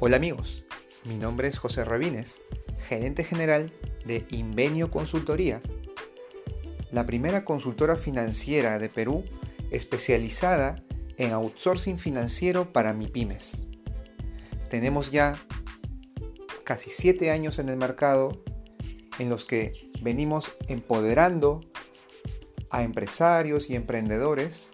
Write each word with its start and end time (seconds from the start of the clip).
Hola 0.00 0.16
amigos, 0.16 0.64
mi 1.04 1.16
nombre 1.16 1.46
es 1.46 1.56
José 1.56 1.84
Rabines, 1.84 2.42
gerente 2.88 3.22
general 3.22 3.72
de 4.04 4.26
Invenio 4.30 4.90
Consultoría, 4.90 5.62
la 6.90 7.06
primera 7.06 7.44
consultora 7.44 7.94
financiera 7.96 8.80
de 8.80 8.88
Perú 8.88 9.22
especializada 9.70 10.82
en 11.16 11.30
outsourcing 11.30 12.00
financiero 12.00 12.72
para 12.72 12.92
MIPIMES. 12.92 13.66
Tenemos 14.68 15.12
ya 15.12 15.38
casi 16.64 16.90
siete 16.90 17.30
años 17.30 17.60
en 17.60 17.68
el 17.68 17.76
mercado 17.76 18.42
en 19.20 19.28
los 19.28 19.44
que 19.44 19.92
venimos 20.02 20.50
empoderando 20.66 21.60
a 22.68 22.82
empresarios 22.82 23.70
y 23.70 23.76
emprendedores 23.76 24.70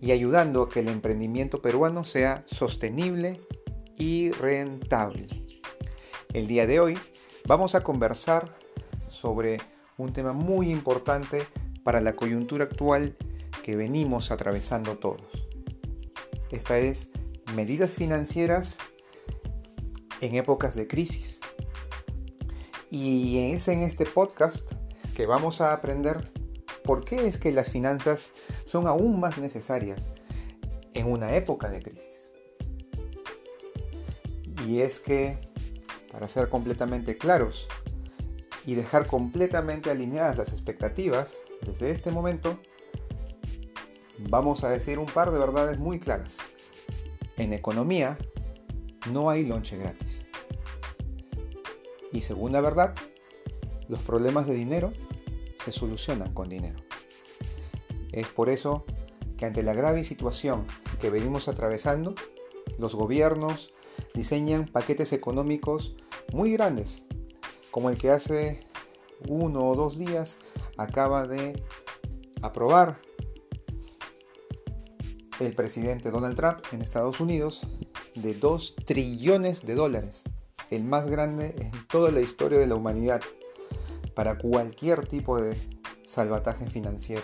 y 0.00 0.12
ayudando 0.12 0.62
a 0.62 0.68
que 0.68 0.80
el 0.80 0.88
emprendimiento 0.88 1.60
peruano 1.60 2.04
sea 2.04 2.44
sostenible 2.46 3.40
y 3.96 4.30
rentable. 4.30 5.28
El 6.32 6.46
día 6.46 6.66
de 6.66 6.80
hoy 6.80 6.98
vamos 7.46 7.74
a 7.74 7.82
conversar 7.82 8.56
sobre 9.06 9.58
un 9.96 10.12
tema 10.12 10.32
muy 10.32 10.70
importante 10.70 11.46
para 11.84 12.00
la 12.00 12.14
coyuntura 12.14 12.64
actual 12.64 13.16
que 13.62 13.76
venimos 13.76 14.30
atravesando 14.30 14.98
todos. 14.98 15.46
Esta 16.50 16.78
es 16.78 17.10
medidas 17.54 17.94
financieras 17.94 18.76
en 20.20 20.34
épocas 20.36 20.74
de 20.74 20.86
crisis. 20.86 21.40
Y 22.90 23.52
es 23.52 23.68
en 23.68 23.80
este 23.80 24.04
podcast 24.04 24.72
que 25.14 25.26
vamos 25.26 25.60
a 25.60 25.72
aprender 25.72 26.32
por 26.84 27.04
qué 27.04 27.26
es 27.26 27.38
que 27.38 27.52
las 27.52 27.70
finanzas 27.70 28.30
son 28.64 28.86
aún 28.86 29.20
más 29.20 29.38
necesarias 29.38 30.10
en 30.94 31.10
una 31.10 31.34
época 31.34 31.68
de 31.70 31.82
crisis. 31.82 32.21
Y 34.66 34.80
es 34.80 35.00
que, 35.00 35.36
para 36.10 36.28
ser 36.28 36.48
completamente 36.48 37.16
claros 37.16 37.68
y 38.64 38.74
dejar 38.74 39.06
completamente 39.06 39.90
alineadas 39.90 40.38
las 40.38 40.52
expectativas 40.52 41.40
desde 41.66 41.90
este 41.90 42.10
momento, 42.10 42.58
vamos 44.18 44.64
a 44.64 44.68
decir 44.68 44.98
un 44.98 45.06
par 45.06 45.30
de 45.30 45.38
verdades 45.38 45.78
muy 45.78 45.98
claras. 45.98 46.36
En 47.36 47.52
economía 47.52 48.18
no 49.10 49.30
hay 49.30 49.44
lonche 49.44 49.76
gratis. 49.76 50.26
Y 52.12 52.20
segunda 52.20 52.60
verdad, 52.60 52.94
los 53.88 54.00
problemas 54.02 54.46
de 54.46 54.54
dinero 54.54 54.92
se 55.64 55.72
solucionan 55.72 56.32
con 56.34 56.48
dinero. 56.48 56.78
Es 58.12 58.28
por 58.28 58.48
eso 58.48 58.84
que 59.36 59.46
ante 59.46 59.62
la 59.62 59.74
grave 59.74 60.04
situación 60.04 60.66
que 61.00 61.10
venimos 61.10 61.48
atravesando, 61.48 62.14
los 62.78 62.94
gobiernos 62.94 63.72
diseñan 64.14 64.66
paquetes 64.66 65.12
económicos 65.12 65.94
muy 66.32 66.52
grandes, 66.52 67.04
como 67.70 67.90
el 67.90 67.96
que 67.96 68.10
hace 68.10 68.66
uno 69.28 69.68
o 69.68 69.76
dos 69.76 69.98
días 69.98 70.38
acaba 70.76 71.26
de 71.26 71.62
aprobar 72.42 73.00
el 75.40 75.54
presidente 75.54 76.10
Donald 76.10 76.36
Trump 76.36 76.58
en 76.72 76.82
Estados 76.82 77.20
Unidos 77.20 77.62
de 78.14 78.34
2 78.34 78.76
trillones 78.84 79.62
de 79.62 79.74
dólares, 79.74 80.24
el 80.70 80.84
más 80.84 81.08
grande 81.08 81.54
en 81.58 81.72
toda 81.88 82.10
la 82.10 82.20
historia 82.20 82.58
de 82.58 82.66
la 82.66 82.74
humanidad, 82.74 83.20
para 84.14 84.38
cualquier 84.38 85.06
tipo 85.06 85.40
de 85.40 85.56
salvataje 86.04 86.68
financiero. 86.68 87.22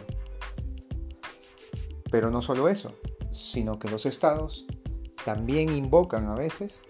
Pero 2.11 2.31
no 2.31 2.41
solo 2.41 2.69
eso, 2.69 2.95
sino 3.31 3.79
que 3.79 3.91
los 3.91 4.07
estados 4.07 4.67
también 5.25 5.71
invocan 5.71 6.29
a 6.29 6.35
veces 6.35 6.85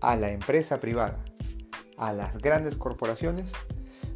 a 0.00 0.16
la 0.16 0.30
empresa 0.30 0.80
privada, 0.80 1.24
a 1.96 2.12
las 2.12 2.38
grandes 2.38 2.76
corporaciones, 2.76 3.52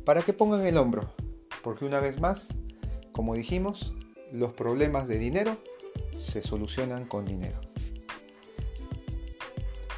para 0.05 0.23
que 0.23 0.33
pongan 0.33 0.67
el 0.67 0.77
hombro, 0.77 1.11
porque 1.63 1.85
una 1.85 2.01
vez 2.01 2.21
más, 2.21 2.49
como 3.13 3.35
dijimos, 3.35 3.95
los 4.33 4.53
problemas 4.53 5.09
de 5.09 5.19
dinero 5.19 5.57
se 6.17 6.43
solucionan 6.43 7.07
con 7.07 7.25
dinero. 7.25 7.59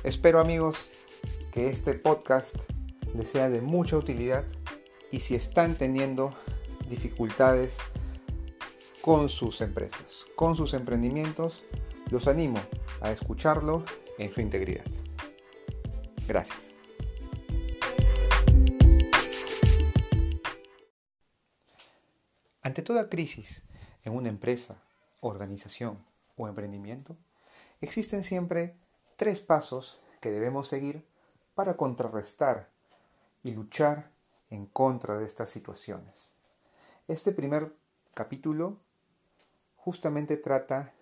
Espero 0.02 0.41
amigos 0.41 0.91
que 1.52 1.69
este 1.69 1.94
podcast 1.94 2.70
les 3.14 3.28
sea 3.28 3.48
de 3.48 3.60
mucha 3.60 3.96
utilidad 3.96 4.44
y 5.10 5.20
si 5.20 5.34
están 5.34 5.76
teniendo 5.76 6.34
dificultades 6.88 7.78
con 9.00 9.28
sus 9.28 9.60
empresas, 9.60 10.26
con 10.34 10.56
sus 10.56 10.75
emprendimientos, 10.75 11.62
los 12.14 12.28
animo 12.28 12.60
a 13.00 13.10
escucharlo 13.10 13.84
en 14.19 14.30
su 14.30 14.41
integridad. 14.41 14.84
Gracias. 16.28 16.72
Ante 22.62 22.82
toda 22.82 23.10
crisis 23.10 23.64
en 24.04 24.14
una 24.14 24.28
empresa, 24.28 24.80
organización 25.22 26.06
o 26.36 26.47
emprendimiento, 26.47 27.16
existen 27.80 28.22
siempre 28.22 28.76
tres 29.16 29.41
pasos 29.41 30.00
que 30.20 30.31
debemos 30.31 30.69
seguir 30.69 31.04
para 31.56 31.76
contrarrestar 31.76 32.70
y 33.42 33.50
luchar 33.50 34.12
en 34.50 34.66
contra 34.66 35.19
de 35.19 35.26
estas 35.26 35.50
situaciones. 35.50 36.36
Este 37.08 37.32
primer 37.32 37.75
capítulo 38.14 38.78
justamente 39.75 40.36
trata 40.36 40.94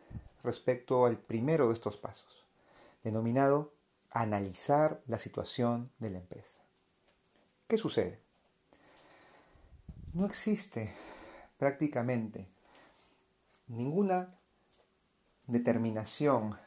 respecto 0.42 1.06
al 1.06 1.18
primero 1.18 1.68
de 1.68 1.74
estos 1.74 1.96
pasos, 1.96 2.44
denominado 3.02 3.72
analizar 4.10 5.02
la 5.06 5.18
situación 5.18 5.90
de 5.98 6.10
la 6.10 6.18
empresa. 6.18 6.62
¿Qué 7.66 7.76
sucede? 7.76 8.20
No 10.12 10.26
existe 10.26 10.94
prácticamente 11.58 12.48
ninguna 13.68 14.36
determinación 15.46 16.58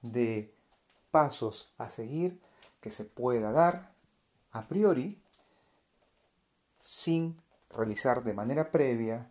de 0.00 0.54
pasos 1.10 1.72
a 1.76 1.88
seguir 1.88 2.40
que 2.80 2.90
se 2.90 3.04
pueda 3.04 3.52
dar 3.52 3.92
a 4.52 4.68
priori 4.68 5.20
sin 6.78 7.40
realizar 7.70 8.22
de 8.22 8.34
manera 8.34 8.70
previa 8.70 9.30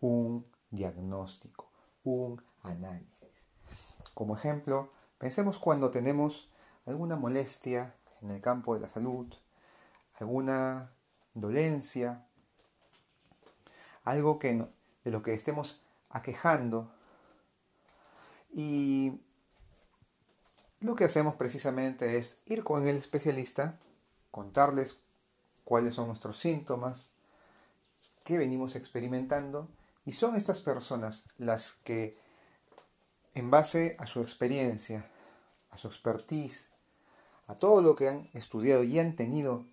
un 0.00 0.46
diagnóstico, 0.70 1.70
un 2.04 2.42
análisis. 2.68 3.46
Como 4.14 4.36
ejemplo, 4.36 4.92
pensemos 5.18 5.58
cuando 5.58 5.90
tenemos 5.90 6.50
alguna 6.86 7.16
molestia 7.16 7.94
en 8.22 8.30
el 8.30 8.40
campo 8.40 8.74
de 8.74 8.80
la 8.80 8.88
salud, 8.88 9.32
alguna 10.18 10.90
dolencia, 11.34 12.26
algo 14.04 14.38
que 14.38 14.66
de 15.04 15.10
lo 15.10 15.22
que 15.22 15.34
estemos 15.34 15.82
aquejando. 16.10 16.90
Y 18.52 19.20
lo 20.80 20.94
que 20.94 21.04
hacemos 21.04 21.34
precisamente 21.36 22.18
es 22.18 22.40
ir 22.46 22.64
con 22.64 22.86
el 22.86 22.96
especialista, 22.96 23.78
contarles 24.30 25.00
cuáles 25.64 25.94
son 25.94 26.06
nuestros 26.06 26.38
síntomas, 26.38 27.10
qué 28.24 28.38
venimos 28.38 28.76
experimentando, 28.76 29.68
y 30.04 30.12
son 30.12 30.36
estas 30.36 30.60
personas 30.60 31.24
las 31.36 31.74
que, 31.84 32.16
en 33.38 33.50
base 33.50 33.96
a 33.98 34.06
su 34.06 34.20
experiencia, 34.20 35.08
a 35.70 35.76
su 35.76 35.88
expertise, 35.88 36.68
a 37.46 37.54
todo 37.54 37.80
lo 37.80 37.94
que 37.94 38.08
han 38.08 38.30
estudiado 38.34 38.82
y 38.82 38.98
han 38.98 39.16
tenido 39.16 39.64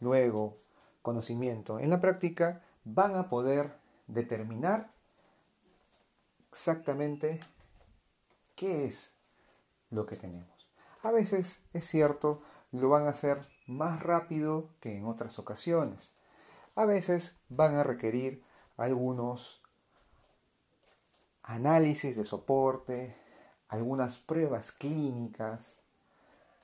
luego 0.00 0.58
conocimiento 1.02 1.78
en 1.78 1.90
la 1.90 2.00
práctica, 2.00 2.62
van 2.84 3.16
a 3.16 3.28
poder 3.28 3.76
determinar 4.06 4.92
exactamente 6.50 7.40
qué 8.54 8.84
es 8.84 9.14
lo 9.90 10.06
que 10.06 10.16
tenemos. 10.16 10.68
A 11.02 11.10
veces 11.10 11.60
es 11.72 11.84
cierto, 11.86 12.42
lo 12.70 12.88
van 12.88 13.06
a 13.06 13.10
hacer 13.10 13.46
más 13.66 14.02
rápido 14.02 14.70
que 14.80 14.96
en 14.96 15.06
otras 15.06 15.38
ocasiones. 15.38 16.14
A 16.74 16.84
veces 16.84 17.38
van 17.48 17.74
a 17.74 17.82
requerir 17.82 18.42
algunos 18.76 19.61
análisis 21.42 22.16
de 22.16 22.24
soporte, 22.24 23.14
algunas 23.68 24.18
pruebas 24.18 24.72
clínicas 24.72 25.78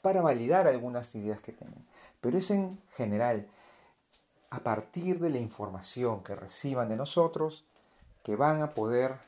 para 0.02 0.20
validar 0.20 0.66
algunas 0.66 1.14
ideas 1.14 1.40
que 1.40 1.52
tienen. 1.52 1.86
Pero 2.20 2.38
es 2.38 2.50
en 2.50 2.80
general 2.96 3.48
a 4.50 4.60
partir 4.60 5.19
de 5.20 5.30
la 5.30 5.38
información 5.38 6.22
que 6.22 6.34
reciban 6.34 6.88
de 6.88 6.96
nosotros 6.96 7.64
que 8.22 8.36
van 8.36 8.62
a 8.62 8.75
poder 8.75 9.19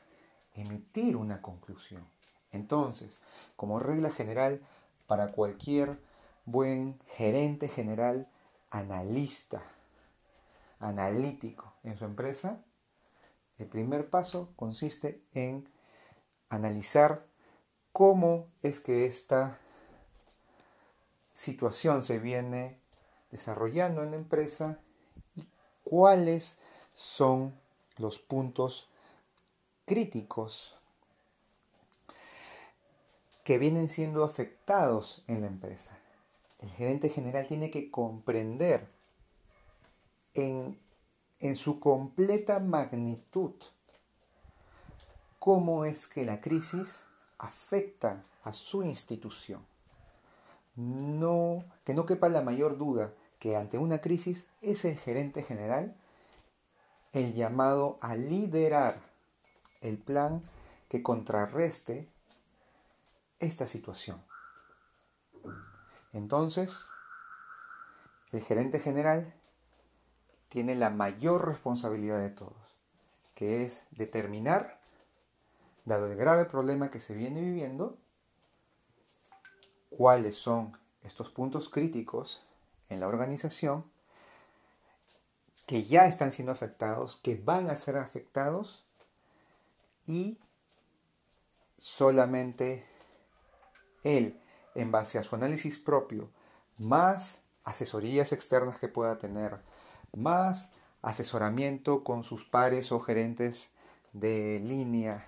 emitir 0.55 1.15
una 1.15 1.41
conclusión. 1.41 2.07
Entonces, 2.51 3.19
como 3.55 3.79
regla 3.79 4.11
general, 4.11 4.61
para 5.07 5.31
cualquier 5.31 5.99
buen 6.45 6.99
gerente 7.07 7.67
general, 7.67 8.27
analista, 8.69 9.61
analítico 10.79 11.73
en 11.83 11.97
su 11.97 12.05
empresa, 12.05 12.63
el 13.61 13.67
primer 13.67 14.09
paso 14.09 14.53
consiste 14.55 15.21
en 15.33 15.69
analizar 16.49 17.27
cómo 17.91 18.47
es 18.63 18.79
que 18.79 19.05
esta 19.05 19.59
situación 21.31 22.03
se 22.03 22.17
viene 22.17 22.79
desarrollando 23.29 24.01
en 24.01 24.11
la 24.11 24.17
empresa 24.17 24.79
y 25.35 25.47
cuáles 25.83 26.57
son 26.91 27.53
los 27.97 28.17
puntos 28.17 28.89
críticos 29.85 30.75
que 33.43 33.59
vienen 33.59 33.89
siendo 33.89 34.23
afectados 34.23 35.23
en 35.27 35.41
la 35.41 35.47
empresa. 35.47 35.97
El 36.57 36.69
gerente 36.71 37.09
general 37.09 37.45
tiene 37.45 37.69
que 37.69 37.91
comprender 37.91 38.87
en, 40.33 40.80
en 41.41 41.55
su 41.55 41.79
completa 41.79 42.59
magnitud 42.59 43.53
cómo 45.39 45.85
es 45.85 46.07
que 46.07 46.23
la 46.23 46.39
crisis 46.39 47.01
afecta 47.39 48.23
a 48.43 48.53
su 48.53 48.83
institución. 48.83 49.65
No, 50.75 51.65
que 51.83 51.93
no 51.93 52.05
quepa 52.05 52.29
la 52.29 52.41
mayor 52.43 52.77
duda 52.77 53.13
que 53.39 53.57
ante 53.57 53.79
una 53.79 53.99
crisis 54.01 54.45
es 54.61 54.85
el 54.85 54.95
gerente 54.95 55.41
general 55.41 55.97
el 57.11 57.33
llamado 57.33 57.97
a 58.01 58.15
liderar 58.15 59.01
el 59.81 59.97
plan 59.97 60.43
que 60.87 61.01
contrarreste 61.01 62.07
esta 63.39 63.65
situación. 63.65 64.23
Entonces, 66.13 66.85
el 68.31 68.41
gerente 68.41 68.79
general 68.79 69.33
tiene 70.51 70.75
la 70.75 70.89
mayor 70.89 71.47
responsabilidad 71.47 72.19
de 72.19 72.29
todos, 72.29 72.75
que 73.35 73.63
es 73.63 73.85
determinar, 73.91 74.81
dado 75.85 76.11
el 76.11 76.17
grave 76.17 76.43
problema 76.43 76.89
que 76.89 76.99
se 76.99 77.13
viene 77.13 77.39
viviendo, 77.39 77.97
cuáles 79.89 80.35
son 80.35 80.77
estos 81.03 81.29
puntos 81.29 81.69
críticos 81.69 82.45
en 82.89 82.99
la 82.99 83.07
organización 83.07 83.89
que 85.67 85.83
ya 85.83 86.05
están 86.05 86.33
siendo 86.33 86.51
afectados, 86.51 87.15
que 87.15 87.35
van 87.35 87.69
a 87.69 87.77
ser 87.77 87.95
afectados 87.95 88.85
y 90.05 90.37
solamente 91.77 92.85
él, 94.03 94.37
en 94.75 94.91
base 94.91 95.17
a 95.17 95.23
su 95.23 95.33
análisis 95.33 95.79
propio, 95.79 96.29
más 96.77 97.39
asesorías 97.63 98.33
externas 98.33 98.79
que 98.79 98.89
pueda 98.89 99.17
tener, 99.17 99.61
más 100.13 100.71
asesoramiento 101.01 102.03
con 102.03 102.23
sus 102.23 102.45
pares 102.45 102.91
o 102.91 102.99
gerentes 102.99 103.71
de 104.13 104.59
línea, 104.63 105.27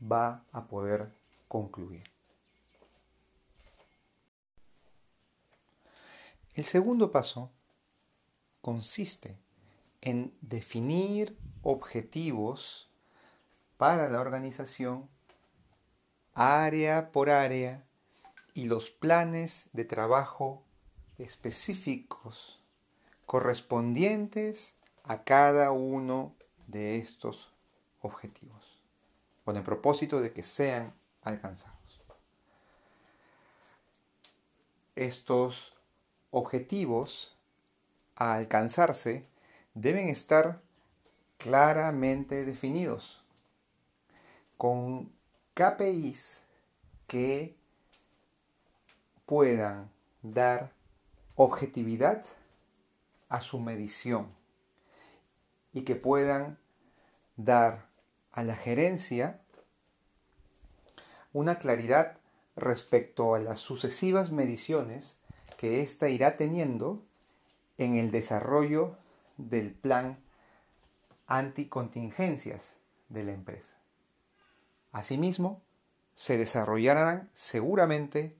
va 0.00 0.44
a 0.52 0.66
poder 0.66 1.12
concluir. 1.48 2.04
El 6.54 6.64
segundo 6.64 7.10
paso 7.10 7.50
consiste 8.60 9.38
en 10.00 10.36
definir 10.40 11.38
objetivos 11.62 12.90
para 13.76 14.08
la 14.08 14.20
organización 14.20 15.08
área 16.34 17.10
por 17.10 17.30
área 17.30 17.84
y 18.54 18.64
los 18.64 18.90
planes 18.90 19.70
de 19.72 19.84
trabajo 19.84 20.62
específicos 21.18 22.61
correspondientes 23.26 24.76
a 25.04 25.24
cada 25.24 25.72
uno 25.72 26.34
de 26.66 26.98
estos 26.98 27.52
objetivos, 28.00 28.80
con 29.44 29.56
el 29.56 29.62
propósito 29.62 30.20
de 30.20 30.32
que 30.32 30.42
sean 30.42 30.94
alcanzados. 31.22 32.00
Estos 34.94 35.74
objetivos 36.30 37.36
a 38.16 38.34
alcanzarse 38.34 39.26
deben 39.74 40.08
estar 40.08 40.60
claramente 41.38 42.44
definidos, 42.44 43.24
con 44.56 45.10
KPIs 45.54 46.44
que 47.06 47.56
puedan 49.26 49.90
dar 50.22 50.72
objetividad 51.34 52.24
a 53.32 53.40
su 53.40 53.58
medición 53.58 54.30
y 55.72 55.84
que 55.84 55.96
puedan 55.96 56.58
dar 57.36 57.88
a 58.30 58.44
la 58.44 58.54
gerencia 58.54 59.40
una 61.32 61.58
claridad 61.58 62.18
respecto 62.56 63.34
a 63.34 63.38
las 63.38 63.58
sucesivas 63.58 64.32
mediciones 64.32 65.16
que 65.56 65.80
ésta 65.80 66.10
irá 66.10 66.36
teniendo 66.36 67.02
en 67.78 67.96
el 67.96 68.10
desarrollo 68.10 68.98
del 69.38 69.72
plan 69.72 70.18
anticontingencias 71.26 72.76
de 73.08 73.24
la 73.24 73.32
empresa. 73.32 73.78
Asimismo, 74.92 75.62
se 76.14 76.36
desarrollarán 76.36 77.30
seguramente 77.32 78.36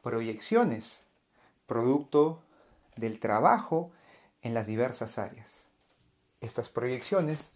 proyecciones 0.00 1.04
producto 1.66 2.42
del 2.96 3.18
trabajo 3.20 3.90
en 4.42 4.54
las 4.54 4.66
diversas 4.66 5.18
áreas. 5.18 5.68
Estas 6.40 6.68
proyecciones 6.68 7.52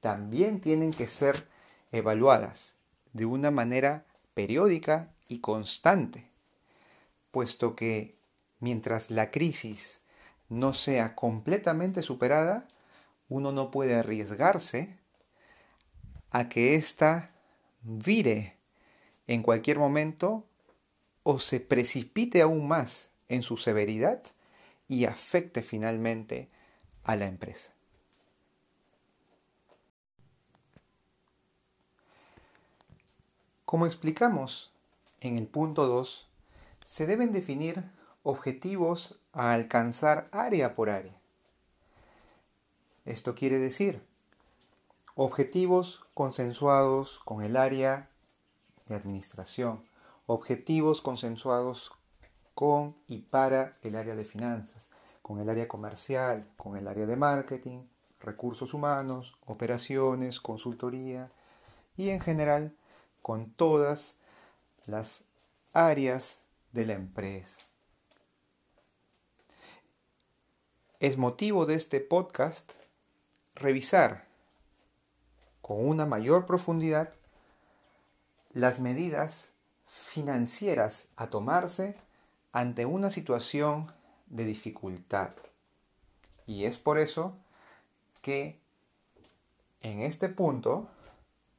también 0.00 0.60
tienen 0.60 0.92
que 0.92 1.06
ser 1.06 1.48
evaluadas 1.92 2.76
de 3.12 3.26
una 3.26 3.50
manera 3.50 4.06
periódica 4.34 5.12
y 5.28 5.40
constante, 5.40 6.30
puesto 7.30 7.74
que 7.76 8.16
mientras 8.60 9.10
la 9.10 9.30
crisis 9.30 10.00
no 10.48 10.74
sea 10.74 11.14
completamente 11.14 12.02
superada, 12.02 12.66
uno 13.28 13.52
no 13.52 13.70
puede 13.70 13.94
arriesgarse 13.94 14.98
a 16.30 16.48
que 16.48 16.74
ésta 16.74 17.32
vire 17.82 18.56
en 19.26 19.42
cualquier 19.42 19.78
momento 19.78 20.46
o 21.22 21.38
se 21.38 21.60
precipite 21.60 22.42
aún 22.42 22.66
más 22.66 23.10
en 23.28 23.42
su 23.42 23.56
severidad 23.56 24.22
y 24.90 25.04
afecte 25.04 25.62
finalmente 25.62 26.48
a 27.04 27.14
la 27.14 27.26
empresa. 27.26 27.72
Como 33.64 33.86
explicamos 33.86 34.72
en 35.20 35.38
el 35.38 35.46
punto 35.46 35.86
2, 35.86 36.28
se 36.84 37.06
deben 37.06 37.30
definir 37.30 37.84
objetivos 38.24 39.16
a 39.32 39.52
alcanzar 39.52 40.28
área 40.32 40.74
por 40.74 40.90
área. 40.90 41.14
Esto 43.04 43.36
quiere 43.36 43.58
decir 43.58 44.02
objetivos 45.14 46.04
consensuados 46.14 47.20
con 47.20 47.42
el 47.42 47.56
área 47.56 48.10
de 48.88 48.96
administración, 48.96 49.84
objetivos 50.26 51.00
consensuados 51.00 51.92
con 52.60 52.94
y 53.06 53.18
para 53.18 53.78
el 53.80 53.96
área 53.96 54.14
de 54.14 54.24
finanzas, 54.26 54.89
con 55.30 55.38
el 55.38 55.48
área 55.48 55.68
comercial, 55.68 56.44
con 56.56 56.76
el 56.76 56.88
área 56.88 57.06
de 57.06 57.14
marketing, 57.14 57.84
recursos 58.18 58.74
humanos, 58.74 59.38
operaciones, 59.46 60.40
consultoría 60.40 61.30
y 61.96 62.08
en 62.08 62.18
general 62.18 62.74
con 63.22 63.52
todas 63.52 64.16
las 64.86 65.22
áreas 65.72 66.40
de 66.72 66.84
la 66.84 66.94
empresa. 66.94 67.62
Es 70.98 71.16
motivo 71.16 71.64
de 71.64 71.76
este 71.76 72.00
podcast 72.00 72.72
revisar 73.54 74.26
con 75.62 75.86
una 75.86 76.06
mayor 76.06 76.44
profundidad 76.44 77.12
las 78.52 78.80
medidas 78.80 79.52
financieras 79.86 81.06
a 81.14 81.28
tomarse 81.28 81.94
ante 82.50 82.84
una 82.84 83.12
situación 83.12 83.92
de 84.30 84.44
dificultad. 84.44 85.34
Y 86.46 86.64
es 86.64 86.78
por 86.78 86.98
eso 86.98 87.36
que 88.22 88.58
en 89.82 90.00
este 90.00 90.28
punto 90.28 90.88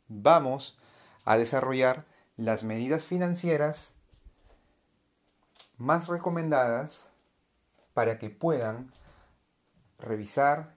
vamos 0.08 0.78
a 1.26 1.38
desarrollar 1.38 2.06
las 2.38 2.64
medidas 2.64 3.06
financieras 3.06 3.94
más 5.78 6.08
recomendadas 6.08 7.10
para 7.94 8.18
que 8.18 8.30
puedan 8.30 8.92
revisar 10.00 10.76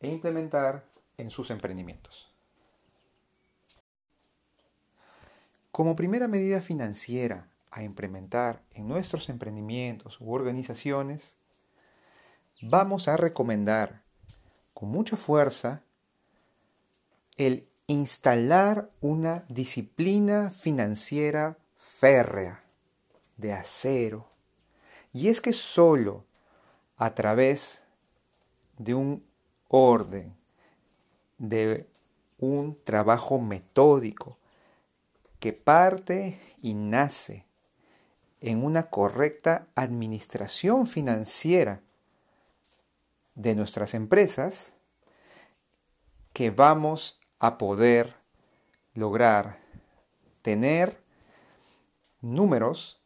e 0.00 0.08
implementar 0.08 0.84
en 1.16 1.30
sus 1.30 1.50
emprendimientos. 1.50 2.32
Como 5.70 5.96
primera 5.96 6.28
medida 6.28 6.60
financiera 6.60 7.48
a 7.78 7.84
implementar 7.84 8.64
en 8.72 8.88
nuestros 8.88 9.28
emprendimientos 9.28 10.20
u 10.20 10.32
organizaciones, 10.32 11.36
vamos 12.60 13.06
a 13.06 13.16
recomendar 13.16 14.02
con 14.74 14.88
mucha 14.88 15.16
fuerza 15.16 15.82
el 17.36 17.68
instalar 17.86 18.90
una 19.00 19.44
disciplina 19.48 20.50
financiera 20.50 21.56
férrea, 21.76 22.64
de 23.36 23.52
acero, 23.52 24.28
Y 25.12 25.28
es 25.28 25.40
que 25.40 25.52
solo 25.52 26.26
a 26.96 27.14
través 27.14 27.84
de 28.76 28.94
un 28.94 29.24
orden, 29.68 30.36
de 31.38 31.88
un 32.38 32.76
trabajo 32.84 33.40
metódico 33.40 34.38
que 35.38 35.52
parte 35.52 36.38
y 36.60 36.74
nace 36.74 37.47
en 38.40 38.64
una 38.64 38.90
correcta 38.90 39.68
administración 39.74 40.86
financiera 40.86 41.82
de 43.34 43.54
nuestras 43.54 43.94
empresas, 43.94 44.72
que 46.32 46.50
vamos 46.50 47.20
a 47.38 47.58
poder 47.58 48.14
lograr 48.94 49.58
tener 50.42 51.02
números 52.20 53.00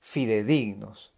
fidedignos, 0.00 1.12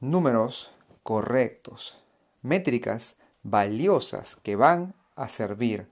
números 0.00 0.72
correctos, 1.02 2.02
métricas 2.42 3.16
valiosas 3.42 4.36
que 4.36 4.56
van 4.56 4.94
a 5.16 5.28
servir 5.28 5.88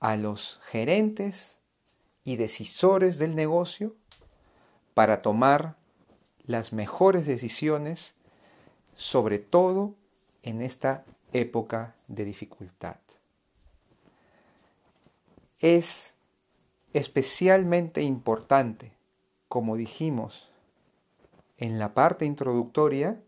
a 0.00 0.16
los 0.16 0.60
gerentes 0.64 1.58
y 2.24 2.36
decisores 2.36 3.18
del 3.18 3.36
negocio 3.36 3.96
para 4.94 5.22
tomar 5.22 5.76
las 6.46 6.72
mejores 6.72 7.26
decisiones, 7.26 8.14
sobre 8.94 9.38
todo 9.38 9.94
en 10.42 10.60
esta 10.62 11.04
época 11.32 11.94
de 12.08 12.24
dificultad. 12.24 12.96
Es 15.60 16.14
especialmente 16.92 18.02
importante, 18.02 18.92
como 19.48 19.76
dijimos 19.76 20.50
en 21.56 21.78
la 21.78 21.94
parte 21.94 22.24
introductoria, 22.24 23.20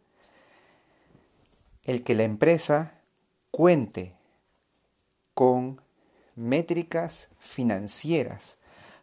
el 1.84 2.02
que 2.02 2.14
la 2.14 2.24
empresa 2.24 2.94
cuente 3.50 4.14
con 5.34 5.80
métricas 6.34 7.28
financieras 7.38 8.58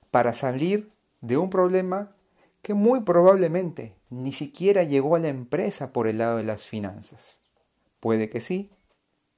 para 0.10 0.34
salir 0.34 0.92
de 1.22 1.38
un 1.38 1.50
problema 1.50 2.12
que 2.62 2.74
muy 2.74 3.02
probablemente 3.02 3.96
ni 4.10 4.34
siquiera 4.34 4.84
llegó 4.84 5.16
a 5.16 5.20
la 5.20 5.30
empresa 5.30 5.92
por 5.94 6.08
el 6.08 6.20
lado 6.20 6.38
de 6.38 6.44
las 6.44 6.64
finanzas. 6.64 7.40
Puede 8.00 8.30
que 8.30 8.42
sí, 8.42 8.72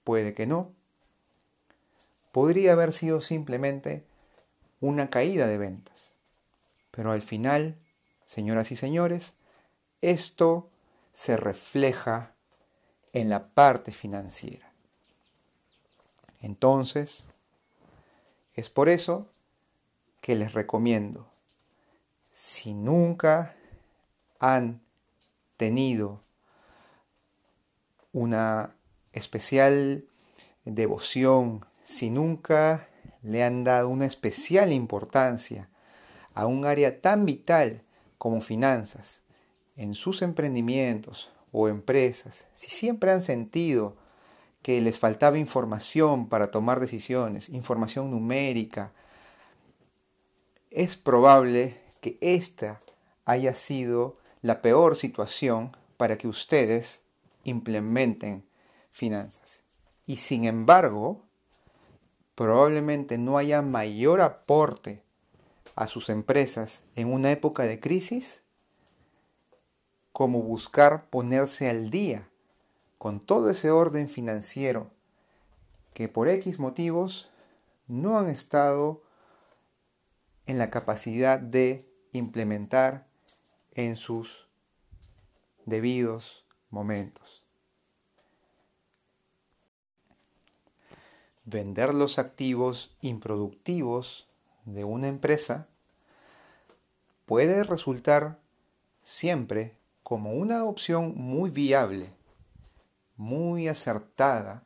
puede 0.04 0.34
que 0.34 0.48
no. 0.48 0.72
Podría 2.32 2.74
haber 2.74 2.94
sido 2.94 3.22
simplemente 3.22 4.04
una 4.82 5.10
caída 5.10 5.48
de 5.48 5.58
ventas. 5.58 6.16
Pero 6.92 7.12
al 7.12 7.22
final, 7.22 7.78
señoras 8.26 8.72
y 8.72 8.76
señores, 8.76 9.36
esto 10.02 10.70
se 11.14 11.38
refleja 11.38 12.34
en 13.14 13.30
la 13.30 13.48
parte 13.50 13.92
financiera. 13.92 14.74
Entonces, 16.42 17.30
es 18.56 18.70
por 18.70 18.90
eso 18.90 19.30
que 20.20 20.36
les 20.36 20.54
recomiendo, 20.54 21.28
si 22.44 22.74
nunca 22.74 23.56
han 24.38 24.82
tenido 25.56 26.26
una 28.12 28.76
especial 29.14 30.04
devoción, 30.66 31.66
si 31.84 32.10
nunca 32.10 32.90
le 33.22 33.46
han 33.46 33.64
dado 33.64 33.88
una 33.88 34.06
especial 34.06 34.74
importancia 34.74 35.70
a 36.34 36.46
un 36.46 36.66
área 36.66 37.00
tan 37.00 37.26
vital 37.26 37.82
como 38.18 38.42
finanzas 38.42 39.24
en 39.78 39.96
sus 39.96 40.22
emprendimientos 40.22 41.32
o 41.54 41.70
empresas, 41.70 42.46
si 42.56 42.70
siempre 42.70 43.14
han 43.14 43.22
sentido 43.22 43.96
que 44.62 44.82
les 44.82 45.00
faltaba 45.00 45.38
información 45.38 46.28
para 46.28 46.52
tomar 46.52 46.82
decisiones, 46.82 47.48
información 47.48 48.12
numérica, 48.12 48.92
es 50.72 50.98
probable 50.98 51.83
que 52.04 52.18
esta 52.20 52.82
haya 53.24 53.56
sido 53.56 54.18
la 54.42 54.62
peor 54.62 54.98
situación 54.98 55.76
para 55.96 56.18
que 56.18 56.28
ustedes 56.28 57.02
implementen 57.46 58.46
finanzas. 58.92 59.62
Y 60.06 60.18
sin 60.18 60.44
embargo, 60.44 61.24
probablemente 62.36 63.18
no 63.18 63.38
haya 63.38 63.62
mayor 63.62 64.20
aporte 64.20 65.02
a 65.76 65.88
sus 65.88 66.10
empresas 66.10 66.84
en 66.98 67.12
una 67.12 67.32
época 67.32 67.64
de 67.64 67.80
crisis 67.80 68.42
como 70.12 70.42
buscar 70.42 71.10
ponerse 71.10 71.70
al 71.70 71.90
día 71.90 72.28
con 72.98 73.22
todo 73.22 73.50
ese 73.50 73.72
orden 73.72 74.10
financiero 74.10 74.92
que 75.94 76.10
por 76.10 76.28
X 76.28 76.60
motivos 76.60 77.30
no 77.88 78.20
han 78.20 78.30
estado 78.30 79.02
en 80.46 80.58
la 80.58 80.70
capacidad 80.70 81.40
de 81.40 81.93
implementar 82.14 83.06
en 83.74 83.96
sus 83.96 84.48
debidos 85.66 86.46
momentos. 86.70 87.44
Vender 91.46 91.94
los 91.94 92.20
activos 92.20 92.96
improductivos 93.02 94.30
de 94.64 94.86
una 94.86 95.10
empresa 95.10 95.68
puede 97.26 97.64
resultar 97.64 98.40
siempre 99.02 99.76
como 100.04 100.34
una 100.34 100.64
opción 100.64 101.14
muy 101.16 101.50
viable 101.50 102.10
muy 103.16 103.68
acertada 103.68 104.64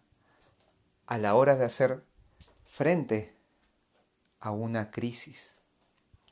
a 1.06 1.18
la 1.18 1.36
hora 1.36 1.56
de 1.56 1.66
hacer 1.66 2.04
frente 2.66 3.36
a 4.40 4.52
una 4.52 4.92
crisis 4.92 5.57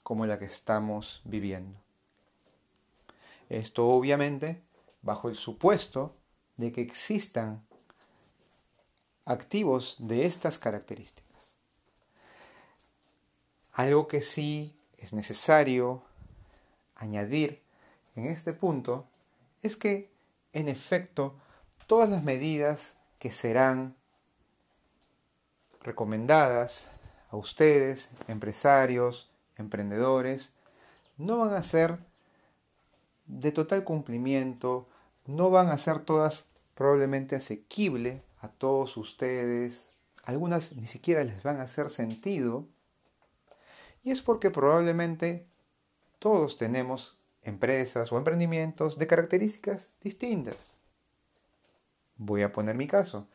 como 0.06 0.28
la 0.28 0.38
que 0.38 0.46
estamos 0.46 1.20
viviendo. 1.26 1.80
Esto 3.50 3.88
obviamente 3.88 4.62
bajo 5.02 5.30
el 5.30 5.36
supuesto 5.36 6.16
de 6.58 6.72
que 6.72 6.82
existan 6.82 7.66
activos 9.26 9.96
de 9.98 10.26
estas 10.26 10.60
características. 10.60 11.58
Algo 13.74 14.08
que 14.08 14.22
sí 14.22 14.80
es 15.00 15.12
necesario 15.12 16.04
añadir 16.94 17.64
en 18.16 18.28
este 18.28 18.54
punto 18.54 19.08
es 19.64 19.76
que 19.76 20.12
en 20.54 20.68
efecto 20.68 21.36
todas 21.88 22.08
las 22.08 22.22
medidas 22.22 22.94
que 23.18 23.32
serán 23.32 23.96
recomendadas 25.82 26.90
a 27.32 27.38
ustedes, 27.38 28.10
empresarios, 28.28 29.32
emprendedores, 29.58 30.54
no 31.18 31.38
van 31.40 31.54
a 31.54 31.64
ser 31.64 32.00
de 33.26 33.52
total 33.52 33.84
cumplimiento, 33.84 34.88
no 35.26 35.50
van 35.50 35.70
a 35.70 35.78
ser 35.78 36.00
todas 36.00 36.46
probablemente 36.76 37.36
asequibles 37.36 38.22
a 38.42 38.50
todos 38.50 38.98
ustedes, 38.98 39.92
algunas 40.24 40.76
ni 40.76 40.88
siquiera 40.88 41.24
les 41.24 41.42
van 41.44 41.60
a 41.60 41.64
hacer 41.64 41.90
sentido, 41.90 42.68
y 44.04 44.12
es 44.12 44.22
porque 44.22 44.52
probablemente 44.52 45.48
todos 46.20 46.58
tenemos 46.58 47.18
empresas 47.42 48.12
o 48.12 48.18
emprendimientos 48.18 48.98
de 48.98 49.08
características 49.08 49.92
distintas. 50.02 50.78
Voy 52.18 52.44
a 52.44 52.52
poner 52.52 52.76
mi 52.76 52.88
caso. 52.88 53.28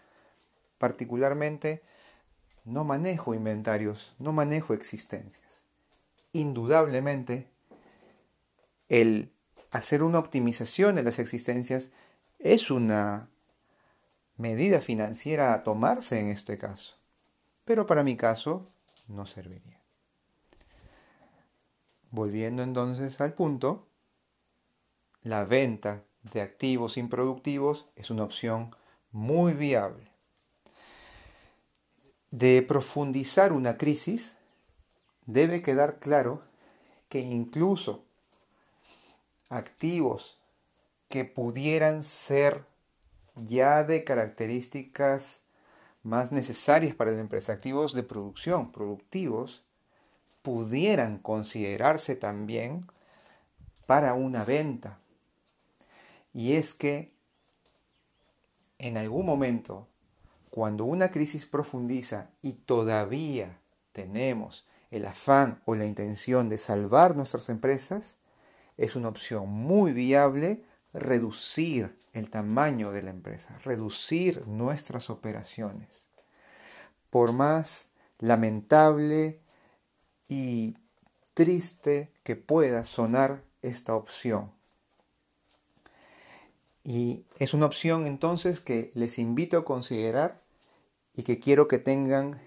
Particularmente, 0.78 1.82
no 2.64 2.84
manejo 2.84 3.34
inventarios, 3.34 4.14
no 4.18 4.32
manejo 4.32 4.74
existencias. 4.74 5.59
Indudablemente, 6.32 7.48
el 8.88 9.32
hacer 9.70 10.02
una 10.02 10.18
optimización 10.18 10.94
de 10.96 11.02
las 11.02 11.18
existencias 11.18 11.90
es 12.38 12.70
una 12.70 13.28
medida 14.36 14.80
financiera 14.80 15.54
a 15.54 15.62
tomarse 15.62 16.18
en 16.18 16.28
este 16.28 16.58
caso. 16.58 16.96
Pero 17.64 17.86
para 17.86 18.02
mi 18.02 18.16
caso, 18.16 18.66
no 19.06 19.26
serviría. 19.26 19.80
Volviendo 22.10 22.62
entonces 22.62 23.20
al 23.20 23.34
punto, 23.34 23.86
la 25.22 25.44
venta 25.44 26.02
de 26.32 26.40
activos 26.40 26.96
improductivos 26.96 27.86
es 27.94 28.10
una 28.10 28.24
opción 28.24 28.74
muy 29.12 29.52
viable. 29.52 30.10
De 32.30 32.62
profundizar 32.62 33.52
una 33.52 33.76
crisis, 33.76 34.36
debe 35.32 35.62
quedar 35.62 35.98
claro 35.98 36.42
que 37.08 37.20
incluso 37.20 38.04
activos 39.48 40.38
que 41.08 41.24
pudieran 41.24 42.04
ser 42.04 42.64
ya 43.34 43.84
de 43.84 44.04
características 44.04 45.42
más 46.02 46.32
necesarias 46.32 46.94
para 46.94 47.12
la 47.12 47.20
empresa, 47.20 47.52
activos 47.52 47.94
de 47.94 48.02
producción, 48.02 48.72
productivos, 48.72 49.62
pudieran 50.42 51.18
considerarse 51.18 52.16
también 52.16 52.86
para 53.86 54.14
una 54.14 54.44
venta. 54.44 54.98
Y 56.32 56.54
es 56.54 56.74
que 56.74 57.12
en 58.78 58.96
algún 58.96 59.26
momento, 59.26 59.88
cuando 60.48 60.84
una 60.84 61.10
crisis 61.10 61.44
profundiza 61.44 62.30
y 62.40 62.52
todavía 62.52 63.58
tenemos 63.92 64.64
el 64.90 65.06
afán 65.06 65.62
o 65.64 65.74
la 65.74 65.86
intención 65.86 66.48
de 66.48 66.58
salvar 66.58 67.16
nuestras 67.16 67.48
empresas, 67.48 68.18
es 68.76 68.96
una 68.96 69.08
opción 69.08 69.48
muy 69.48 69.92
viable 69.92 70.64
reducir 70.92 71.96
el 72.12 72.30
tamaño 72.30 72.90
de 72.90 73.02
la 73.02 73.10
empresa, 73.10 73.56
reducir 73.64 74.46
nuestras 74.46 75.10
operaciones. 75.10 76.06
Por 77.10 77.32
más 77.32 77.90
lamentable 78.18 79.40
y 80.28 80.76
triste 81.34 82.12
que 82.22 82.36
pueda 82.36 82.84
sonar 82.84 83.42
esta 83.62 83.94
opción. 83.94 84.52
Y 86.82 87.24
es 87.38 87.54
una 87.54 87.66
opción 87.66 88.06
entonces 88.06 88.60
que 88.60 88.90
les 88.94 89.18
invito 89.18 89.58
a 89.58 89.64
considerar 89.64 90.42
y 91.14 91.22
que 91.22 91.38
quiero 91.38 91.68
que 91.68 91.78
tengan 91.78 92.40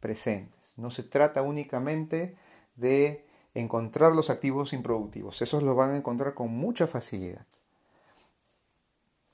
presentes. 0.00 0.57
No 0.78 0.90
se 0.90 1.02
trata 1.02 1.42
únicamente 1.42 2.36
de 2.76 3.26
encontrar 3.54 4.12
los 4.12 4.30
activos 4.30 4.72
improductivos, 4.72 5.42
esos 5.42 5.62
los 5.62 5.76
van 5.76 5.92
a 5.92 5.96
encontrar 5.96 6.34
con 6.34 6.50
mucha 6.50 6.86
facilidad. 6.86 7.44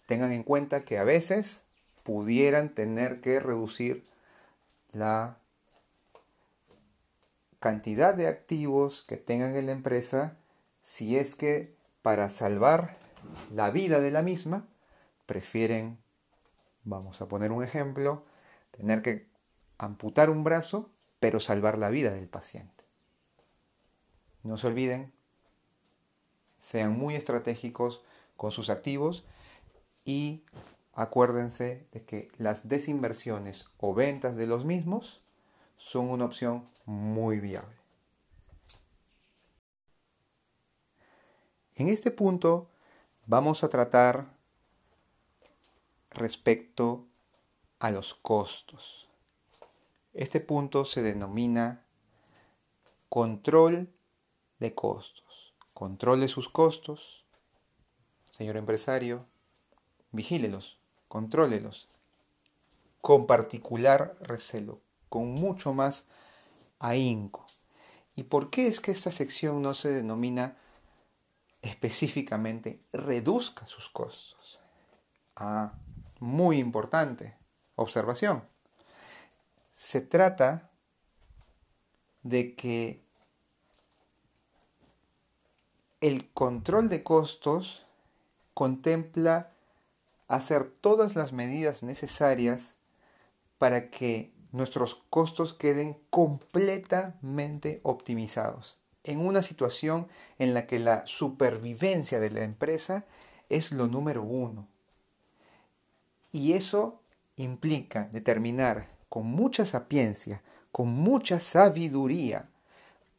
Tengan 0.07 0.33
en 0.33 0.43
cuenta 0.43 0.85
que 0.85 0.99
a 0.99 1.05
veces 1.05 1.61
pudieran 2.03 2.71
tener 2.71 3.21
que 3.21 3.41
reducir 3.41 4.07
la 4.93 5.37
cantidad 7.61 8.15
de 8.15 8.27
activos 8.27 9.03
que 9.03 9.19
tengan 9.19 9.55
en 9.57 9.67
la 9.67 9.73
empresa 9.73 10.39
si 10.81 11.19
es 11.19 11.35
que 11.35 11.75
para 12.01 12.31
salvar 12.31 12.97
la 13.53 13.71
vida 13.71 14.01
de 14.01 14.11
la 14.11 14.23
misma 14.23 14.67
prefieren, 15.27 15.99
vamos 16.85 17.21
a 17.21 17.29
poner 17.29 17.53
un 17.53 17.63
ejemplo, 17.63 18.25
tener 18.71 19.03
que 19.03 19.27
amputar 19.77 20.31
un 20.31 20.45
brazo 20.45 20.94
pero 21.25 21.41
salvar 21.41 21.79
la 21.79 21.89
vida 21.89 22.11
del 22.11 22.29
paciente. 22.29 22.85
No 24.43 24.59
se 24.59 24.67
olviden, 24.67 25.11
sean 26.61 26.99
muy 26.99 27.15
estratégicos 27.15 28.03
con 28.37 28.51
sus 28.51 28.69
activos 28.69 29.25
y 30.05 30.45
acuérdense 30.93 31.89
de 31.93 32.05
que 32.05 32.29
las 32.37 32.69
desinversiones 32.69 33.65
o 33.79 33.95
ventas 33.95 34.37
de 34.37 34.47
los 34.47 34.67
mismos 34.67 35.23
son 35.79 36.11
una 36.11 36.27
opción 36.27 36.69
muy 36.85 37.41
viable. 37.41 37.79
En 41.77 41.89
este 41.89 42.11
punto 42.11 42.69
vamos 43.25 43.65
a 43.65 43.71
tratar 43.71 44.27
respecto 46.11 47.07
a 47.79 47.91
los 47.91 48.13
costos. 48.13 49.04
Este 50.15 50.39
punto 50.39 50.85
se 50.85 51.03
denomina 51.03 51.85
control 53.09 53.93
de 54.61 54.73
costos. 54.73 55.55
Controle 55.73 56.29
sus 56.29 56.49
costos. 56.49 57.25
Señor 58.31 58.57
empresario, 58.57 59.27
vigílelos, 60.13 60.79
contrólelos. 61.09 61.89
Con 63.01 63.27
particular 63.27 64.17
recelo, 64.21 64.81
con 65.09 65.33
mucho 65.33 65.75
más 65.75 66.07
ahínco. 66.79 67.45
¿Y 68.15 68.23
por 68.23 68.51
qué 68.51 68.69
es 68.69 68.81
que 68.81 68.93
esta 68.93 69.11
sección 69.11 69.63
no 69.63 69.75
se 69.75 69.91
denomina 69.91 70.57
específicamente 71.61 72.85
reduzca 72.93 73.67
sus 73.67 73.89
costos? 73.89 74.61
Ah, 75.35 75.73
muy 76.21 76.59
importante. 76.59 77.37
Observación. 77.75 78.54
Se 79.75 80.01
trata 80.01 80.71
de 82.23 82.55
que 82.55 83.03
el 86.01 86.31
control 86.31 86.89
de 86.89 87.03
costos 87.03 87.85
contempla 88.55 89.51
hacer 90.29 90.71
todas 90.71 91.17
las 91.17 91.33
medidas 91.33 91.83
necesarias 91.83 92.77
para 93.59 93.91
que 93.91 94.33
nuestros 94.53 94.95
costos 95.11 95.55
queden 95.55 95.99
completamente 96.09 97.81
optimizados 97.83 98.79
en 99.03 99.19
una 99.19 99.43
situación 99.43 100.07
en 100.39 100.55
la 100.55 100.69
que 100.69 100.79
la 100.79 101.05
supervivencia 101.09 102.21
de 102.21 102.31
la 102.31 102.45
empresa 102.45 103.07
es 103.49 103.73
lo 103.73 103.89
número 103.89 104.23
uno. 104.23 104.69
Y 106.31 106.53
eso 106.53 107.03
implica 107.37 108.09
determinar 108.13 108.94
con 109.15 109.27
mucha 109.29 109.65
sapiencia, 109.65 110.43
con 110.73 110.89
mucha 110.89 111.39
sabiduría, 111.39 112.51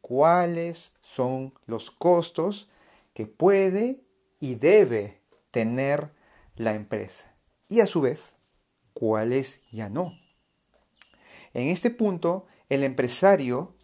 cuáles 0.02 0.92
son 1.00 1.54
los 1.64 1.90
costos 1.90 2.68
que 3.14 3.24
puede 3.24 4.02
y 4.38 4.56
debe 4.56 5.22
tener 5.50 6.12
la 6.54 6.74
empresa. 6.74 7.34
Y 7.70 7.80
a 7.80 7.86
su 7.86 8.02
vez, 8.02 8.34
cuáles 8.92 9.62
ya 9.72 9.88
no. 9.88 10.12
En 11.54 11.68
este 11.68 11.88
punto, 11.88 12.44
el 12.68 12.84
empresario 12.84 13.74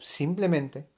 simplemente 0.00 0.88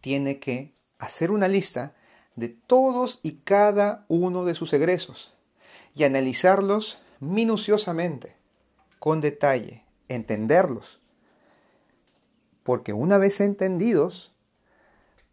tiene 0.00 0.38
que 0.38 0.72
hacer 0.98 1.30
una 1.30 1.46
lista 1.46 1.94
de 2.36 2.48
todos 2.48 3.20
y 3.22 3.32
cada 3.44 4.06
uno 4.08 4.46
de 4.46 4.54
sus 4.54 4.72
egresos 4.72 5.34
y 5.94 6.04
analizarlos 6.04 7.02
minuciosamente, 7.20 8.40
con 9.02 9.20
detalle, 9.20 9.84
entenderlos. 10.06 11.00
Porque 12.62 12.92
una 12.92 13.18
vez 13.18 13.40
entendidos, 13.40 14.32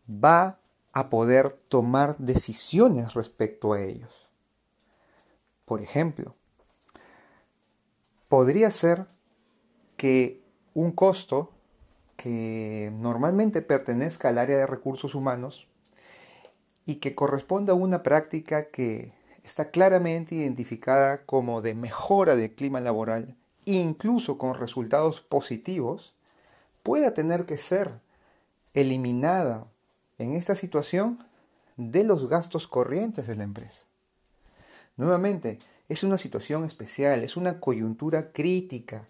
va 0.10 0.58
a 0.92 1.12
poder 1.12 1.54
tomar 1.54 2.18
decisiones 2.18 3.14
respecto 3.14 3.74
a 3.74 3.82
ellos. 3.82 4.32
Por 5.66 5.84
ejemplo, 5.84 6.36
podría 8.28 8.72
ser 8.72 9.06
que 9.98 10.42
un 10.74 10.92
costo 10.92 11.52
que 12.16 12.92
normalmente 12.92 13.62
pertenezca 13.62 14.30
al 14.30 14.40
área 14.40 14.58
de 14.58 14.66
recursos 14.66 15.14
humanos 15.14 15.68
y 16.88 16.96
que 16.96 17.14
corresponda 17.14 17.74
a 17.74 17.76
una 17.76 18.02
práctica 18.02 18.72
que 18.72 19.14
está 19.44 19.70
claramente 19.70 20.34
identificada 20.34 21.24
como 21.28 21.62
de 21.62 21.76
mejora 21.76 22.36
del 22.36 22.56
clima 22.56 22.82
laboral, 22.82 23.36
incluso 23.66 24.38
con 24.38 24.56
resultados 24.56 25.22
positivos, 25.22 26.14
pueda 26.84 27.14
tener 27.14 27.46
que 27.46 27.58
ser 27.58 28.00
eliminada 28.74 29.68
en 30.18 30.34
esta 30.34 30.56
situación 30.56 31.24
de 31.78 32.04
los 32.04 32.28
gastos 32.28 32.68
corrientes 32.68 33.28
de 33.28 33.36
la 33.36 33.44
empresa. 33.44 33.86
Nuevamente, 34.98 35.60
es 35.88 36.04
una 36.04 36.18
situación 36.18 36.66
especial, 36.66 37.24
es 37.24 37.38
una 37.38 37.60
coyuntura 37.60 38.32
crítica 38.32 39.08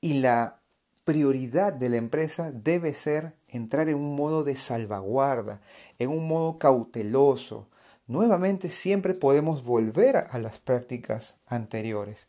y 0.00 0.20
la 0.20 0.60
prioridad 1.04 1.72
de 1.72 1.88
la 1.88 1.96
empresa 1.96 2.52
debe 2.52 2.92
ser 2.92 3.34
entrar 3.48 3.88
en 3.88 3.96
un 3.96 4.14
modo 4.14 4.44
de 4.44 4.56
salvaguarda, 4.56 5.60
en 5.98 6.10
un 6.10 6.28
modo 6.28 6.58
cauteloso. 6.58 7.66
Nuevamente 8.06 8.70
siempre 8.70 9.14
podemos 9.14 9.64
volver 9.64 10.18
a 10.18 10.38
las 10.38 10.58
prácticas 10.58 11.36
anteriores, 11.46 12.28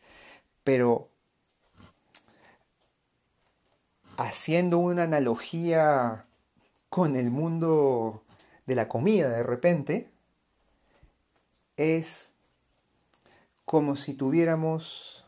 pero 0.64 1.09
haciendo 4.20 4.78
una 4.78 5.04
analogía 5.04 6.26
con 6.90 7.16
el 7.16 7.30
mundo 7.30 8.22
de 8.66 8.74
la 8.74 8.86
comida 8.86 9.30
de 9.30 9.42
repente, 9.42 10.10
es 11.78 12.30
como 13.64 13.96
si 13.96 14.12
tuviéramos 14.14 15.24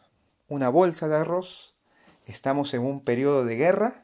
una 0.48 0.68
bolsa 0.68 1.08
de 1.08 1.16
arroz 1.16 1.74
estamos 2.26 2.74
en 2.74 2.82
un 2.82 3.00
periodo 3.00 3.46
de 3.46 3.56
guerra 3.56 4.02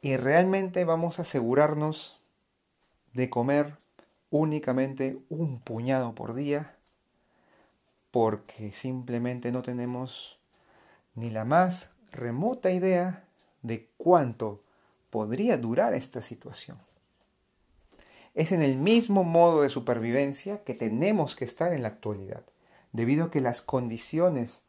y 0.00 0.16
realmente 0.16 0.84
vamos 0.84 1.18
a 1.18 1.22
asegurarnos 1.22 2.18
de 3.12 3.28
comer 3.28 3.76
únicamente 4.30 5.18
un 5.28 5.60
puñado 5.60 6.14
por 6.14 6.34
día 6.34 6.76
porque 8.10 8.72
simplemente 8.72 9.52
no 9.52 9.62
tenemos 9.62 10.38
ni 11.14 11.30
la 11.30 11.44
más 11.44 11.90
remota 12.12 12.70
idea 12.70 13.24
de 13.62 13.88
cuánto 13.96 14.62
podría 15.10 15.56
durar 15.56 15.94
esta 15.94 16.22
situación. 16.22 16.78
Es 18.34 18.52
en 18.52 18.62
el 18.62 18.76
mismo 18.76 19.24
modo 19.24 19.62
de 19.62 19.68
supervivencia 19.68 20.62
que 20.62 20.74
tenemos 20.74 21.34
que 21.34 21.44
estar 21.44 21.72
en 21.72 21.82
la 21.82 21.88
actualidad, 21.88 22.44
debido 22.92 23.26
a 23.26 23.30
que 23.30 23.40
las 23.40 23.62
condiciones 23.62 24.62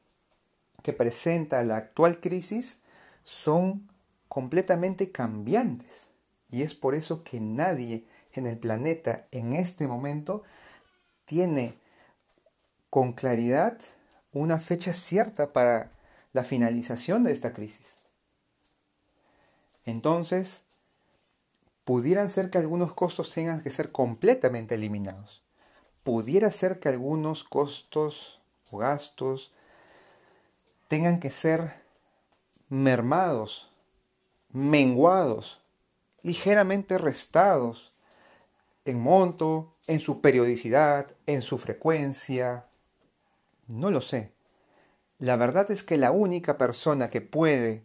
que 0.82 0.94
presenta 0.94 1.64
la 1.64 1.78
actual 1.78 2.20
crisis 2.20 2.80
son 3.24 3.90
completamente 4.28 5.12
cambiantes. 5.12 6.12
Y 6.50 6.64
es 6.64 6.74
por 6.74 6.96
eso 6.96 7.24
que 7.24 7.40
nadie 7.40 8.06
en 8.34 8.48
el 8.48 8.58
planeta 8.58 9.28
en 9.32 9.54
este 9.54 9.88
momento 9.88 10.44
tiene 11.26 11.76
con 12.90 13.14
claridad 13.14 13.78
una 14.32 14.60
fecha 14.60 14.94
cierta 14.94 15.54
para 15.54 15.92
la 16.40 16.46
finalización 16.46 17.26
de 17.26 17.34
esta 17.34 17.52
crisis. 17.52 18.00
Entonces, 19.84 20.64
pudieran 21.84 22.30
ser 22.30 22.50
que 22.50 22.58
algunos 22.58 22.94
costos 22.94 23.34
tengan 23.34 23.62
que 23.62 23.72
ser 23.72 23.92
completamente 23.92 24.76
eliminados. 24.76 25.44
Pudiera 26.06 26.50
ser 26.50 26.80
que 26.80 26.88
algunos 26.88 27.44
costos 27.44 28.40
o 28.72 28.78
gastos 28.78 29.54
tengan 30.88 31.20
que 31.20 31.30
ser 31.30 31.74
mermados, 32.70 33.70
menguados, 34.54 35.62
ligeramente 36.22 36.98
restados 36.98 37.92
en 38.86 38.98
monto, 38.98 39.76
en 39.88 40.00
su 40.00 40.22
periodicidad, 40.22 41.14
en 41.26 41.42
su 41.42 41.58
frecuencia. 41.58 42.66
No 43.68 43.92
lo 43.92 44.00
sé. 44.00 44.39
La 45.20 45.36
verdad 45.36 45.70
es 45.70 45.84
que 45.84 45.98
la 45.98 46.12
única 46.12 46.58
persona 46.58 47.10
que 47.10 47.20
puede 47.20 47.84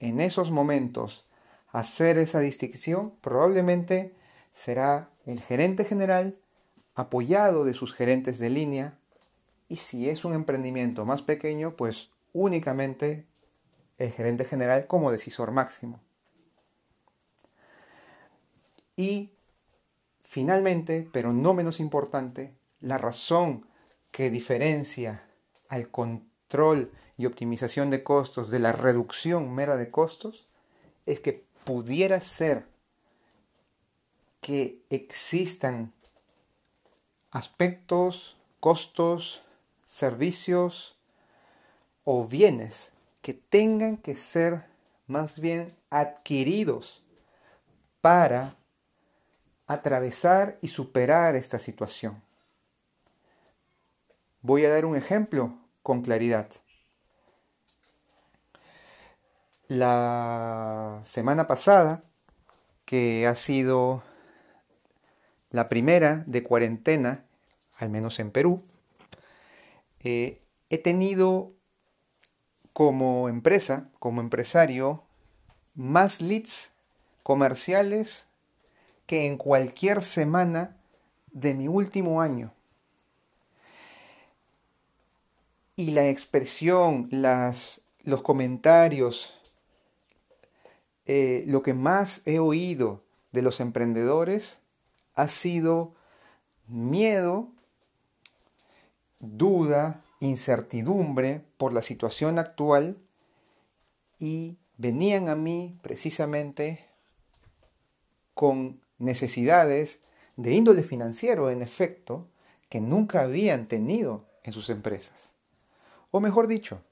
en 0.00 0.20
esos 0.20 0.50
momentos 0.50 1.24
hacer 1.68 2.18
esa 2.18 2.40
distinción 2.40 3.14
probablemente 3.20 4.16
será 4.52 5.10
el 5.26 5.40
gerente 5.40 5.84
general 5.84 6.36
apoyado 6.96 7.64
de 7.64 7.72
sus 7.72 7.94
gerentes 7.94 8.40
de 8.40 8.50
línea 8.50 8.98
y 9.68 9.76
si 9.76 10.10
es 10.10 10.24
un 10.24 10.34
emprendimiento 10.34 11.06
más 11.06 11.22
pequeño 11.22 11.76
pues 11.76 12.10
únicamente 12.32 13.26
el 13.98 14.10
gerente 14.10 14.44
general 14.44 14.88
como 14.88 15.12
decisor 15.12 15.52
máximo. 15.52 16.00
Y 18.96 19.34
finalmente, 20.20 21.08
pero 21.12 21.32
no 21.32 21.54
menos 21.54 21.78
importante, 21.78 22.56
la 22.80 22.98
razón 22.98 23.66
que 24.10 24.30
diferencia 24.30 25.22
al 25.68 25.90
y 27.16 27.26
optimización 27.26 27.90
de 27.90 28.02
costos 28.02 28.50
de 28.50 28.58
la 28.58 28.72
reducción 28.72 29.54
mera 29.54 29.76
de 29.76 29.90
costos 29.90 30.48
es 31.06 31.20
que 31.20 31.44
pudiera 31.64 32.20
ser 32.20 32.66
que 34.40 34.82
existan 34.90 35.92
aspectos, 37.30 38.36
costos, 38.58 39.42
servicios 39.86 40.96
o 42.04 42.26
bienes 42.26 42.90
que 43.22 43.34
tengan 43.34 43.96
que 43.96 44.16
ser 44.16 44.64
más 45.06 45.38
bien 45.38 45.76
adquiridos 45.90 47.04
para 48.00 48.56
atravesar 49.68 50.58
y 50.62 50.68
superar 50.68 51.36
esta 51.36 51.60
situación. 51.60 52.20
Voy 54.42 54.64
a 54.64 54.70
dar 54.70 54.84
un 54.84 54.96
ejemplo 54.96 55.59
con 55.82 56.02
claridad. 56.02 56.50
La 59.68 61.00
semana 61.04 61.46
pasada, 61.46 62.02
que 62.84 63.26
ha 63.26 63.36
sido 63.36 64.02
la 65.50 65.68
primera 65.68 66.24
de 66.26 66.42
cuarentena, 66.42 67.24
al 67.76 67.88
menos 67.88 68.18
en 68.18 68.30
Perú, 68.30 68.64
eh, 70.00 70.42
he 70.70 70.78
tenido 70.78 71.52
como 72.72 73.28
empresa, 73.28 73.90
como 73.98 74.20
empresario, 74.20 75.04
más 75.74 76.20
leads 76.20 76.72
comerciales 77.22 78.26
que 79.06 79.26
en 79.26 79.36
cualquier 79.36 80.02
semana 80.02 80.76
de 81.32 81.54
mi 81.54 81.68
último 81.68 82.20
año. 82.20 82.52
Y 85.80 85.92
la 85.92 86.08
expresión, 86.08 87.08
las, 87.10 87.80
los 88.02 88.20
comentarios, 88.20 89.32
eh, 91.06 91.42
lo 91.46 91.62
que 91.62 91.72
más 91.72 92.20
he 92.26 92.38
oído 92.38 93.02
de 93.32 93.40
los 93.40 93.60
emprendedores 93.60 94.60
ha 95.14 95.26
sido 95.26 95.94
miedo, 96.66 97.48
duda, 99.20 100.04
incertidumbre 100.20 101.46
por 101.56 101.72
la 101.72 101.80
situación 101.80 102.38
actual 102.38 102.98
y 104.18 104.58
venían 104.76 105.30
a 105.30 105.34
mí 105.34 105.78
precisamente 105.80 106.84
con 108.34 108.82
necesidades 108.98 110.00
de 110.36 110.52
índole 110.52 110.82
financiero, 110.82 111.48
en 111.48 111.62
efecto, 111.62 112.28
que 112.68 112.82
nunca 112.82 113.22
habían 113.22 113.66
tenido 113.66 114.26
en 114.42 114.52
sus 114.52 114.68
empresas. 114.68 115.39
O 116.10 116.20
mejor 116.20 116.46
dicho, 116.46 116.82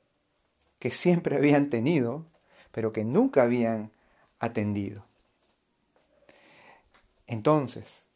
que 0.79 0.91
siempre 0.91 1.37
habían 1.37 1.71
tenido, 1.71 2.27
pero 2.71 2.93
que 2.93 3.05
nunca 3.05 3.43
habían 3.43 3.91
atendido. 4.39 5.05
Entonces, 7.27 8.07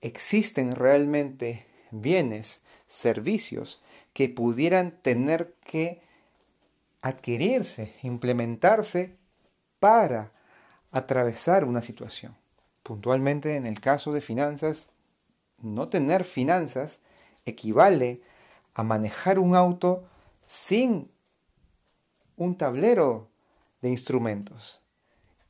¿existen 0.00 0.74
realmente 0.76 1.66
bienes, 1.90 2.60
servicios 2.88 3.82
que 4.12 4.28
pudieran 4.28 4.92
tener 5.02 5.54
que 5.64 6.00
adquirirse, 7.02 7.94
implementarse 8.02 9.16
para 9.78 10.32
atravesar 10.90 11.64
una 11.64 11.82
situación. 11.82 12.34
Puntualmente 12.82 13.56
en 13.56 13.66
el 13.66 13.80
caso 13.80 14.12
de 14.12 14.20
finanzas, 14.20 14.88
no 15.60 15.88
tener 15.88 16.24
finanzas 16.24 17.00
equivale 17.44 18.22
a 18.74 18.82
manejar 18.82 19.38
un 19.38 19.54
auto 19.56 20.04
sin 20.46 21.10
un 22.36 22.56
tablero 22.56 23.30
de 23.80 23.90
instrumentos. 23.90 24.82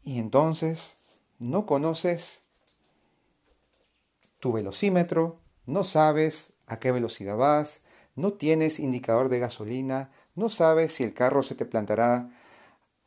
Y 0.03 0.19
entonces 0.19 0.97
no 1.39 1.67
conoces 1.67 2.43
tu 4.39 4.53
velocímetro, 4.53 5.41
no 5.67 5.85
sabes 5.85 6.53
a 6.67 6.79
qué 6.79 6.93
velocidad 6.93 7.37
vas, 7.37 7.83
no 8.15 8.35
tienes 8.35 8.79
indicador 8.79 9.29
de 9.29 9.39
gasolina, 9.39 10.11
no 10.35 10.49
sabes 10.49 10.93
si 10.93 11.05
el 11.05 11.15
carro 11.15 11.43
se 11.43 11.55
te 11.55 11.65
plantará 11.65 12.31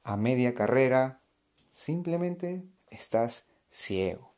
a 0.03 0.17
media 0.17 0.55
carrera, 0.55 1.21
simplemente 1.69 2.63
estás 2.89 3.45
ciego. 3.69 4.33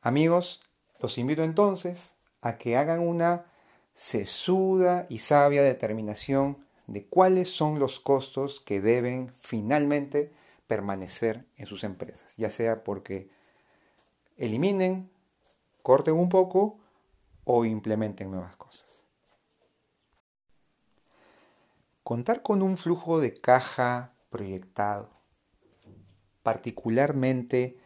Amigos, 0.00 0.60
los 1.00 1.16
invito 1.16 1.42
entonces 1.42 2.14
a 2.40 2.58
que 2.58 2.76
hagan 2.76 3.00
una 3.00 3.51
sesuda 3.94 5.06
y 5.08 5.18
sabia 5.18 5.62
determinación 5.62 6.64
de 6.86 7.06
cuáles 7.06 7.48
son 7.48 7.78
los 7.78 8.00
costos 8.00 8.60
que 8.60 8.80
deben 8.80 9.32
finalmente 9.36 10.32
permanecer 10.66 11.46
en 11.56 11.66
sus 11.66 11.84
empresas, 11.84 12.36
ya 12.36 12.50
sea 12.50 12.84
porque 12.84 13.30
eliminen, 14.36 15.10
corten 15.82 16.14
un 16.14 16.28
poco 16.28 16.78
o 17.44 17.64
implementen 17.64 18.30
nuevas 18.30 18.56
cosas. 18.56 18.86
Contar 22.02 22.42
con 22.42 22.62
un 22.62 22.76
flujo 22.76 23.20
de 23.20 23.32
caja 23.32 24.14
proyectado, 24.30 25.10
particularmente 26.42 27.78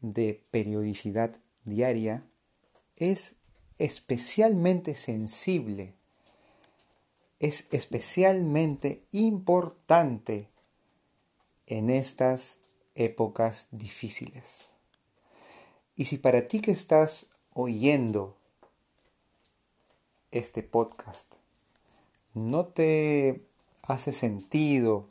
de 0.00 0.46
periodicidad 0.50 1.40
diaria, 1.64 2.26
es 2.96 3.36
especialmente 3.78 4.94
sensible, 4.94 5.94
es 7.40 7.66
especialmente 7.70 9.04
importante 9.10 10.48
en 11.66 11.90
estas 11.90 12.58
épocas 12.94 13.68
difíciles. 13.70 14.76
Y 15.96 16.04
si 16.04 16.18
para 16.18 16.46
ti 16.46 16.60
que 16.60 16.70
estás 16.70 17.26
oyendo 17.52 18.36
este 20.30 20.62
podcast 20.62 21.34
no 22.34 22.66
te 22.66 23.44
hace 23.82 24.12
sentido 24.12 25.08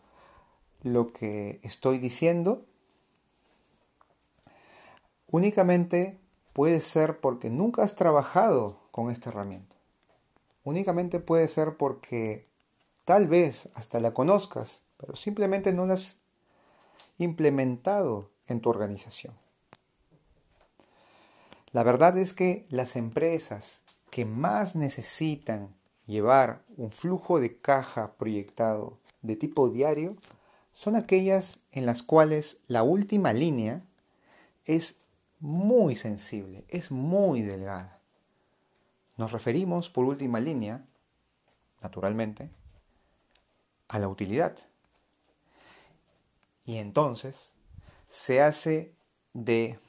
lo 0.84 1.14
que 1.14 1.60
estoy 1.64 2.00
diciendo, 2.00 2.66
únicamente 5.28 6.21
puede 6.54 6.82
ser 6.82 7.20
porque 7.20 7.50
nunca 7.50 7.84
has 7.84 7.96
trabajado 7.96 8.80
con 8.92 9.10
esta 9.12 9.30
herramienta. 9.30 9.76
Únicamente 10.64 11.20
puede 11.20 11.48
ser 11.48 11.78
porque 11.78 12.48
tal 13.06 13.28
vez 13.28 13.70
hasta 13.74 14.00
la 14.00 14.14
conozcas, 14.14 14.84
pero 14.98 15.16
simplemente 15.16 15.74
no 15.74 15.86
la 15.86 15.96
has 15.96 16.18
implementado 17.18 18.30
en 18.48 18.62
tu 18.62 18.70
organización. 18.70 19.34
La 21.72 21.84
verdad 21.84 22.18
es 22.18 22.34
que 22.34 22.66
las 22.70 22.96
empresas 22.96 23.84
que 24.10 24.26
más 24.26 24.76
necesitan 24.76 25.74
llevar 26.06 26.64
un 26.76 26.92
flujo 26.92 27.40
de 27.40 27.58
caja 27.58 28.14
proyectado 28.18 28.98
de 29.22 29.36
tipo 29.38 29.70
diario 29.70 30.18
son 30.72 30.96
aquellas 30.96 31.60
en 31.72 31.86
las 31.86 32.04
cuales 32.04 32.60
la 32.68 32.84
última 32.84 33.34
línea 33.34 33.84
es 34.66 35.01
muy 35.42 35.96
sensible, 35.96 36.64
es 36.70 36.92
muy 36.92 37.42
delgada. 37.42 38.00
Nos 39.18 39.32
referimos, 39.32 39.90
por 39.90 40.06
última 40.06 40.40
línea, 40.40 40.86
naturalmente, 41.82 42.50
a 43.88 44.00
la 44.00 44.08
utilidad. 44.08 44.58
Y 46.64 46.78
entonces 46.78 47.54
se 48.08 48.42
hace 48.42 48.94
de 49.34 49.80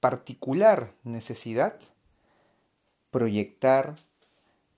particular 0.00 0.92
necesidad 1.02 1.80
proyectar 3.10 3.96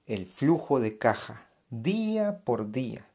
el 0.06 0.26
flujo 0.26 0.80
de 0.80 0.96
caja 0.96 1.48
día 1.70 2.40
por 2.44 2.70
día. 2.70 3.06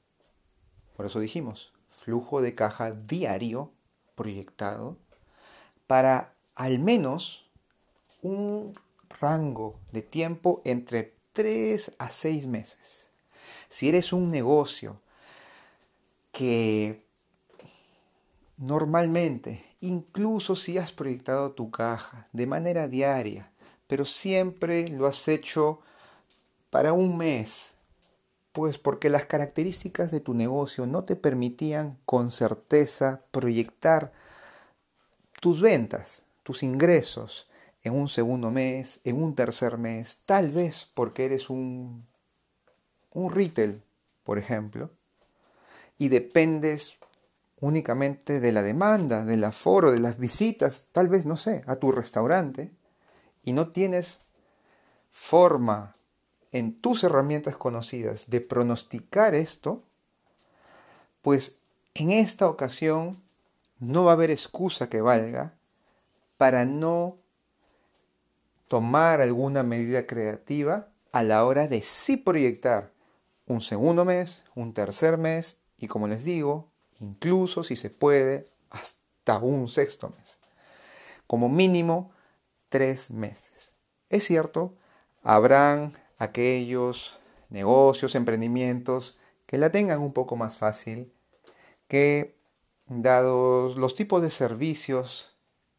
Por 0.95 1.05
eso 1.05 1.19
dijimos, 1.19 1.73
flujo 1.89 2.41
de 2.41 2.53
caja 2.53 2.91
diario 2.91 3.71
proyectado 4.15 4.97
para 5.87 6.32
al 6.55 6.79
menos 6.79 7.45
un 8.21 8.79
rango 9.19 9.79
de 9.91 10.01
tiempo 10.01 10.61
entre 10.65 11.13
3 11.33 11.93
a 11.97 12.09
6 12.09 12.47
meses. 12.47 13.09
Si 13.69 13.89
eres 13.89 14.13
un 14.13 14.29
negocio 14.29 15.01
que 16.31 17.03
normalmente, 18.57 19.65
incluso 19.81 20.55
si 20.55 20.77
has 20.77 20.91
proyectado 20.91 21.51
tu 21.51 21.71
caja 21.71 22.27
de 22.33 22.47
manera 22.47 22.87
diaria, 22.87 23.51
pero 23.87 24.05
siempre 24.05 24.87
lo 24.87 25.07
has 25.07 25.27
hecho 25.27 25.81
para 26.69 26.93
un 26.93 27.17
mes, 27.17 27.73
pues 28.51 28.77
porque 28.77 29.09
las 29.09 29.25
características 29.25 30.11
de 30.11 30.19
tu 30.19 30.33
negocio 30.33 30.85
no 30.85 31.03
te 31.03 31.15
permitían 31.15 31.99
con 32.05 32.31
certeza 32.31 33.23
proyectar 33.31 34.13
tus 35.39 35.61
ventas, 35.61 36.22
tus 36.43 36.63
ingresos 36.63 37.49
en 37.83 37.93
un 37.93 38.07
segundo 38.07 38.51
mes, 38.51 38.99
en 39.03 39.21
un 39.21 39.35
tercer 39.35 39.77
mes, 39.77 40.21
tal 40.25 40.51
vez 40.51 40.89
porque 40.93 41.25
eres 41.25 41.49
un, 41.49 42.05
un 43.11 43.31
retail, 43.31 43.81
por 44.23 44.37
ejemplo, 44.37 44.89
y 45.97 46.09
dependes 46.09 46.97
únicamente 47.59 48.39
de 48.39 48.51
la 48.51 48.61
demanda, 48.61 49.25
del 49.25 49.43
aforo, 49.43 49.91
de 49.91 49.99
las 49.99 50.17
visitas, 50.17 50.87
tal 50.91 51.09
vez, 51.09 51.25
no 51.25 51.37
sé, 51.37 51.63
a 51.65 51.77
tu 51.77 51.91
restaurante, 51.91 52.71
y 53.43 53.53
no 53.53 53.71
tienes 53.71 54.21
forma 55.11 55.95
en 56.51 56.79
tus 56.79 57.03
herramientas 57.03 57.57
conocidas 57.57 58.29
de 58.29 58.41
pronosticar 58.41 59.35
esto, 59.35 59.83
pues 61.21 61.57
en 61.93 62.11
esta 62.11 62.47
ocasión 62.47 63.21
no 63.79 64.03
va 64.03 64.11
a 64.11 64.13
haber 64.13 64.31
excusa 64.31 64.89
que 64.89 65.01
valga 65.01 65.53
para 66.43 66.65
no 66.65 67.21
tomar 68.67 69.21
alguna 69.21 69.63
medida 69.63 70.05
creativa 70.05 70.89
a 71.13 71.23
la 71.23 71.45
hora 71.45 71.69
de 71.69 71.81
sí 71.81 72.17
proyectar 72.17 72.91
un 73.47 73.61
segundo 73.61 74.03
mes, 74.03 74.43
un 74.53 74.73
tercer 74.73 75.17
mes 75.17 75.61
y 75.77 75.87
como 75.87 76.09
les 76.09 76.25
digo, 76.25 76.69
incluso 76.99 77.63
si 77.63 77.77
se 77.77 77.89
puede, 77.89 78.51
hasta 78.71 79.37
un 79.37 79.69
sexto 79.69 80.09
mes. 80.09 80.41
Como 81.27 81.47
mínimo, 81.47 82.11
tres 82.67 83.09
meses. 83.09 83.71
Es 84.09 84.25
cierto, 84.25 84.75
habrán 85.23 85.93
aquellos 86.17 87.19
negocios, 87.51 88.15
emprendimientos 88.15 89.17
que 89.45 89.57
la 89.57 89.71
tengan 89.71 90.01
un 90.01 90.11
poco 90.11 90.35
más 90.35 90.57
fácil, 90.57 91.13
que 91.87 92.37
dados 92.87 93.77
los 93.77 93.95
tipos 93.95 94.21
de 94.21 94.29
servicios 94.29 95.32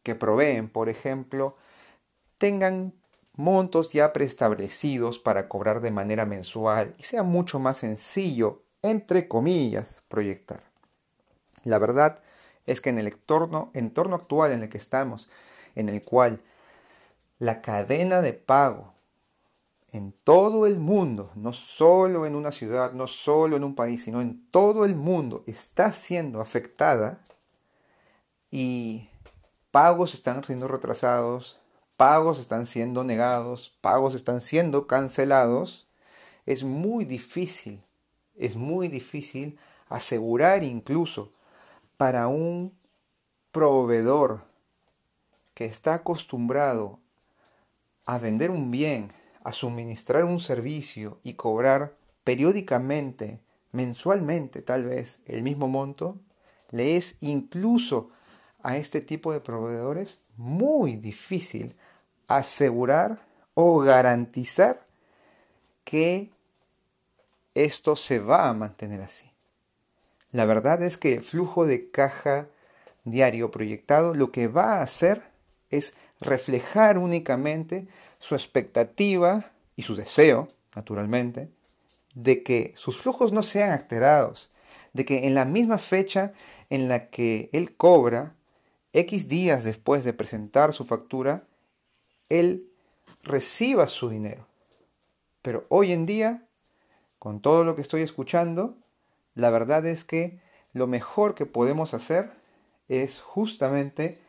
que 0.05 0.13
proveen, 0.13 0.69
por 0.69 0.87
ejemplo, 0.87 1.57
tengan 2.37 2.93
montos 3.33 3.91
ya 3.91 4.13
preestablecidos 4.13 5.17
para 5.17 5.49
cobrar 5.49 5.81
de 5.81 5.89
manera 5.89 6.25
mensual 6.25 6.93
y 6.99 7.03
sea 7.03 7.23
mucho 7.23 7.59
más 7.59 7.77
sencillo, 7.77 8.61
entre 8.83 9.27
comillas, 9.27 10.03
proyectar. 10.07 10.61
La 11.63 11.79
verdad 11.79 12.21
es 12.67 12.81
que 12.81 12.91
en 12.91 12.99
el 12.99 13.07
entorno, 13.07 13.71
actual 14.13 14.51
en 14.51 14.61
el 14.61 14.69
que 14.69 14.77
estamos, 14.77 15.27
en 15.73 15.89
el 15.89 16.03
cual 16.03 16.39
la 17.39 17.63
cadena 17.63 18.21
de 18.21 18.33
pago 18.33 18.93
en 19.91 20.13
todo 20.23 20.67
el 20.67 20.77
mundo, 20.77 21.31
no 21.33 21.51
solo 21.51 22.27
en 22.27 22.35
una 22.35 22.51
ciudad, 22.51 22.93
no 22.93 23.07
solo 23.07 23.57
en 23.57 23.63
un 23.63 23.73
país, 23.73 24.03
sino 24.03 24.21
en 24.21 24.45
todo 24.51 24.85
el 24.85 24.93
mundo, 24.93 25.43
está 25.47 25.91
siendo 25.91 26.41
afectada 26.41 27.25
y 28.51 29.09
pagos 29.75 30.13
están 30.13 30.41
siendo 30.41 30.69
retrasados, 30.69 31.59
pagos 31.97 32.39
están 32.39 32.65
siendo 32.65 33.03
negados, 33.03 33.77
pagos 33.81 34.15
están 34.15 34.39
siendo 34.39 34.87
cancelados, 34.87 35.89
es 36.45 36.63
muy 36.63 37.03
difícil, 37.03 37.83
es 38.37 38.55
muy 38.55 38.87
difícil 38.87 39.59
asegurar 39.89 40.63
incluso 40.63 41.33
para 41.97 42.27
un 42.29 42.73
proveedor 43.51 44.45
que 45.53 45.65
está 45.65 45.95
acostumbrado 45.95 47.01
a 48.05 48.17
vender 48.17 48.51
un 48.51 48.71
bien, 48.71 49.11
a 49.43 49.51
suministrar 49.51 50.23
un 50.23 50.39
servicio 50.39 51.19
y 51.21 51.33
cobrar 51.33 51.97
periódicamente, 52.23 53.41
mensualmente 53.73 54.61
tal 54.61 54.85
vez, 54.85 55.19
el 55.25 55.43
mismo 55.43 55.67
monto, 55.67 56.17
le 56.71 56.95
es 56.95 57.17
incluso 57.19 58.11
a 58.65 58.77
este 58.77 58.99
tipo 58.99 59.31
de 59.31 59.39
proveedores 59.39 60.19
muy 60.37 60.95
difícil 60.95 61.75
asegurar 62.27 63.19
o 63.53 63.77
garantizar 63.77 64.87
que 65.83 66.31
esto 67.53 67.95
se 67.95 68.17
va 68.17 68.49
a 68.49 68.53
mantener 68.53 69.01
así. 69.01 69.29
La 70.31 70.45
verdad 70.45 70.81
es 70.81 70.97
que 70.97 71.13
el 71.13 71.23
flujo 71.23 71.67
de 71.67 71.91
caja 71.91 72.47
diario 73.03 73.51
proyectado 73.51 74.15
lo 74.15 74.31
que 74.31 74.47
va 74.47 74.79
a 74.79 74.81
hacer 74.81 75.21
es 75.69 75.93
reflejar 76.19 76.97
únicamente 76.97 77.87
su 78.17 78.33
expectativa 78.33 79.51
y 79.75 79.83
su 79.83 79.95
deseo, 79.95 80.49
naturalmente, 80.75 81.49
de 82.15 82.41
que 82.41 82.73
sus 82.75 82.97
flujos 82.97 83.31
no 83.31 83.43
sean 83.43 83.73
alterados, 83.73 84.49
de 84.93 85.05
que 85.05 85.27
en 85.27 85.35
la 85.35 85.45
misma 85.45 85.77
fecha 85.77 86.33
en 86.71 86.89
la 86.89 87.09
que 87.09 87.49
él 87.53 87.75
cobra, 87.75 88.34
X 88.95 89.27
días 89.27 89.65
después 89.65 90.05
de 90.05 90.13
presentar 90.13 90.71
su 90.71 90.85
factura, 90.85 91.43
él 92.29 92.71
reciba 93.23 93.87
su 93.87 94.09
dinero. 94.09 94.47
Pero 95.41 95.65
hoy 95.67 95.91
en 95.91 96.05
día, 96.05 96.47
con 97.19 97.41
todo 97.41 97.65
lo 97.65 97.75
que 97.75 97.81
estoy 97.81 98.03
escuchando, 98.03 98.77
la 99.33 99.49
verdad 99.49 99.85
es 99.85 100.05
que 100.05 100.39
lo 100.71 100.87
mejor 100.87 101.35
que 101.35 101.45
podemos 101.45 101.93
hacer 101.93 102.31
es 102.87 103.19
justamente 103.19 104.21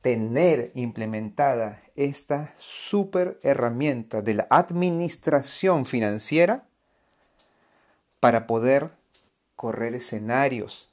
tener 0.00 0.72
implementada 0.74 1.80
esta 1.94 2.54
super 2.58 3.38
herramienta 3.44 4.20
de 4.20 4.34
la 4.34 4.48
administración 4.50 5.86
financiera 5.86 6.66
para 8.18 8.48
poder 8.48 8.90
correr 9.54 9.94
escenarios, 9.94 10.92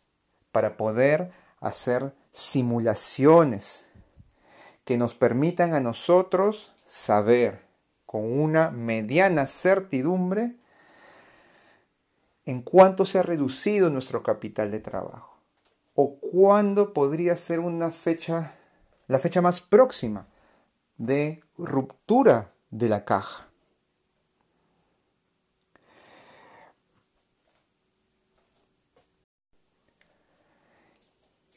para 0.52 0.78
poder 0.78 1.32
hacer 1.60 2.14
simulaciones 2.32 3.90
que 4.86 4.98
nos 4.98 5.16
permitan 5.16 5.74
a 5.74 5.80
nosotros 5.80 6.74
saber 6.86 7.66
con 8.06 8.40
una 8.40 8.72
mediana 8.72 9.46
certidumbre 9.48 10.56
en 12.46 12.62
cuánto 12.62 13.06
se 13.06 13.20
ha 13.20 13.24
reducido 13.24 13.90
nuestro 13.90 14.24
capital 14.24 14.72
de 14.72 14.80
trabajo 14.80 15.38
o 15.94 16.20
cuándo 16.20 16.94
podría 16.94 17.36
ser 17.36 17.60
una 17.60 17.92
fecha 17.92 18.56
la 19.10 19.18
fecha 19.18 19.42
más 19.42 19.60
próxima 19.60 20.28
de 20.98 21.42
ruptura 21.58 22.54
de 22.70 22.90
la 22.90 23.06
caja. 23.06 23.49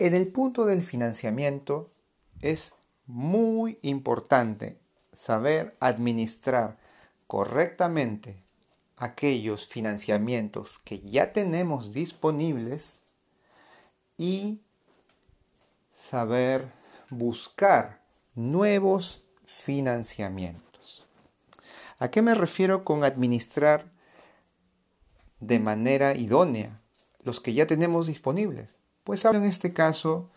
En 0.03 0.15
el 0.15 0.27
punto 0.27 0.65
del 0.65 0.83
financiamiento 0.83 1.93
es 2.41 2.75
muy 3.07 3.79
importante 3.83 4.77
saber 5.13 5.77
administrar 5.79 6.77
correctamente 7.29 8.43
aquellos 8.97 9.65
financiamientos 9.65 10.81
que 10.81 10.99
ya 10.99 11.33
tenemos 11.33 11.93
disponibles 11.95 12.99
y 14.19 14.61
saber 15.95 16.73
buscar 17.09 18.03
nuevos 18.35 19.23
financiamientos. 19.45 21.07
¿A 22.01 22.11
qué 22.11 22.23
me 22.23 22.35
refiero 22.35 22.83
con 22.83 23.05
administrar 23.05 23.89
de 25.39 25.61
manera 25.61 26.17
idónea 26.17 26.83
los 27.23 27.39
que 27.39 27.55
ya 27.55 27.69
tenemos 27.69 28.09
disponibles? 28.09 28.82
Pues 29.05 29.25
hablo 29.25 29.41
en 29.41 29.47
este 29.47 29.73
caso 29.73 30.31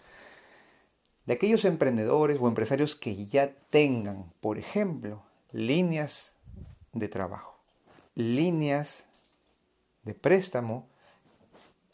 de 1.25 1.33
aquellos 1.33 1.65
emprendedores 1.65 2.37
o 2.39 2.47
empresarios 2.47 2.95
que 2.95 3.25
ya 3.25 3.55
tengan, 3.69 4.31
por 4.41 4.57
ejemplo, 4.57 5.23
líneas 5.51 6.33
de 6.93 7.07
trabajo, 7.07 7.59
líneas 8.15 9.05
de 10.03 10.13
préstamo 10.13 10.87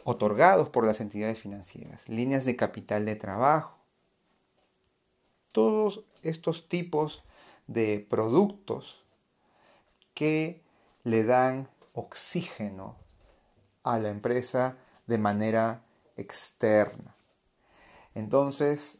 otorgados 0.03 0.69
por 0.69 0.85
las 0.85 0.99
entidades 0.99 1.39
financieras, 1.39 2.09
líneas 2.09 2.45
de 2.45 2.55
capital 2.55 3.05
de 3.05 3.15
trabajo. 3.15 3.77
Todos 5.51 6.05
estos 6.23 6.69
tipos 6.69 7.23
de 7.67 8.05
productos 8.09 9.03
que 10.13 10.61
le 11.03 11.23
dan 11.23 11.69
oxígeno 11.93 12.95
a 13.83 13.99
la 13.99 14.09
empresa 14.09 14.77
de 15.07 15.17
manera 15.17 15.83
externa. 16.21 17.15
Entonces, 18.15 18.99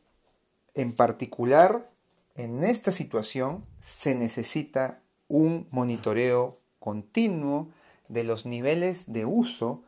en 0.74 0.94
particular, 0.94 1.90
en 2.36 2.64
esta 2.64 2.92
situación 2.92 3.66
se 3.80 4.16
necesita 4.16 5.02
un 5.28 5.68
monitoreo 5.72 6.58
continuo 6.80 7.70
de 8.08 8.24
los 8.24 8.46
niveles 8.46 9.12
de 9.12 9.26
uso 9.26 9.84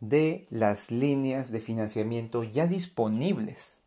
de 0.00 0.46
las 0.50 0.90
líneas 0.90 1.50
de 1.50 1.60
financiamiento 1.60 2.44
ya 2.44 2.66
disponibles. 2.66 3.80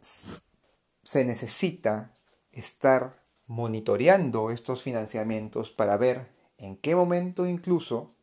Se 0.00 1.24
necesita 1.24 2.14
estar 2.52 3.22
monitoreando 3.46 4.50
estos 4.50 4.82
financiamientos 4.82 5.70
para 5.70 5.96
ver 5.96 6.28
en 6.56 6.76
qué 6.76 6.94
momento 6.94 7.46
incluso 7.46 8.14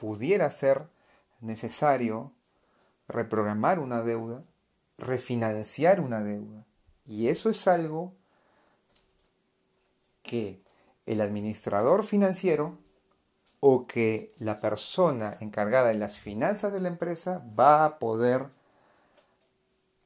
pudiera 0.00 0.50
ser 0.50 0.88
necesario 1.40 2.32
reprogramar 3.06 3.78
una 3.78 4.00
deuda, 4.00 4.42
refinanciar 4.96 6.00
una 6.00 6.22
deuda. 6.22 6.64
Y 7.04 7.28
eso 7.28 7.50
es 7.50 7.68
algo 7.68 8.14
que 10.22 10.62
el 11.04 11.20
administrador 11.20 12.02
financiero 12.02 12.78
o 13.60 13.86
que 13.86 14.32
la 14.38 14.62
persona 14.62 15.36
encargada 15.40 15.88
de 15.88 15.98
las 15.98 16.16
finanzas 16.16 16.72
de 16.72 16.80
la 16.80 16.88
empresa 16.88 17.44
va 17.58 17.84
a 17.84 17.98
poder 17.98 18.48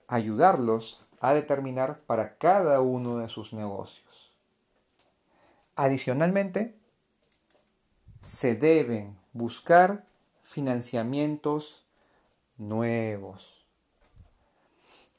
ayudarlos 0.08 1.06
a 1.20 1.34
determinar 1.34 2.00
para 2.00 2.36
cada 2.36 2.80
uno 2.80 3.18
de 3.18 3.28
sus 3.28 3.52
negocios. 3.52 4.32
Adicionalmente, 5.76 6.74
se 8.22 8.56
deben 8.56 9.22
buscar 9.34 10.06
financiamientos 10.42 11.84
nuevos, 12.56 13.66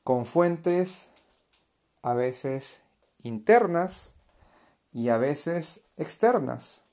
con 0.04 0.25
fuentes 0.25 1.12
a 2.01 2.13
veces 2.13 2.82
internas 3.19 4.15
y 4.93 5.10
a 5.10 5.17
veces 5.17 5.84
externas. 5.97 6.86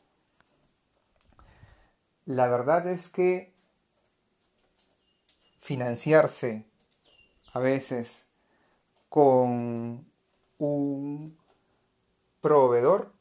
La 2.26 2.48
verdad 2.48 2.87
es 2.88 3.08
que 3.08 3.54
financiarse 5.58 6.66
a 7.52 7.61
veces 7.61 8.26
con 9.08 10.11
un 10.58 11.38
proveedor 12.40 13.12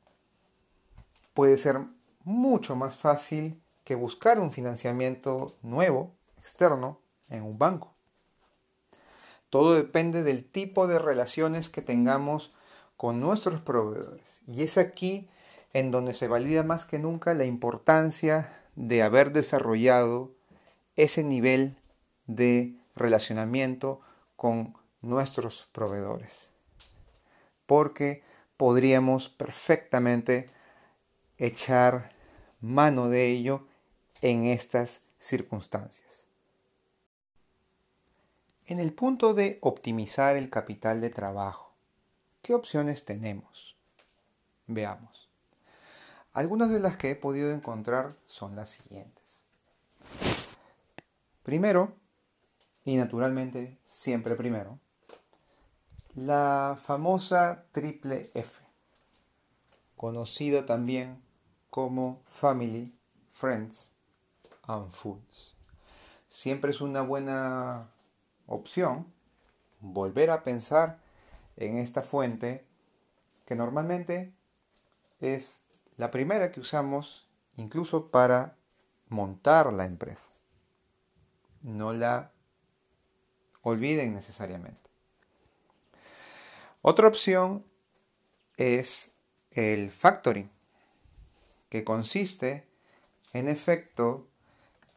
puede 1.35 1.57
ser 1.57 1.81
mucho 2.23 2.75
más 2.75 2.95
fácil 2.95 3.60
buscar 3.95 4.39
un 4.39 4.51
financiamiento 4.51 5.55
nuevo, 5.61 6.13
externo, 6.37 6.99
en 7.29 7.43
un 7.43 7.57
banco. 7.57 7.93
Todo 9.49 9.73
depende 9.73 10.23
del 10.23 10.45
tipo 10.45 10.87
de 10.87 10.99
relaciones 10.99 11.69
que 11.69 11.81
tengamos 11.81 12.53
con 12.97 13.19
nuestros 13.19 13.61
proveedores. 13.61 14.23
Y 14.47 14.63
es 14.63 14.77
aquí 14.77 15.29
en 15.73 15.91
donde 15.91 16.13
se 16.13 16.27
valida 16.27 16.63
más 16.63 16.85
que 16.85 16.99
nunca 16.99 17.33
la 17.33 17.45
importancia 17.45 18.61
de 18.75 19.03
haber 19.03 19.31
desarrollado 19.31 20.31
ese 20.95 21.23
nivel 21.23 21.77
de 22.27 22.75
relacionamiento 22.95 24.01
con 24.35 24.75
nuestros 25.01 25.67
proveedores. 25.71 26.51
Porque 27.65 28.23
podríamos 28.57 29.29
perfectamente 29.29 30.49
echar 31.37 32.11
mano 32.59 33.09
de 33.09 33.27
ello 33.27 33.67
en 34.21 34.45
estas 34.45 35.01
circunstancias. 35.17 36.27
En 38.67 38.79
el 38.79 38.93
punto 38.93 39.33
de 39.33 39.57
optimizar 39.61 40.37
el 40.37 40.49
capital 40.49 41.01
de 41.01 41.09
trabajo, 41.09 41.73
¿qué 42.41 42.53
opciones 42.53 43.03
tenemos? 43.03 43.75
Veamos. 44.67 45.29
Algunas 46.33 46.69
de 46.69 46.79
las 46.79 46.95
que 46.95 47.11
he 47.11 47.15
podido 47.15 47.51
encontrar 47.51 48.15
son 48.25 48.55
las 48.55 48.69
siguientes. 48.69 49.43
Primero, 51.43 51.93
y 52.85 52.95
naturalmente 52.95 53.77
siempre 53.83 54.35
primero, 54.35 54.79
la 56.15 56.79
famosa 56.81 57.65
triple 57.71 58.31
F, 58.33 58.61
conocido 59.97 60.65
también 60.65 61.21
como 61.69 62.21
Family, 62.25 62.93
Friends 63.33 63.91
and 64.71 64.91
Foods. 64.91 65.55
Siempre 66.29 66.71
es 66.71 66.81
una 66.81 67.01
buena 67.01 67.91
opción 68.47 69.11
volver 69.79 70.29
a 70.29 70.43
pensar 70.43 70.99
en 71.57 71.77
esta 71.77 72.01
fuente 72.01 72.65
que 73.45 73.55
normalmente 73.55 74.33
es 75.19 75.61
la 75.97 76.11
primera 76.11 76.51
que 76.51 76.59
usamos 76.59 77.27
incluso 77.57 78.09
para 78.09 78.55
montar 79.09 79.73
la 79.73 79.83
empresa. 79.83 80.29
No 81.61 81.93
la 81.93 82.31
olviden 83.61 84.13
necesariamente. 84.13 84.89
Otra 86.81 87.07
opción 87.07 87.65
es 88.57 89.11
el 89.51 89.91
factoring, 89.91 90.49
que 91.69 91.83
consiste 91.83 92.67
en 93.33 93.47
efecto 93.47 94.30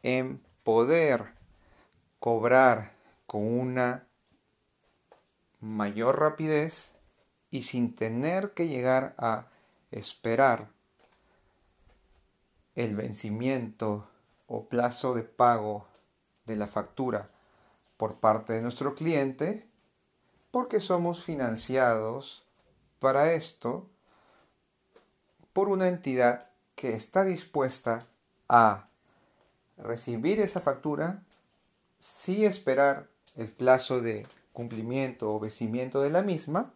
en 0.05 0.39
poder 0.63 1.33
cobrar 2.19 2.91
con 3.25 3.41
una 3.41 4.07
mayor 5.59 6.19
rapidez 6.19 6.91
y 7.49 7.63
sin 7.63 7.95
tener 7.95 8.53
que 8.53 8.67
llegar 8.67 9.15
a 9.17 9.47
esperar 9.89 10.69
el 12.75 12.95
vencimiento 12.95 14.07
o 14.45 14.69
plazo 14.69 15.15
de 15.15 15.23
pago 15.23 15.87
de 16.45 16.55
la 16.55 16.67
factura 16.67 17.31
por 17.97 18.19
parte 18.19 18.53
de 18.53 18.61
nuestro 18.61 18.93
cliente 18.93 19.67
porque 20.51 20.81
somos 20.81 21.23
financiados 21.23 22.45
para 22.99 23.31
esto 23.31 23.89
por 25.51 25.67
una 25.67 25.87
entidad 25.87 26.51
que 26.75 26.93
está 26.93 27.23
dispuesta 27.23 28.05
a 28.47 28.89
recibir 29.77 30.39
esa 30.39 30.61
factura 30.61 31.23
sin 31.99 32.45
esperar 32.45 33.07
el 33.35 33.47
plazo 33.49 34.01
de 34.01 34.27
cumplimiento 34.53 35.33
o 35.33 35.39
vencimiento 35.39 36.01
de 36.01 36.09
la 36.09 36.21
misma 36.21 36.73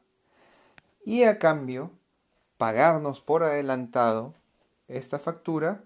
y 1.05 1.23
a 1.23 1.39
cambio 1.39 1.91
pagarnos 2.57 3.21
por 3.21 3.43
adelantado 3.43 4.33
esta 4.87 5.17
factura 5.17 5.83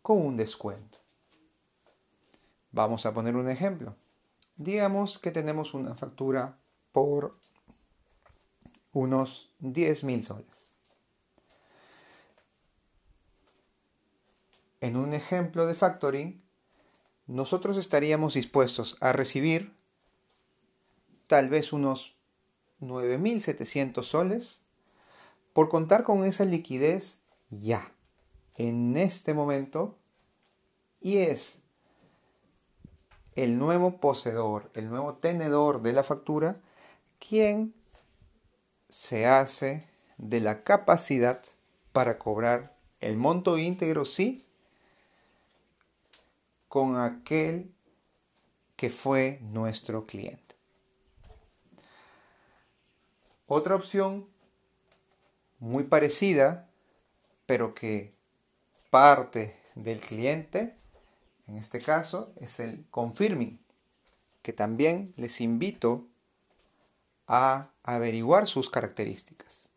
con 0.00 0.24
un 0.24 0.36
descuento. 0.36 0.98
Vamos 2.70 3.04
a 3.04 3.12
poner 3.12 3.36
un 3.36 3.50
ejemplo. 3.50 3.94
Digamos 4.56 5.18
que 5.18 5.32
tenemos 5.32 5.74
una 5.74 5.94
factura 5.94 6.56
por 6.92 7.36
unos 8.92 9.50
10 9.58 10.04
mil 10.04 10.22
soles. 10.22 10.61
En 14.82 14.96
un 14.96 15.12
ejemplo 15.12 15.64
de 15.66 15.76
factoring, 15.76 16.42
nosotros 17.28 17.78
estaríamos 17.78 18.34
dispuestos 18.34 18.96
a 18.98 19.12
recibir 19.12 19.72
tal 21.28 21.48
vez 21.48 21.72
unos 21.72 22.16
9.700 22.80 24.02
soles 24.02 24.60
por 25.52 25.68
contar 25.68 26.02
con 26.02 26.24
esa 26.24 26.44
liquidez 26.44 27.18
ya, 27.48 27.92
en 28.56 28.96
este 28.96 29.34
momento, 29.34 29.96
y 31.00 31.18
es 31.18 31.58
el 33.36 33.58
nuevo 33.58 34.00
poseedor, 34.00 34.68
el 34.74 34.90
nuevo 34.90 35.14
tenedor 35.14 35.82
de 35.82 35.92
la 35.92 36.02
factura, 36.02 36.60
quien 37.20 37.72
se 38.88 39.26
hace 39.26 39.86
de 40.18 40.40
la 40.40 40.64
capacidad 40.64 41.40
para 41.92 42.18
cobrar 42.18 42.76
el 42.98 43.16
monto 43.16 43.58
íntegro, 43.58 44.04
sí, 44.04 44.44
con 46.72 46.96
aquel 46.96 47.70
que 48.76 48.88
fue 48.88 49.40
nuestro 49.42 50.06
cliente. 50.06 50.56
Otra 53.46 53.74
opción 53.74 54.26
muy 55.58 55.84
parecida, 55.84 56.70
pero 57.44 57.74
que 57.74 58.14
parte 58.88 59.54
del 59.74 60.00
cliente, 60.00 60.74
en 61.46 61.58
este 61.58 61.78
caso, 61.78 62.32
es 62.40 62.58
el 62.58 62.86
confirming, 62.88 63.60
que 64.40 64.54
también 64.54 65.12
les 65.18 65.42
invito 65.42 66.08
a 67.26 67.68
averiguar 67.82 68.46
sus 68.46 68.70
características. 68.70 69.68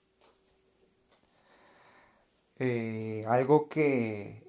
Eh, 2.57 3.25
algo 3.27 3.67
que 3.67 4.44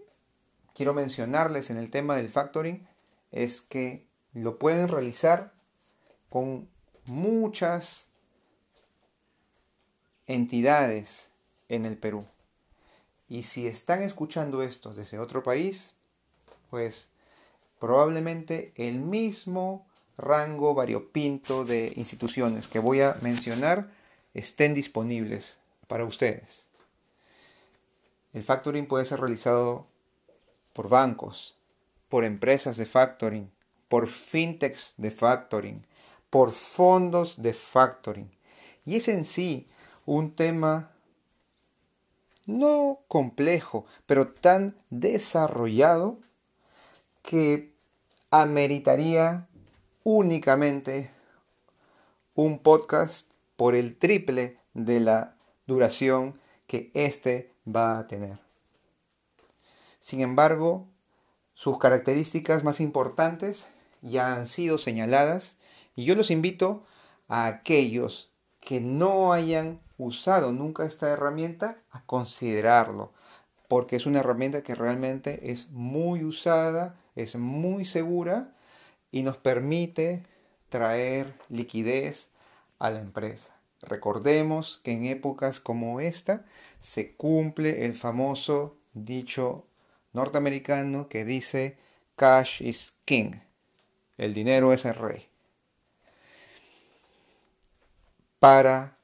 quiero 0.76 0.92
mencionarles 0.92 1.70
en 1.70 1.78
el 1.78 1.90
tema 1.90 2.16
del 2.16 2.28
factoring 2.28 2.86
es 3.32 3.62
que 3.62 4.06
lo 4.34 4.58
pueden 4.58 4.88
realizar 4.88 5.54
con 6.28 6.68
muchas 7.06 8.10
entidades 10.26 11.30
en 11.70 11.86
el 11.86 11.96
Perú. 11.96 12.26
Y 13.26 13.44
si 13.44 13.66
están 13.66 14.02
escuchando 14.02 14.62
esto 14.62 14.92
desde 14.92 15.18
otro 15.18 15.42
país, 15.42 15.94
pues 16.68 17.08
probablemente 17.80 18.72
el 18.76 19.00
mismo 19.00 19.86
rango 20.18 20.74
variopinto 20.74 21.64
de 21.64 21.94
instituciones 21.96 22.68
que 22.68 22.80
voy 22.80 23.00
a 23.00 23.16
mencionar 23.22 23.90
estén 24.34 24.74
disponibles 24.74 25.56
para 25.88 26.04
ustedes. 26.04 26.66
El 28.34 28.42
factoring 28.42 28.86
puede 28.86 29.06
ser 29.06 29.20
realizado 29.20 29.86
por 30.76 30.90
bancos, 30.90 31.56
por 32.10 32.22
empresas 32.22 32.76
de 32.76 32.84
factoring, 32.84 33.50
por 33.88 34.08
fintechs 34.08 34.92
de 34.98 35.10
factoring, 35.10 35.86
por 36.28 36.52
fondos 36.52 37.40
de 37.40 37.54
factoring. 37.54 38.30
Y 38.84 38.96
es 38.96 39.08
en 39.08 39.24
sí 39.24 39.68
un 40.04 40.32
tema 40.32 40.90
no 42.44 43.00
complejo, 43.08 43.86
pero 44.04 44.28
tan 44.28 44.76
desarrollado 44.90 46.18
que 47.22 47.72
ameritaría 48.30 49.48
únicamente 50.04 51.10
un 52.34 52.58
podcast 52.58 53.30
por 53.56 53.74
el 53.74 53.96
triple 53.96 54.58
de 54.74 55.00
la 55.00 55.36
duración 55.66 56.38
que 56.66 56.90
éste 56.92 57.54
va 57.66 57.98
a 57.98 58.06
tener. 58.06 58.45
Sin 60.06 60.20
embargo, 60.20 60.86
sus 61.54 61.80
características 61.80 62.62
más 62.62 62.80
importantes 62.80 63.66
ya 64.02 64.36
han 64.36 64.46
sido 64.46 64.78
señaladas 64.78 65.56
y 65.96 66.04
yo 66.04 66.14
los 66.14 66.30
invito 66.30 66.84
a 67.26 67.48
aquellos 67.48 68.30
que 68.60 68.80
no 68.80 69.32
hayan 69.32 69.80
usado 69.98 70.52
nunca 70.52 70.84
esta 70.84 71.10
herramienta 71.10 71.78
a 71.90 72.04
considerarlo, 72.04 73.10
porque 73.66 73.96
es 73.96 74.06
una 74.06 74.20
herramienta 74.20 74.62
que 74.62 74.76
realmente 74.76 75.50
es 75.50 75.70
muy 75.72 76.22
usada, 76.22 76.94
es 77.16 77.34
muy 77.34 77.84
segura 77.84 78.54
y 79.10 79.24
nos 79.24 79.38
permite 79.38 80.22
traer 80.68 81.34
liquidez 81.48 82.30
a 82.78 82.90
la 82.90 83.00
empresa. 83.00 83.56
Recordemos 83.82 84.80
que 84.84 84.92
en 84.92 85.06
épocas 85.06 85.58
como 85.58 85.98
esta 85.98 86.44
se 86.78 87.16
cumple 87.16 87.86
el 87.86 87.96
famoso 87.96 88.76
dicho 88.94 89.65
norteamericano 90.16 91.08
que 91.08 91.24
dice 91.24 91.78
cash 92.16 92.62
is 92.62 92.94
king, 93.04 93.40
el 94.16 94.34
dinero 94.34 94.72
es 94.72 94.84
el 94.84 94.94
rey. 94.94 95.28
Para 98.40 98.96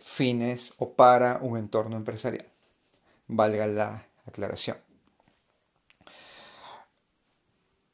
fines 0.00 0.72
o 0.78 0.94
para 0.94 1.38
un 1.42 1.58
entorno 1.58 1.96
empresarial. 1.96 2.46
Valga 3.26 3.66
la 3.66 4.06
aclaración. 4.26 4.78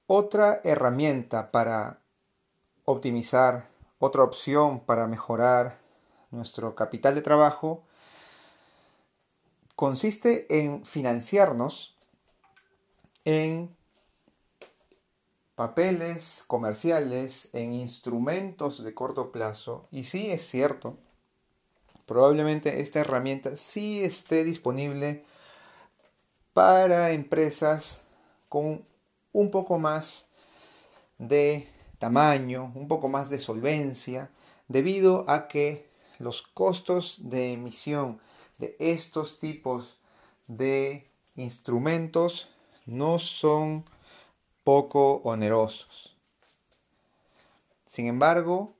Otra 0.06 0.60
herramienta 0.64 1.50
para 1.50 2.00
optimizar, 2.84 3.68
otra 3.98 4.22
opción 4.22 4.80
para 4.80 5.06
mejorar 5.06 5.78
nuestro 6.30 6.74
capital 6.74 7.14
de 7.14 7.22
trabajo 7.22 7.84
consiste 9.76 10.46
en 10.60 10.84
financiarnos 10.84 11.96
en 13.24 13.74
papeles 15.54 16.42
comerciales, 16.46 17.50
en 17.52 17.72
instrumentos 17.72 18.82
de 18.82 18.94
corto 18.94 19.30
plazo. 19.30 19.88
Y 19.90 20.04
sí 20.04 20.30
es 20.30 20.46
cierto, 20.48 20.96
probablemente 22.06 22.80
esta 22.80 23.00
herramienta 23.00 23.56
sí 23.56 24.02
esté 24.02 24.44
disponible 24.44 25.24
para 26.52 27.12
empresas 27.12 28.02
con 28.48 28.84
un 29.32 29.50
poco 29.50 29.78
más 29.78 30.28
de 31.18 31.68
tamaño, 31.98 32.72
un 32.74 32.88
poco 32.88 33.08
más 33.08 33.30
de 33.30 33.38
solvencia, 33.38 34.30
debido 34.66 35.28
a 35.28 35.46
que 35.46 35.90
los 36.18 36.42
costos 36.42 37.28
de 37.30 37.52
emisión 37.52 38.20
de 38.58 38.76
estos 38.78 39.38
tipos 39.38 39.98
de 40.46 41.06
instrumentos 41.36 42.48
no 42.90 43.18
son 43.20 43.84
poco 44.64 45.22
onerosos. 45.24 46.16
Sin 47.86 48.06
embargo, 48.06 48.74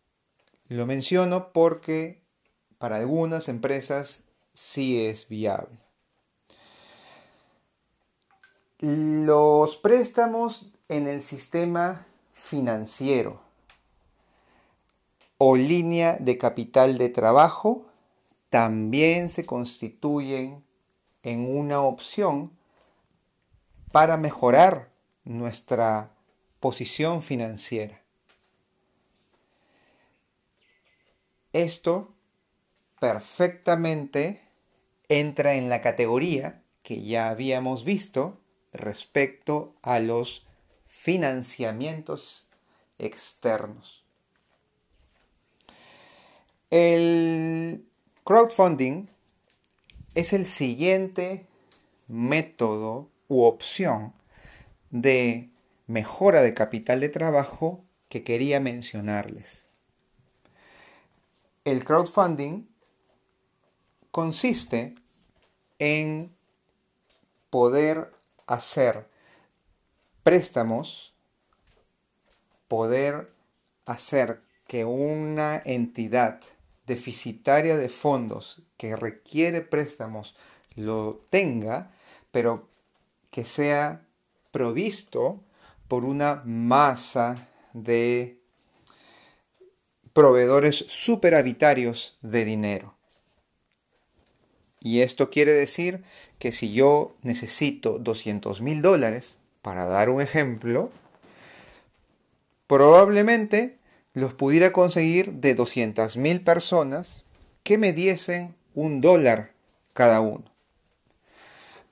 lo 0.68 0.84
menciono 0.84 1.52
porque 1.52 2.20
para 2.78 2.96
algunas 2.96 3.48
empresas 3.48 4.22
sí 4.52 5.04
es 5.04 5.28
viable. 5.28 5.78
Los 8.80 9.76
préstamos 9.76 10.72
en 10.88 11.06
el 11.06 11.22
sistema 11.22 12.06
financiero 12.32 13.40
o 15.38 15.56
línea 15.56 16.16
de 16.18 16.36
capital 16.36 16.98
de 16.98 17.10
trabajo 17.10 17.86
también 18.48 19.28
se 19.28 19.44
constituyen 19.46 20.64
en 21.22 21.56
una 21.56 21.82
opción 21.82 22.50
para 23.92 24.16
mejorar 24.16 24.90
nuestra 25.24 26.10
posición 26.60 27.22
financiera. 27.22 28.00
Esto 31.52 32.14
perfectamente 33.00 34.40
entra 35.08 35.54
en 35.54 35.68
la 35.68 35.80
categoría 35.80 36.62
que 36.82 37.02
ya 37.02 37.28
habíamos 37.28 37.84
visto 37.84 38.38
respecto 38.72 39.74
a 39.82 39.98
los 39.98 40.46
financiamientos 40.86 42.46
externos. 42.98 44.04
El 46.70 47.84
crowdfunding 48.22 49.08
es 50.14 50.32
el 50.32 50.46
siguiente 50.46 51.46
método 52.06 53.08
u 53.30 53.44
opción 53.44 54.12
de 54.90 55.48
mejora 55.86 56.42
de 56.42 56.52
capital 56.52 57.00
de 57.00 57.08
trabajo 57.08 57.84
que 58.08 58.24
quería 58.24 58.58
mencionarles. 58.58 59.66
El 61.64 61.84
crowdfunding 61.84 62.66
consiste 64.10 64.96
en 65.78 66.34
poder 67.50 68.12
hacer 68.46 69.06
préstamos, 70.24 71.14
poder 72.66 73.32
hacer 73.86 74.40
que 74.66 74.84
una 74.84 75.62
entidad 75.64 76.40
deficitaria 76.86 77.76
de 77.76 77.88
fondos 77.88 78.62
que 78.76 78.96
requiere 78.96 79.60
préstamos 79.60 80.34
lo 80.74 81.20
tenga, 81.30 81.92
pero 82.32 82.69
que 83.30 83.44
sea 83.44 84.02
provisto 84.50 85.40
por 85.88 86.04
una 86.04 86.42
masa 86.44 87.48
de 87.72 88.38
proveedores 90.12 90.84
superavitarios 90.88 92.18
de 92.22 92.44
dinero. 92.44 92.94
Y 94.80 95.02
esto 95.02 95.30
quiere 95.30 95.52
decir 95.52 96.02
que 96.38 96.52
si 96.52 96.72
yo 96.72 97.14
necesito 97.22 97.98
200 97.98 98.60
mil 98.62 98.82
dólares, 98.82 99.38
para 99.62 99.84
dar 99.84 100.08
un 100.08 100.22
ejemplo, 100.22 100.90
probablemente 102.66 103.76
los 104.14 104.34
pudiera 104.34 104.72
conseguir 104.72 105.32
de 105.34 105.54
200 105.54 106.16
mil 106.16 106.40
personas 106.42 107.24
que 107.62 107.78
me 107.78 107.92
diesen 107.92 108.54
un 108.74 109.00
dólar 109.00 109.52
cada 109.92 110.20
uno. 110.20 110.49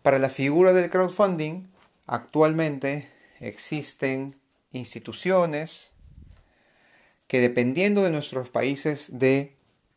Para 0.02 0.18
la 0.18 0.30
figura 0.30 0.72
del 0.72 0.90
crowdfunding, 0.90 1.68
actualmente 2.06 3.08
existen 3.40 4.40
instituciones, 4.72 5.92
que 7.26 7.40
dependiendo 7.40 8.02
de 8.02 8.10
nuestros 8.10 8.48
países 8.48 9.18
de 9.18 9.56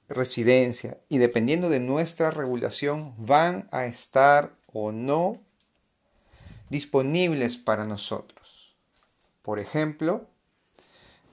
residencia 0.10 0.98
y 1.08 1.18
dependiendo 1.18 1.70
de 1.70 1.80
nuestra 1.80 2.32
regulación 2.32 3.14
van 3.18 3.70
a 3.72 3.86
estar 3.86 4.54
o 4.74 4.92
no 4.92 5.40
disponibles 6.70 7.58
para 7.58 7.86
nosotros. 7.86 8.76
Por 9.42 9.60
ejemplo, 9.60 10.28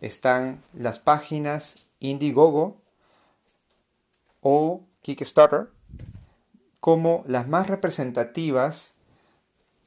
están 0.01 0.63
las 0.73 0.99
páginas 0.99 1.87
Indiegogo 2.01 2.81
o 4.41 4.85
Kickstarter 5.03 5.69
como 6.81 7.25
las 7.27 7.49
más 7.49 7.67
representativas 7.67 8.95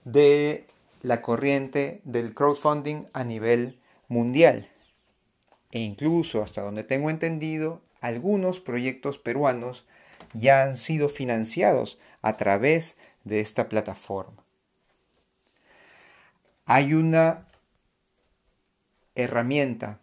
de 0.04 0.68
la 1.02 1.22
corriente 1.22 2.02
del 2.04 2.34
crowdfunding 2.34 3.06
a 3.14 3.24
nivel 3.24 3.80
mundial. 4.08 4.70
E 5.72 5.80
incluso, 5.80 6.42
hasta 6.44 6.62
donde 6.62 6.84
tengo 6.84 7.10
entendido, 7.10 7.82
algunos 8.02 8.60
proyectos 8.60 9.18
peruanos 9.20 9.86
ya 10.34 10.64
han 10.64 10.78
sido 10.78 11.08
financiados 11.08 12.00
a 12.22 12.38
través 12.38 12.98
de 13.24 13.40
esta 13.40 13.70
plataforma. 13.70 14.44
Hay 16.66 16.94
una 16.94 17.48
herramienta 19.16 20.00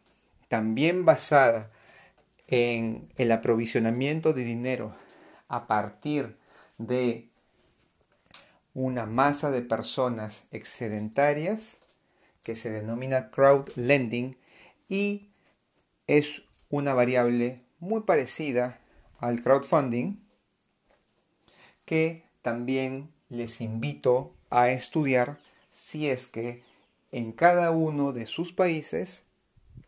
también 0.49 1.05
basada 1.05 1.71
en 2.47 3.13
el 3.17 3.33
aprovisionamiento 3.33 4.33
de 4.33 4.45
dinero 4.45 4.95
a 5.49 5.67
partir 5.67 6.38
de 6.79 7.29
una 8.75 9.07
masa 9.07 9.51
de 9.51 9.63
personas 9.63 10.45
excedentarias 10.53 11.79
que 12.43 12.57
se 12.57 12.71
denomina 12.71 13.31
crowd 13.31 13.69
lending 13.77 14.37
y 14.89 15.29
es 16.07 16.43
una 16.71 16.95
variable 16.95 17.65
muy 17.81 18.03
parecida 18.03 18.81
al 19.19 19.43
crowdfunding 19.43 20.21
que 21.85 22.25
también 22.43 23.11
les 23.29 23.61
invito 23.61 24.35
a 24.51 24.71
estudiar 24.71 25.39
si 25.71 26.09
es 26.09 26.27
que 26.27 26.63
en 27.13 27.33
cada 27.33 27.71
uno 27.71 28.13
de 28.13 28.27
sus 28.27 28.53
países 28.53 29.23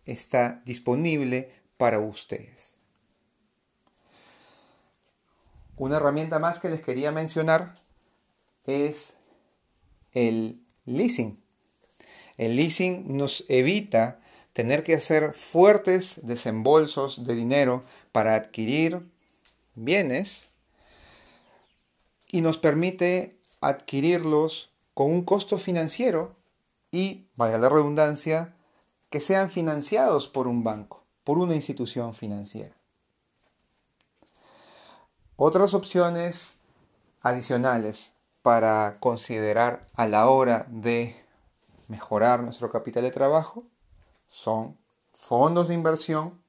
está 0.07 0.62
disponible 0.64 1.53
para 1.76 1.99
ustedes. 2.01 2.80
Una 5.81 5.97
herramienta 5.97 6.39
más 6.39 6.59
que 6.59 6.68
les 6.68 6.83
quería 6.83 7.11
mencionar 7.11 7.74
es 8.66 9.16
el 10.12 10.61
leasing. 10.85 11.43
El 12.37 12.57
leasing 12.57 13.16
nos 13.16 13.47
evita 13.49 14.20
tener 14.53 14.85
que 14.85 14.95
hacer 14.95 15.33
fuertes 15.33 16.20
desembolsos 16.22 17.24
de 17.24 17.35
dinero 17.35 17.83
para 18.12 18.35
adquirir 18.35 19.01
bienes 19.74 20.51
y 22.31 22.43
nos 22.43 22.59
permite 22.59 23.39
adquirirlos 23.62 24.68
con 24.93 25.11
un 25.11 25.24
costo 25.24 25.57
financiero 25.57 26.37
y, 26.93 27.24
vaya 27.37 27.57
la 27.57 27.70
redundancia, 27.70 28.55
que 29.09 29.22
sean 29.22 29.49
financiados 29.49 30.28
por 30.28 30.47
un 30.47 30.62
banco, 30.62 31.07
por 31.24 31.39
una 31.39 31.55
institución 31.55 32.12
financiera. 32.12 32.80
Otras 35.43 35.72
opciones 35.72 36.61
adicionales 37.22 38.12
para 38.43 38.99
considerar 39.01 39.86
a 39.95 40.07
la 40.07 40.28
hora 40.28 40.66
de 40.68 41.16
mejorar 41.88 42.43
nuestro 42.43 42.70
capital 42.70 43.05
de 43.05 43.11
trabajo 43.11 43.64
son 44.28 44.76
fondos 45.14 45.68
de 45.68 45.74
inversión, 45.74 46.45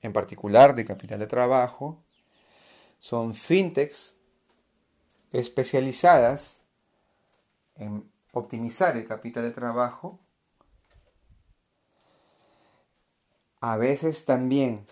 en 0.00 0.12
particular 0.12 0.74
de 0.74 0.84
capital 0.84 1.20
de 1.20 1.28
trabajo, 1.28 2.02
son 2.98 3.34
fintechs 3.34 4.16
especializadas 5.30 6.64
en 7.76 8.10
optimizar 8.32 8.96
el 8.96 9.06
capital 9.06 9.44
de 9.44 9.52
trabajo, 9.52 10.18
a 13.60 13.76
veces 13.76 14.24
también 14.24 14.86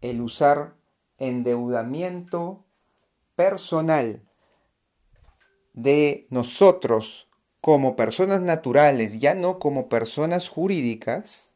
el 0.00 0.22
usar 0.22 0.80
endeudamiento 1.22 2.64
personal 3.36 4.22
de 5.72 6.26
nosotros 6.30 7.28
como 7.60 7.96
personas 7.96 8.40
naturales, 8.40 9.20
ya 9.20 9.34
no 9.34 9.58
como 9.58 9.88
personas 9.88 10.48
jurídicas, 10.48 11.52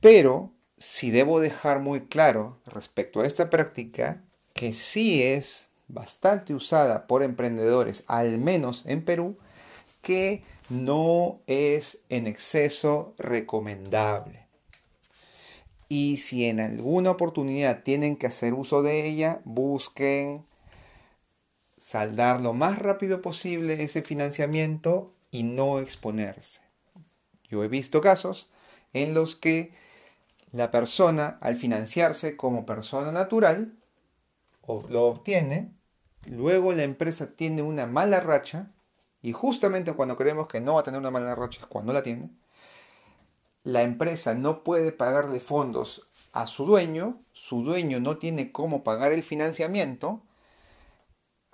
pero 0.00 0.52
si 0.78 1.10
debo 1.10 1.40
dejar 1.40 1.80
muy 1.80 2.06
claro 2.06 2.60
respecto 2.66 3.20
a 3.20 3.26
esta 3.26 3.50
práctica 3.50 4.22
que 4.52 4.72
sí 4.72 5.22
es 5.22 5.68
bastante 5.88 6.54
usada 6.54 7.06
por 7.06 7.22
emprendedores, 7.22 8.04
al 8.06 8.38
menos 8.38 8.86
en 8.86 9.04
Perú, 9.04 9.36
que 10.00 10.44
no 10.68 11.40
es 11.46 12.04
en 12.08 12.26
exceso 12.26 13.14
recomendable. 13.18 14.45
Y 15.88 16.16
si 16.16 16.46
en 16.46 16.60
alguna 16.60 17.12
oportunidad 17.12 17.82
tienen 17.82 18.16
que 18.16 18.26
hacer 18.26 18.54
uso 18.54 18.82
de 18.82 19.06
ella, 19.06 19.40
busquen 19.44 20.44
saldar 21.76 22.40
lo 22.40 22.52
más 22.52 22.78
rápido 22.78 23.22
posible 23.22 23.82
ese 23.82 24.02
financiamiento 24.02 25.14
y 25.30 25.44
no 25.44 25.78
exponerse. 25.78 26.62
Yo 27.48 27.62
he 27.62 27.68
visto 27.68 28.00
casos 28.00 28.50
en 28.92 29.14
los 29.14 29.36
que 29.36 29.72
la 30.52 30.70
persona 30.70 31.38
al 31.40 31.56
financiarse 31.56 32.36
como 32.36 32.66
persona 32.66 33.12
natural 33.12 33.76
lo 34.66 35.06
obtiene, 35.06 35.72
luego 36.26 36.72
la 36.72 36.82
empresa 36.82 37.36
tiene 37.36 37.62
una 37.62 37.86
mala 37.86 38.20
racha 38.20 38.72
y 39.22 39.32
justamente 39.32 39.92
cuando 39.92 40.16
creemos 40.16 40.48
que 40.48 40.60
no 40.60 40.74
va 40.74 40.80
a 40.80 40.84
tener 40.84 40.98
una 40.98 41.10
mala 41.10 41.34
racha 41.34 41.60
es 41.60 41.66
cuando 41.66 41.92
la 41.92 42.02
tiene, 42.02 42.30
la 43.66 43.82
empresa 43.82 44.34
no 44.34 44.62
puede 44.62 44.92
pagarle 44.92 45.40
fondos 45.40 46.06
a 46.32 46.46
su 46.46 46.64
dueño, 46.64 47.20
su 47.32 47.64
dueño 47.64 47.98
no 47.98 48.16
tiene 48.16 48.52
cómo 48.52 48.84
pagar 48.84 49.10
el 49.10 49.24
financiamiento 49.24 50.22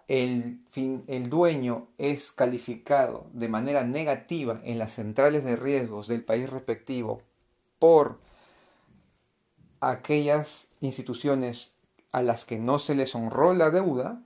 el, 0.09 0.61
el 1.07 1.31
dueño 1.31 1.89
es 1.97 2.31
calificado 2.31 3.29
de 3.33 3.49
manera 3.49 3.85
negativa 3.85 4.61
en 4.63 4.77
las 4.77 4.93
centrales 4.93 5.43
de 5.43 5.57
riesgos 5.57 6.07
del 6.07 6.23
país 6.23 6.51
respectivo 6.51 7.23
por 7.79 8.19
aquellas 9.81 10.69
instituciones 10.81 11.73
a 12.11 12.23
las 12.23 12.45
que 12.45 12.59
no 12.59 12.79
se 12.79 12.95
les 12.95 13.15
honró 13.15 13.55
la 13.55 13.71
deuda 13.71 14.21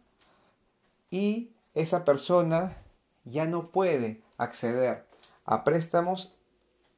y 1.08 1.52
esa 1.74 2.04
persona 2.04 2.78
ya 3.22 3.46
no 3.46 3.70
puede 3.70 4.22
acceder 4.38 5.06
a 5.44 5.62
préstamos 5.62 6.35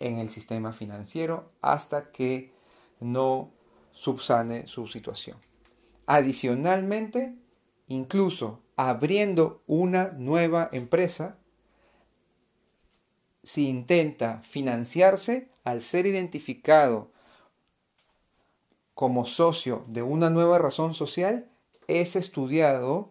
en 0.01 0.18
el 0.18 0.30
sistema 0.30 0.72
financiero 0.72 1.51
hasta 1.61 2.11
que 2.11 2.53
no 3.01 3.51
subsane 3.90 4.66
su 4.66 4.86
situación. 4.86 5.38
Adicionalmente, 6.07 7.34
incluso 7.88 8.62
abriendo 8.76 9.62
una 9.66 10.12
nueva 10.12 10.68
empresa, 10.72 11.36
si 13.42 13.68
intenta 13.68 14.42
financiarse 14.42 15.51
al 15.64 15.82
ser 15.82 16.07
identificado 16.07 17.11
como 18.94 19.24
socio 19.24 19.84
de 19.86 20.03
una 20.03 20.30
nueva 20.30 20.59
razón 20.59 20.94
social, 20.94 21.51
es 21.86 22.16
estudiado 22.16 23.11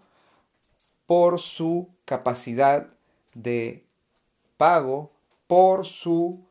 por 1.05 1.39
su 1.39 1.89
capacidad 2.05 2.87
de 3.33 3.85
pago, 4.57 5.11
por 5.47 5.85
su 5.85 6.46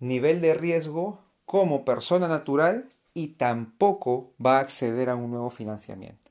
nivel 0.00 0.40
de 0.40 0.54
riesgo 0.54 1.20
como 1.44 1.84
persona 1.84 2.28
natural 2.28 2.90
y 3.14 3.28
tampoco 3.28 4.32
va 4.44 4.58
a 4.58 4.60
acceder 4.60 5.08
a 5.08 5.16
un 5.16 5.30
nuevo 5.30 5.50
financiamiento. 5.50 6.30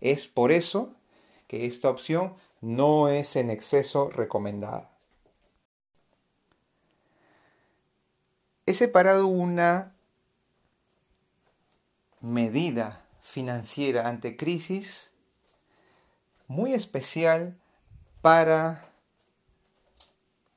Es 0.00 0.26
por 0.26 0.52
eso 0.52 0.94
que 1.48 1.66
esta 1.66 1.90
opción 1.90 2.34
no 2.60 3.08
es 3.08 3.36
en 3.36 3.50
exceso 3.50 4.10
recomendada. 4.10 4.90
He 8.66 8.74
separado 8.74 9.26
una 9.26 9.94
medida 12.20 13.04
financiera 13.20 14.08
ante 14.08 14.36
crisis 14.36 15.12
muy 16.46 16.74
especial 16.74 17.58
para 18.20 18.84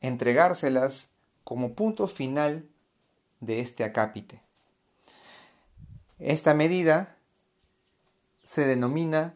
entregárselas 0.02 1.13
como 1.44 1.74
punto 1.74 2.08
final 2.08 2.68
de 3.40 3.60
este 3.60 3.84
acápite. 3.84 4.42
Esta 6.20 6.54
medida 6.54 7.18
se 8.44 8.66
denomina 8.66 9.36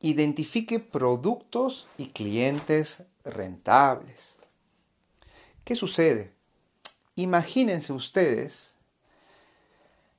identifique 0.00 0.78
productos 0.78 1.88
y 1.98 2.10
clientes 2.10 3.04
rentables. 3.24 4.38
¿Qué 5.64 5.74
sucede? 5.74 6.36
imagínense 7.16 7.92
ustedes 7.92 8.74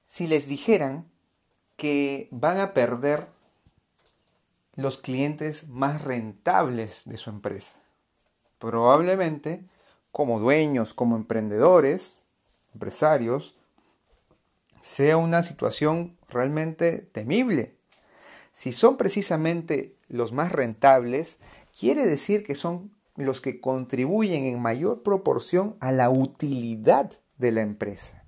si 0.06 0.28
les 0.28 0.48
dijeran 0.48 1.10
que 1.78 2.28
van 2.32 2.60
a 2.60 2.74
perder 2.74 3.28
los 4.76 4.98
clientes 4.98 5.68
más 5.70 6.02
rentables 6.02 7.04
de 7.06 7.18
su 7.18 7.30
empresa. 7.30 7.80
Probablemente, 8.58 9.64
como 10.18 10.40
dueños, 10.40 10.96
como 10.96 11.16
emprendedores, 11.16 12.18
empresarios, 12.74 13.54
sea 14.82 15.16
una 15.16 15.44
situación 15.44 16.18
realmente 16.28 17.08
temible. 17.12 17.76
Si 18.52 18.72
son 18.72 18.98
precisamente 18.98 19.96
los 20.08 20.34
más 20.34 20.52
rentables, 20.52 21.38
quiere 21.80 22.08
decir 22.08 22.44
que 22.44 22.56
son 22.56 22.90
los 23.16 23.42
que 23.42 23.62
contribuyen 23.62 24.46
en 24.46 24.60
mayor 24.60 25.04
proporción 25.04 25.78
a 25.82 25.92
la 25.92 26.10
utilidad 26.10 27.12
de 27.38 27.52
la 27.52 27.62
empresa. 27.62 28.24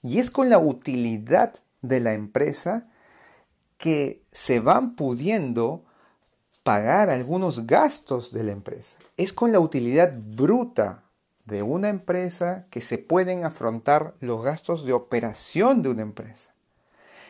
Y 0.00 0.20
es 0.20 0.30
con 0.30 0.48
la 0.48 0.58
utilidad 0.58 1.56
de 1.82 2.00
la 2.00 2.14
empresa 2.14 2.88
que 3.76 4.22
se 4.32 4.60
van 4.60 4.96
pudiendo 4.96 5.84
pagar 6.62 7.10
algunos 7.10 7.66
gastos 7.66 8.32
de 8.32 8.44
la 8.44 8.52
empresa. 8.52 8.96
Es 9.18 9.34
con 9.34 9.52
la 9.52 9.60
utilidad 9.60 10.18
bruta 10.18 11.04
de 11.48 11.62
una 11.62 11.88
empresa 11.88 12.66
que 12.68 12.82
se 12.82 12.98
pueden 12.98 13.44
afrontar 13.44 14.14
los 14.20 14.44
gastos 14.44 14.84
de 14.84 14.92
operación 14.92 15.80
de 15.80 15.88
una 15.88 16.02
empresa. 16.02 16.52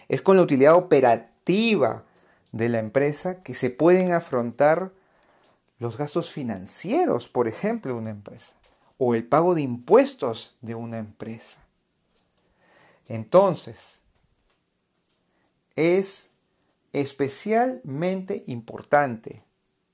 Es 0.08 0.22
con 0.22 0.36
la 0.36 0.42
utilidad 0.42 0.74
operativa 0.74 2.02
de 2.50 2.68
la 2.68 2.80
empresa 2.80 3.44
que 3.44 3.54
se 3.54 3.70
pueden 3.70 4.10
afrontar 4.10 4.90
los 5.78 5.96
gastos 5.96 6.32
financieros, 6.32 7.28
por 7.28 7.46
ejemplo, 7.46 7.92
de 7.92 7.98
una 7.98 8.10
empresa, 8.10 8.54
o 8.96 9.14
el 9.14 9.24
pago 9.24 9.54
de 9.54 9.62
impuestos 9.62 10.56
de 10.62 10.74
una 10.74 10.98
empresa. 10.98 11.60
Entonces, 13.06 14.00
es 15.76 16.32
especialmente 16.92 18.42
importante 18.48 19.44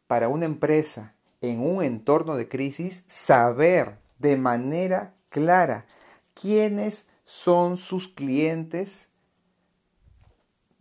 para 0.07 0.29
una 0.29 0.47
empresa 0.47 1.13
en 1.43 1.61
un 1.61 1.85
entorno 1.85 2.37
de 2.37 2.49
crisis 2.49 3.05
saber 3.07 4.03
de 4.19 4.37
manera 4.37 5.15
clara 5.29 5.87
quiénes 6.35 7.07
son 7.25 7.77
sus 7.77 8.09
clientes 8.09 9.09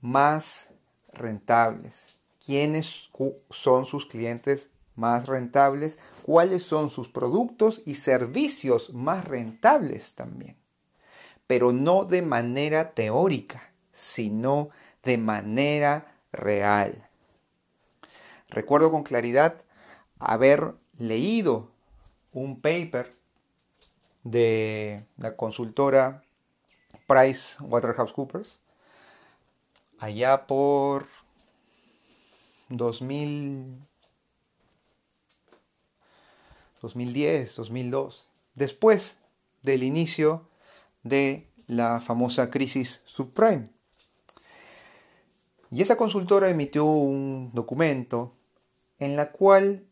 más 0.02 0.70
rentables, 1.14 2.20
quiénes 2.46 3.10
son 3.50 3.86
sus 3.86 4.06
clientes 4.06 4.70
más 4.96 5.26
rentables, 5.26 6.00
cuáles 6.24 6.64
son 6.64 6.90
sus 6.90 7.10
productos 7.10 7.82
y 7.86 7.96
servicios 7.96 8.94
más 8.94 9.26
rentables 9.26 10.14
también. 10.14 10.58
Pero 11.48 11.72
no 11.72 12.06
de 12.06 12.22
manera 12.22 12.94
teórica, 12.94 13.72
sino 13.92 14.70
de 15.04 15.18
manera 15.18 16.16
real. 16.32 17.10
Recuerdo 18.50 18.92
con 18.92 19.04
claridad 19.04 19.62
haber 20.20 20.76
leído 20.98 21.72
un 22.32 22.62
paper 22.62 23.12
de 24.24 25.06
la 25.18 25.36
consultora 25.36 26.24
Price 27.08 27.62
Waterhouse 27.62 28.14
Coopers 28.14 28.60
allá 30.00 30.48
por 30.48 31.08
2000 32.70 33.84
2010, 36.84 37.56
2002, 37.56 38.28
después 38.56 39.18
del 39.62 39.84
inicio 39.84 40.50
de 41.04 41.48
la 41.66 42.02
famosa 42.02 42.50
crisis 42.50 43.02
subprime. 43.06 43.64
Y 45.72 45.82
esa 45.82 45.96
consultora 45.96 46.50
emitió 46.50 46.84
un 46.84 47.52
documento 47.54 48.36
en 49.00 49.16
la 49.16 49.32
cual 49.32 49.86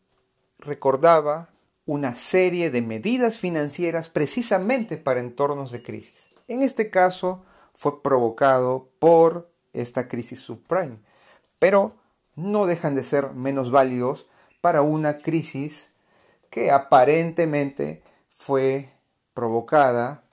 recordaba 0.58 1.48
una 1.86 2.14
serie 2.16 2.70
de 2.70 2.82
medidas 2.82 3.38
financieras 3.38 4.08
precisamente 4.08 4.96
para 4.96 5.20
entornos 5.20 5.72
de 5.72 5.82
crisis. 5.82 6.28
En 6.48 6.62
este 6.62 6.90
caso 6.90 7.44
fue 7.72 8.02
provocado 8.02 8.88
por 8.98 9.50
esta 9.72 10.06
crisis 10.08 10.40
subprime, 10.40 10.98
pero 11.58 11.94
no 12.36 12.66
dejan 12.66 12.94
de 12.94 13.04
ser 13.04 13.32
menos 13.32 13.70
válidos 13.70 14.26
para 14.60 14.82
una 14.82 15.18
crisis 15.18 15.90
que 16.50 16.70
aparentemente 16.70 18.02
fue 18.30 18.90
provocada 19.34 20.24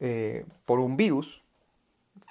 eh, 0.00 0.44
por 0.64 0.80
un 0.80 0.96
virus, 0.96 1.42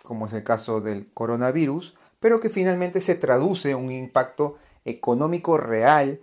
como 0.03 0.25
es 0.25 0.33
el 0.33 0.43
caso 0.43 0.81
del 0.81 1.11
coronavirus, 1.13 1.95
pero 2.19 2.39
que 2.39 2.49
finalmente 2.49 2.99
se 3.01 3.15
traduce 3.15 3.71
en 3.71 3.77
un 3.77 3.91
impacto 3.91 4.57
económico 4.83 5.57
real 5.57 6.19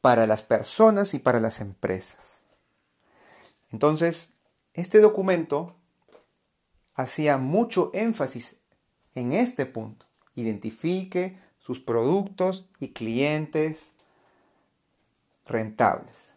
para 0.00 0.26
las 0.26 0.42
personas 0.42 1.14
y 1.14 1.18
para 1.18 1.40
las 1.40 1.60
empresas. 1.60 2.44
Entonces, 3.72 4.30
este 4.74 5.00
documento 5.00 5.74
hacía 6.94 7.38
mucho 7.38 7.90
énfasis 7.94 8.56
en 9.14 9.32
este 9.32 9.66
punto. 9.66 10.06
Identifique 10.34 11.36
sus 11.58 11.80
productos 11.80 12.66
y 12.78 12.88
clientes 12.88 13.92
rentables. 15.46 16.34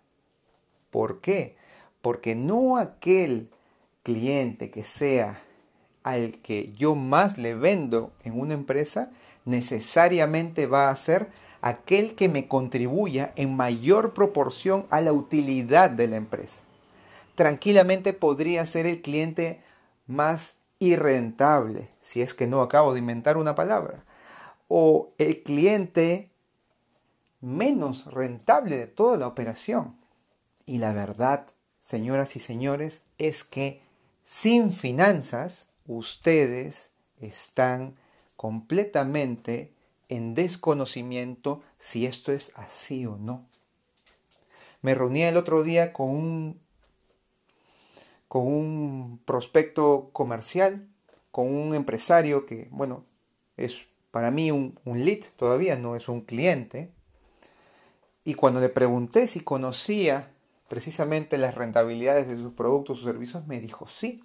¿Por 0.89 1.21
qué? 1.21 1.55
Porque 2.01 2.35
no 2.35 2.77
aquel 2.77 3.49
cliente 4.03 4.69
que 4.69 4.83
sea 4.83 5.41
al 6.03 6.41
que 6.41 6.73
yo 6.73 6.95
más 6.95 7.37
le 7.37 7.55
vendo 7.55 8.11
en 8.23 8.37
una 8.39 8.53
empresa 8.53 9.11
necesariamente 9.45 10.67
va 10.67 10.89
a 10.89 10.95
ser 10.95 11.29
aquel 11.63 12.15
que 12.15 12.27
me 12.27 12.49
contribuya 12.49 13.31
en 13.37 13.55
mayor 13.55 14.13
proporción 14.13 14.85
a 14.89 14.99
la 14.99 15.13
utilidad 15.13 15.89
de 15.89 16.09
la 16.09 16.17
empresa. 16.17 16.61
Tranquilamente 17.35 18.11
podría 18.11 18.65
ser 18.65 18.85
el 18.85 19.01
cliente 19.01 19.61
más 20.05 20.55
irrentable, 20.79 21.89
si 22.01 22.21
es 22.21 22.33
que 22.33 22.47
no 22.47 22.61
acabo 22.61 22.91
de 22.91 22.99
inventar 22.99 23.37
una 23.37 23.55
palabra, 23.55 24.03
o 24.67 25.13
el 25.17 25.41
cliente 25.41 26.31
menos 27.39 28.11
rentable 28.11 28.77
de 28.77 28.87
toda 28.87 29.15
la 29.15 29.27
operación. 29.27 29.95
Y 30.65 30.79
la 30.79 30.91
verdad, 30.91 31.47
señoras 31.79 32.35
y 32.35 32.39
señores, 32.39 33.03
es 33.17 33.45
que 33.45 33.81
sin 34.25 34.73
finanzas 34.73 35.67
ustedes 35.87 36.89
están 37.21 37.95
completamente 38.35 39.72
en 40.15 40.35
desconocimiento 40.35 41.61
si 41.79 42.05
esto 42.05 42.31
es 42.31 42.51
así 42.55 43.05
o 43.05 43.17
no. 43.17 43.45
Me 44.81 44.93
reuní 44.95 45.23
el 45.23 45.37
otro 45.37 45.63
día 45.63 45.93
con 45.93 46.09
un, 46.09 46.59
con 48.27 48.45
un 48.45 49.19
prospecto 49.25 50.09
comercial, 50.11 50.87
con 51.31 51.47
un 51.47 51.73
empresario 51.73 52.45
que, 52.45 52.67
bueno, 52.71 53.05
es 53.57 53.81
para 54.11 54.29
mí 54.29 54.51
un, 54.51 54.77
lead 54.85 55.23
todavía, 55.37 55.75
no 55.77 55.95
es 55.95 56.07
un 56.07 56.21
cliente, 56.21 56.91
y 58.23 58.35
cuando 58.35 58.59
le 58.59 58.69
pregunté 58.69 59.27
si 59.27 59.39
conocía 59.39 60.29
precisamente 60.67 61.37
las 61.37 61.55
rentabilidades 61.55 62.27
de 62.27 62.37
sus 62.37 62.53
productos 62.53 63.01
o 63.01 63.03
servicios, 63.05 63.47
me 63.47 63.59
dijo 63.59 63.87
sí. 63.87 64.23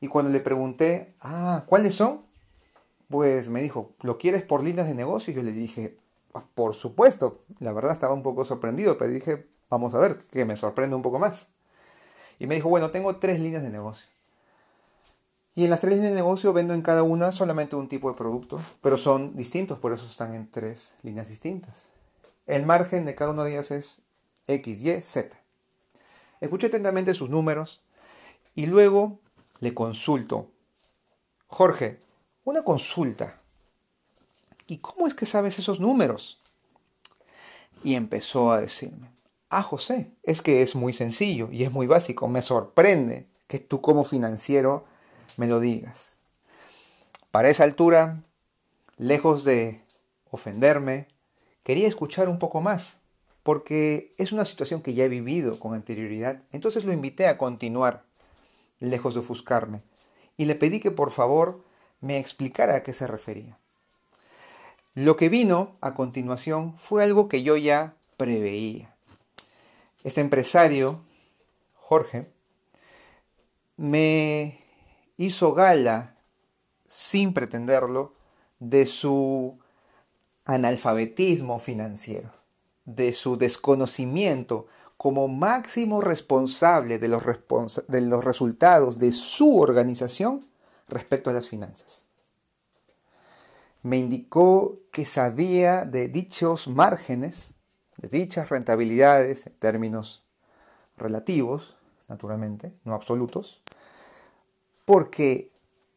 Y 0.00 0.08
cuando 0.08 0.30
le 0.30 0.40
pregunté, 0.40 1.08
ah, 1.20 1.64
¿cuáles 1.66 1.94
son? 1.94 2.22
Pues 3.14 3.48
me 3.48 3.62
dijo, 3.62 3.94
¿lo 4.00 4.18
quieres 4.18 4.42
por 4.42 4.64
líneas 4.64 4.88
de 4.88 4.94
negocio? 4.94 5.32
Y 5.32 5.36
yo 5.36 5.42
le 5.44 5.52
dije, 5.52 5.96
ah, 6.32 6.42
por 6.52 6.74
supuesto. 6.74 7.44
La 7.60 7.70
verdad 7.70 7.92
estaba 7.92 8.12
un 8.12 8.24
poco 8.24 8.44
sorprendido, 8.44 8.98
pero 8.98 9.08
dije, 9.08 9.46
vamos 9.70 9.94
a 9.94 9.98
ver, 9.98 10.26
que 10.32 10.44
me 10.44 10.56
sorprende 10.56 10.96
un 10.96 11.02
poco 11.02 11.20
más. 11.20 11.46
Y 12.40 12.48
me 12.48 12.56
dijo, 12.56 12.68
bueno, 12.68 12.90
tengo 12.90 13.14
tres 13.18 13.38
líneas 13.38 13.62
de 13.62 13.70
negocio. 13.70 14.08
Y 15.54 15.62
en 15.62 15.70
las 15.70 15.78
tres 15.78 15.94
líneas 15.94 16.10
de 16.10 16.16
negocio 16.16 16.52
vendo 16.52 16.74
en 16.74 16.82
cada 16.82 17.04
una 17.04 17.30
solamente 17.30 17.76
un 17.76 17.86
tipo 17.86 18.10
de 18.10 18.16
producto, 18.16 18.60
pero 18.80 18.96
son 18.96 19.36
distintos, 19.36 19.78
por 19.78 19.92
eso 19.92 20.06
están 20.06 20.34
en 20.34 20.50
tres 20.50 20.96
líneas 21.04 21.28
distintas. 21.28 21.90
El 22.46 22.66
margen 22.66 23.04
de 23.04 23.14
cada 23.14 23.30
uno 23.30 23.44
de 23.44 23.52
ellas 23.52 23.70
es 23.70 24.02
X, 24.48 24.82
Y, 24.82 25.00
Z. 25.02 25.36
Escuché 26.40 26.66
atentamente 26.66 27.14
sus 27.14 27.30
números 27.30 27.80
y 28.56 28.66
luego 28.66 29.20
le 29.60 29.72
consulto. 29.72 30.50
Jorge, 31.46 32.02
una 32.44 32.62
consulta. 32.62 33.40
¿Y 34.66 34.78
cómo 34.78 35.06
es 35.06 35.14
que 35.14 35.26
sabes 35.26 35.58
esos 35.58 35.80
números? 35.80 36.40
Y 37.82 37.94
empezó 37.94 38.52
a 38.52 38.60
decirme, 38.60 39.10
ah, 39.50 39.62
José, 39.62 40.10
es 40.22 40.40
que 40.40 40.62
es 40.62 40.74
muy 40.74 40.92
sencillo 40.92 41.50
y 41.50 41.64
es 41.64 41.72
muy 41.72 41.86
básico. 41.86 42.28
Me 42.28 42.42
sorprende 42.42 43.26
que 43.46 43.58
tú 43.58 43.80
como 43.80 44.04
financiero 44.04 44.84
me 45.36 45.46
lo 45.46 45.60
digas. 45.60 46.16
Para 47.30 47.50
esa 47.50 47.64
altura, 47.64 48.22
lejos 48.96 49.44
de 49.44 49.82
ofenderme, 50.30 51.08
Quería 51.64 51.88
escuchar 51.88 52.28
un 52.28 52.38
poco 52.38 52.60
más. 52.60 53.00
porque 53.42 54.14
es 54.16 54.32
una 54.32 54.46
situación 54.46 54.80
que 54.80 54.94
ya 54.94 55.04
he 55.04 55.08
vivido 55.08 55.58
con 55.58 55.74
anterioridad. 55.74 56.42
Entonces 56.50 56.86
lo 56.86 56.94
invité 56.94 57.26
a 57.26 57.36
continuar, 57.36 58.04
lejos 58.80 59.12
de 59.12 59.20
ofuscarme, 59.20 59.82
y 60.38 60.46
le 60.46 60.54
pedí 60.54 60.80
que 60.80 60.90
por 60.90 61.10
favor 61.10 61.62
me 62.04 62.18
explicara 62.18 62.76
a 62.76 62.82
qué 62.82 62.92
se 62.92 63.06
refería. 63.06 63.56
Lo 64.94 65.16
que 65.16 65.30
vino 65.30 65.76
a 65.80 65.94
continuación 65.94 66.76
fue 66.76 67.02
algo 67.02 67.28
que 67.28 67.42
yo 67.42 67.56
ya 67.56 67.94
preveía. 68.18 68.94
Este 70.02 70.20
empresario, 70.20 71.00
Jorge, 71.76 72.30
me 73.78 74.60
hizo 75.16 75.54
gala, 75.54 76.14
sin 76.88 77.32
pretenderlo, 77.32 78.12
de 78.58 78.84
su 78.84 79.58
analfabetismo 80.44 81.58
financiero, 81.58 82.30
de 82.84 83.14
su 83.14 83.38
desconocimiento 83.38 84.66
como 84.98 85.26
máximo 85.26 86.02
responsable 86.02 86.98
de 86.98 87.08
los 87.08 87.24
resultados 88.24 88.98
de 88.98 89.10
su 89.10 89.58
organización 89.58 90.46
respecto 90.88 91.30
a 91.30 91.32
las 91.32 91.48
finanzas. 91.48 92.06
Me 93.82 93.98
indicó 93.98 94.78
que 94.92 95.04
sabía 95.04 95.84
de 95.84 96.08
dichos 96.08 96.68
márgenes, 96.68 97.54
de 97.98 98.08
dichas 98.08 98.48
rentabilidades 98.48 99.46
en 99.46 99.54
términos 99.54 100.24
relativos, 100.96 101.76
naturalmente, 102.08 102.72
no 102.84 102.94
absolutos, 102.94 103.62
porque 104.84 105.50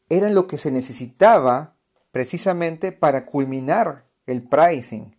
eran 0.10 0.36
lo 0.36 0.48
que 0.48 0.58
se 0.58 0.72
necesitaba 0.72 1.76
precisamente 2.12 2.92
para 2.92 3.26
culminar 3.26 4.06
el 4.26 4.42
pricing, 4.42 5.16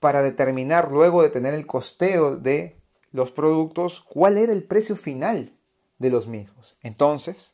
para 0.00 0.22
determinar 0.22 0.90
luego 0.90 1.22
de 1.22 1.30
tener 1.30 1.54
el 1.54 1.66
costeo 1.66 2.36
de 2.36 2.76
los 3.12 3.32
productos 3.32 4.00
cuál 4.00 4.36
era 4.36 4.52
el 4.52 4.64
precio 4.64 4.96
final 4.96 5.56
de 5.98 6.10
los 6.10 6.28
mismos. 6.28 6.76
Entonces, 6.82 7.52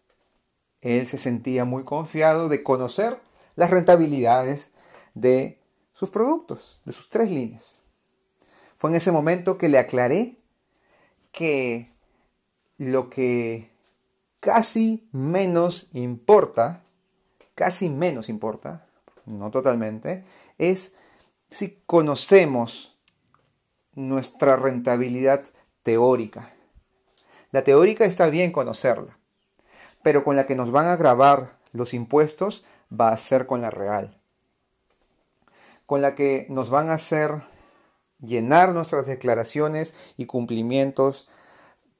él 0.82 1.06
se 1.06 1.16
sentía 1.16 1.64
muy 1.64 1.84
confiado 1.84 2.48
de 2.48 2.62
conocer 2.62 3.20
las 3.54 3.70
rentabilidades 3.70 4.70
de 5.14 5.60
sus 5.94 6.10
productos, 6.10 6.80
de 6.84 6.92
sus 6.92 7.08
tres 7.08 7.30
líneas. 7.30 7.76
Fue 8.74 8.90
en 8.90 8.96
ese 8.96 9.12
momento 9.12 9.58
que 9.58 9.68
le 9.68 9.78
aclaré 9.78 10.36
que 11.30 11.92
lo 12.78 13.08
que 13.08 13.70
casi 14.40 15.08
menos 15.12 15.88
importa, 15.92 16.82
casi 17.54 17.88
menos 17.88 18.28
importa, 18.28 18.86
no 19.24 19.52
totalmente, 19.52 20.24
es 20.58 20.96
si 21.46 21.80
conocemos 21.86 22.98
nuestra 23.94 24.56
rentabilidad 24.56 25.44
teórica. 25.82 26.52
La 27.52 27.62
teórica 27.62 28.04
está 28.04 28.30
bien 28.30 28.50
conocerla, 28.50 29.18
pero 30.02 30.24
con 30.24 30.36
la 30.36 30.46
que 30.46 30.54
nos 30.54 30.70
van 30.70 30.86
a 30.86 30.96
grabar 30.96 31.58
los 31.72 31.94
impuestos 31.94 32.64
va 32.92 33.08
a 33.10 33.16
ser 33.16 33.46
con 33.46 33.62
la 33.62 33.70
real. 33.70 34.18
Con 35.86 36.02
la 36.02 36.14
que 36.14 36.46
nos 36.48 36.70
van 36.70 36.90
a 36.90 36.94
hacer 36.94 37.42
llenar 38.20 38.72
nuestras 38.72 39.06
declaraciones 39.06 39.94
y 40.16 40.26
cumplimientos 40.26 41.28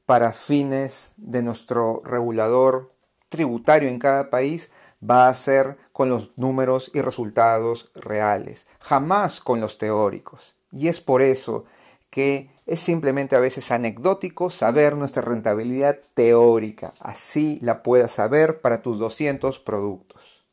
para 0.06 0.32
fines 0.32 1.12
de 1.16 1.42
nuestro 1.42 2.02
regulador 2.04 2.92
tributario 3.28 3.88
en 3.88 3.98
cada 3.98 4.30
país 4.30 4.70
va 5.08 5.28
a 5.28 5.34
ser 5.34 5.78
con 5.92 6.08
los 6.08 6.30
números 6.36 6.90
y 6.94 7.00
resultados 7.00 7.90
reales, 7.94 8.66
jamás 8.78 9.40
con 9.40 9.60
los 9.60 9.78
teóricos. 9.78 10.54
Y 10.70 10.88
es 10.88 11.00
por 11.00 11.22
eso 11.22 11.64
que 12.12 12.50
es 12.66 12.78
simplemente 12.78 13.36
a 13.36 13.40
veces 13.40 13.70
anecdótico 13.70 14.50
saber 14.50 14.98
nuestra 14.98 15.22
rentabilidad 15.22 15.98
teórica. 16.12 16.92
Así 17.00 17.58
la 17.62 17.82
puedas 17.82 18.12
saber 18.12 18.60
para 18.60 18.82
tus 18.82 18.98
200 18.98 19.58
productos. 19.60 20.44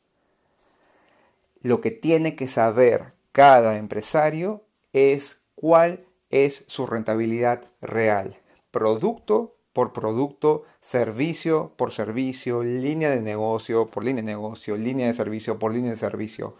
Lo 1.60 1.82
que 1.82 1.90
tiene 1.90 2.34
que 2.34 2.48
saber 2.48 3.12
cada 3.32 3.76
empresario 3.76 4.64
es 4.94 5.42
cuál 5.54 6.06
es 6.30 6.64
su 6.66 6.86
rentabilidad 6.86 7.66
real 7.82 8.38
producto 8.70 9.54
por 9.74 9.92
producto, 9.92 10.64
servicio 10.80 11.74
por 11.76 11.92
servicio, 11.92 12.62
línea 12.62 13.10
de 13.10 13.20
negocio 13.20 13.88
por 13.88 14.02
línea 14.02 14.22
de 14.22 14.30
negocio, 14.30 14.78
línea 14.78 15.08
de 15.08 15.14
servicio 15.14 15.58
por 15.58 15.74
línea 15.74 15.90
de 15.90 15.96
servicio, 15.96 16.56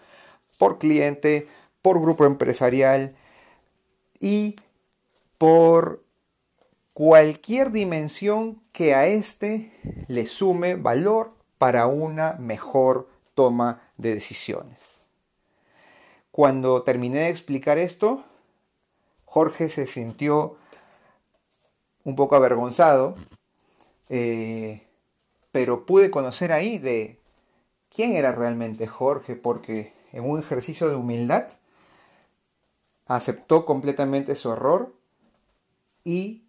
por 0.59 0.79
cliente, 0.79 1.49
por 1.81 2.03
grupo 2.03 2.27
empresarial 2.27 3.17
y 4.21 4.57
por 5.41 6.05
cualquier 6.93 7.73
dimensión 7.73 8.61
que 8.73 8.95
a 8.95 9.07
este 9.07 9.73
le 10.07 10.27
sume 10.27 10.75
valor 10.75 11.33
para 11.57 11.87
una 11.87 12.35
mejor 12.35 13.09
toma 13.33 13.81
de 13.97 14.13
decisiones. 14.13 14.77
Cuando 16.31 16.83
terminé 16.83 17.21
de 17.21 17.31
explicar 17.31 17.79
esto, 17.79 18.23
Jorge 19.25 19.71
se 19.71 19.87
sintió 19.87 20.59
un 22.05 22.17
poco 22.17 22.37
avergonzado, 22.37 23.15
eh, 24.11 24.87
pero 25.53 25.87
pude 25.87 26.11
conocer 26.11 26.53
ahí 26.53 26.77
de 26.77 27.19
quién 27.89 28.13
era 28.13 28.33
realmente 28.33 28.87
Jorge, 28.87 29.37
porque 29.37 29.95
en 30.13 30.29
un 30.29 30.39
ejercicio 30.39 30.87
de 30.91 30.97
humildad 30.97 31.47
aceptó 33.07 33.65
completamente 33.65 34.37
su 34.37 34.53
error 34.53 35.00
y 36.05 36.45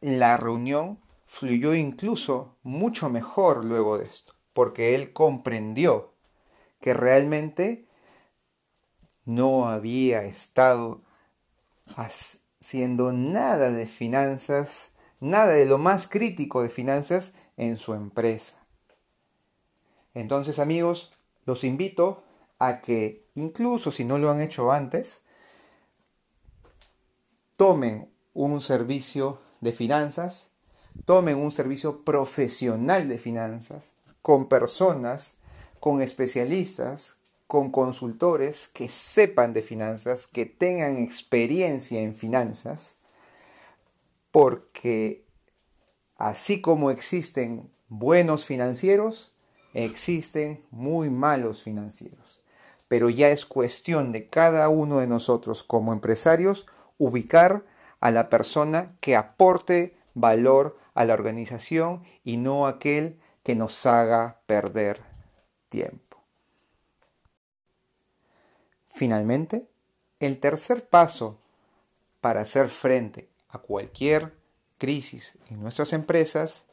la 0.00 0.36
reunión 0.36 1.00
fluyó 1.26 1.74
incluso 1.74 2.56
mucho 2.62 3.08
mejor 3.08 3.64
luego 3.64 3.98
de 3.98 4.04
esto, 4.04 4.34
porque 4.52 4.94
él 4.94 5.12
comprendió 5.12 6.12
que 6.80 6.94
realmente 6.94 7.86
no 9.24 9.66
había 9.68 10.22
estado 10.24 11.02
siendo 12.60 13.12
nada 13.12 13.70
de 13.70 13.86
finanzas, 13.86 14.92
nada 15.20 15.52
de 15.52 15.66
lo 15.66 15.78
más 15.78 16.08
crítico 16.08 16.62
de 16.62 16.68
finanzas 16.68 17.32
en 17.56 17.76
su 17.76 17.94
empresa. 17.94 18.64
Entonces 20.14 20.58
amigos, 20.58 21.12
los 21.44 21.64
invito 21.64 22.24
a 22.58 22.80
que 22.80 23.26
incluso 23.34 23.90
si 23.90 24.04
no 24.04 24.18
lo 24.18 24.30
han 24.30 24.40
hecho 24.40 24.72
antes, 24.72 25.24
tomen 27.56 28.10
un 28.44 28.60
servicio 28.60 29.38
de 29.60 29.72
finanzas, 29.72 30.50
tomen 31.04 31.38
un 31.38 31.50
servicio 31.50 32.04
profesional 32.04 33.08
de 33.08 33.18
finanzas 33.18 33.92
con 34.22 34.48
personas, 34.48 35.36
con 35.80 36.02
especialistas 36.02 37.16
con 37.46 37.70
consultores 37.70 38.68
que 38.72 38.88
sepan 38.88 39.52
de 39.52 39.62
finanzas, 39.62 40.26
que 40.26 40.46
tengan 40.46 40.98
experiencia 40.98 42.00
en 42.00 42.14
finanzas, 42.14 42.96
porque 44.30 45.24
así 46.16 46.60
como 46.60 46.90
existen 46.90 47.70
buenos 47.88 48.44
financieros, 48.46 49.32
existen 49.74 50.64
muy 50.70 51.08
malos 51.08 51.62
financieros. 51.62 52.40
Pero 52.88 53.10
ya 53.10 53.30
es 53.30 53.46
cuestión 53.46 54.12
de 54.12 54.28
cada 54.28 54.68
uno 54.68 54.98
de 54.98 55.06
nosotros 55.06 55.62
como 55.62 55.92
empresarios 55.92 56.66
ubicar 56.98 57.64
a 58.00 58.10
la 58.10 58.28
persona 58.28 58.96
que 59.00 59.16
aporte 59.16 59.96
valor 60.14 60.78
a 60.94 61.04
la 61.04 61.14
organización 61.14 62.04
y 62.24 62.36
no 62.36 62.66
aquel 62.66 63.20
que 63.42 63.54
nos 63.54 63.86
haga 63.86 64.40
perder 64.46 65.02
tiempo. 65.68 66.22
Finalmente, 68.86 69.68
el 70.20 70.40
tercer 70.40 70.88
paso 70.88 71.38
para 72.20 72.40
hacer 72.40 72.68
frente 72.68 73.28
a 73.50 73.58
cualquier 73.58 74.34
crisis 74.78 75.36
en 75.50 75.60
nuestras 75.60 75.92
empresas 75.92 76.66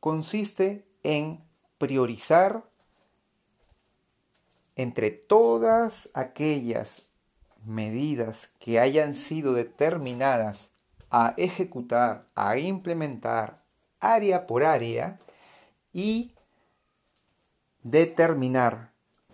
consiste 0.00 0.86
en 1.02 1.44
priorizar 1.78 2.64
entre 4.76 5.10
todas 5.10 6.10
aquellas 6.14 7.06
medidas 7.66 8.50
que 8.58 8.80
hayan 8.80 9.14
sido 9.14 9.52
determinadas 9.52 10.70
a 11.10 11.34
ejecutar, 11.36 12.26
a 12.34 12.58
implementar 12.58 13.62
área 14.00 14.46
por 14.46 14.64
área 14.64 15.18
y 15.92 16.32
determinar 17.82 18.90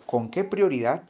con 0.06 0.30
qué 0.30 0.44
prioridad 0.44 1.04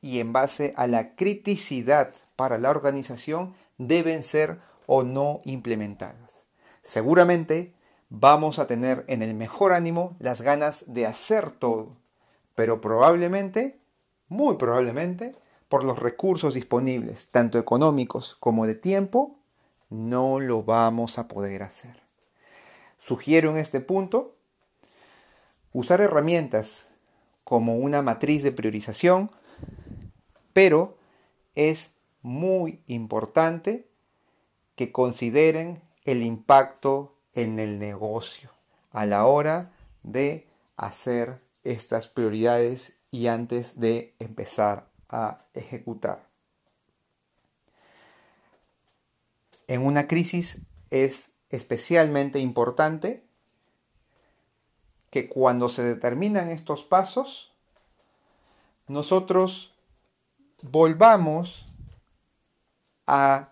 y 0.00 0.18
en 0.18 0.32
base 0.32 0.74
a 0.76 0.86
la 0.86 1.14
criticidad 1.14 2.12
para 2.36 2.58
la 2.58 2.70
organización 2.70 3.54
deben 3.78 4.22
ser 4.22 4.58
o 4.86 5.04
no 5.04 5.40
implementadas. 5.44 6.46
Seguramente 6.82 7.72
vamos 8.10 8.58
a 8.58 8.66
tener 8.66 9.04
en 9.06 9.22
el 9.22 9.34
mejor 9.34 9.72
ánimo 9.72 10.16
las 10.18 10.42
ganas 10.42 10.84
de 10.86 11.06
hacer 11.06 11.52
todo, 11.52 11.96
pero 12.54 12.80
probablemente, 12.80 13.78
muy 14.28 14.56
probablemente, 14.56 15.36
por 15.72 15.84
los 15.84 15.98
recursos 15.98 16.52
disponibles, 16.52 17.30
tanto 17.30 17.58
económicos 17.58 18.36
como 18.38 18.66
de 18.66 18.74
tiempo, 18.74 19.38
no 19.88 20.38
lo 20.38 20.64
vamos 20.64 21.16
a 21.16 21.28
poder 21.28 21.62
hacer. 21.62 21.96
Sugiero 22.98 23.48
en 23.48 23.56
este 23.56 23.80
punto 23.80 24.36
usar 25.72 26.02
herramientas 26.02 26.88
como 27.42 27.78
una 27.78 28.02
matriz 28.02 28.42
de 28.42 28.52
priorización, 28.52 29.30
pero 30.52 30.98
es 31.54 31.94
muy 32.20 32.82
importante 32.86 33.88
que 34.76 34.92
consideren 34.92 35.80
el 36.04 36.22
impacto 36.22 37.16
en 37.32 37.58
el 37.58 37.78
negocio 37.78 38.50
a 38.90 39.06
la 39.06 39.24
hora 39.24 39.72
de 40.02 40.46
hacer 40.76 41.40
estas 41.64 42.08
prioridades 42.08 42.98
y 43.10 43.28
antes 43.28 43.80
de 43.80 44.14
empezar 44.18 44.91
a 45.12 45.44
ejecutar. 45.54 46.26
En 49.68 49.86
una 49.86 50.08
crisis 50.08 50.60
es 50.90 51.30
especialmente 51.50 52.40
importante 52.40 53.24
que 55.10 55.28
cuando 55.28 55.68
se 55.68 55.82
determinan 55.84 56.50
estos 56.50 56.82
pasos, 56.84 57.52
nosotros 58.88 59.74
volvamos 60.62 61.66
a 63.06 63.50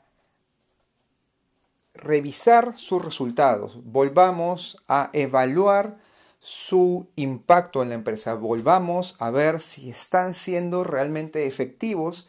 revisar 1.95 2.77
sus 2.79 3.05
resultados, 3.05 3.79
volvamos 3.85 4.83
a 4.89 5.11
evaluar 5.13 5.99
su 6.41 7.11
impacto 7.17 7.83
en 7.83 7.91
la 7.91 7.95
empresa, 7.95 8.35
volvamos 8.35 9.15
a 9.19 9.31
ver 9.31 9.61
si 9.61 9.91
están 9.91 10.33
siendo 10.35 10.85
realmente 10.85 11.47
efectivos 11.47 12.29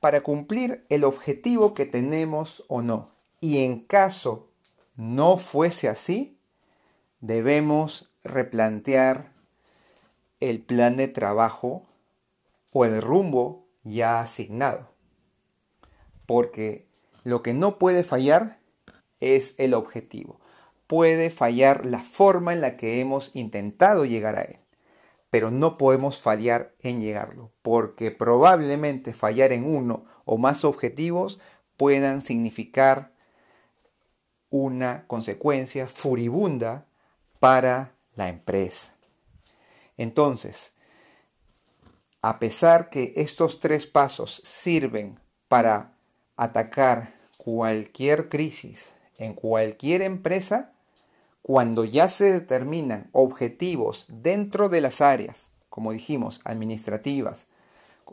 para 0.00 0.22
cumplir 0.22 0.86
el 0.88 1.04
objetivo 1.04 1.74
que 1.74 1.84
tenemos 1.84 2.64
o 2.68 2.80
no. 2.80 3.10
Y 3.38 3.64
en 3.64 3.80
caso 3.80 4.48
no 4.96 5.36
fuese 5.36 5.88
así, 5.88 6.38
debemos 7.20 8.10
replantear 8.24 9.32
el 10.40 10.62
plan 10.62 10.96
de 10.96 11.08
trabajo 11.08 11.86
o 12.72 12.86
el 12.86 13.02
rumbo 13.02 13.66
ya 13.84 14.20
asignado. 14.20 14.88
Porque 16.24 16.86
lo 17.24 17.42
que 17.42 17.52
no 17.52 17.78
puede 17.78 18.04
fallar 18.04 18.58
es 19.20 19.54
el 19.58 19.74
objetivo. 19.74 20.39
Puede 20.90 21.30
fallar 21.30 21.86
la 21.86 22.02
forma 22.02 22.52
en 22.52 22.60
la 22.60 22.76
que 22.76 22.98
hemos 22.98 23.30
intentado 23.34 24.04
llegar 24.04 24.36
a 24.36 24.42
él, 24.42 24.56
pero 25.30 25.52
no 25.52 25.78
podemos 25.78 26.20
fallar 26.20 26.74
en 26.80 27.00
llegarlo, 27.00 27.52
porque 27.62 28.10
probablemente 28.10 29.12
fallar 29.12 29.52
en 29.52 29.62
uno 29.62 30.04
o 30.24 30.36
más 30.36 30.64
objetivos 30.64 31.38
puedan 31.76 32.22
significar 32.22 33.12
una 34.48 35.06
consecuencia 35.06 35.86
furibunda 35.86 36.86
para 37.38 37.92
la 38.16 38.28
empresa. 38.28 38.92
Entonces, 39.96 40.74
a 42.20 42.40
pesar 42.40 42.90
que 42.90 43.12
estos 43.14 43.60
tres 43.60 43.86
pasos 43.86 44.42
sirven 44.42 45.20
para 45.46 45.92
atacar 46.36 47.14
cualquier 47.36 48.28
crisis 48.28 48.88
en 49.18 49.34
cualquier 49.34 50.02
empresa, 50.02 50.72
cuando 51.42 51.84
ya 51.84 52.08
se 52.08 52.32
determinan 52.32 53.08
objetivos 53.12 54.06
dentro 54.08 54.68
de 54.68 54.80
las 54.80 55.00
áreas, 55.00 55.52
como 55.68 55.92
dijimos, 55.92 56.40
administrativas, 56.44 57.46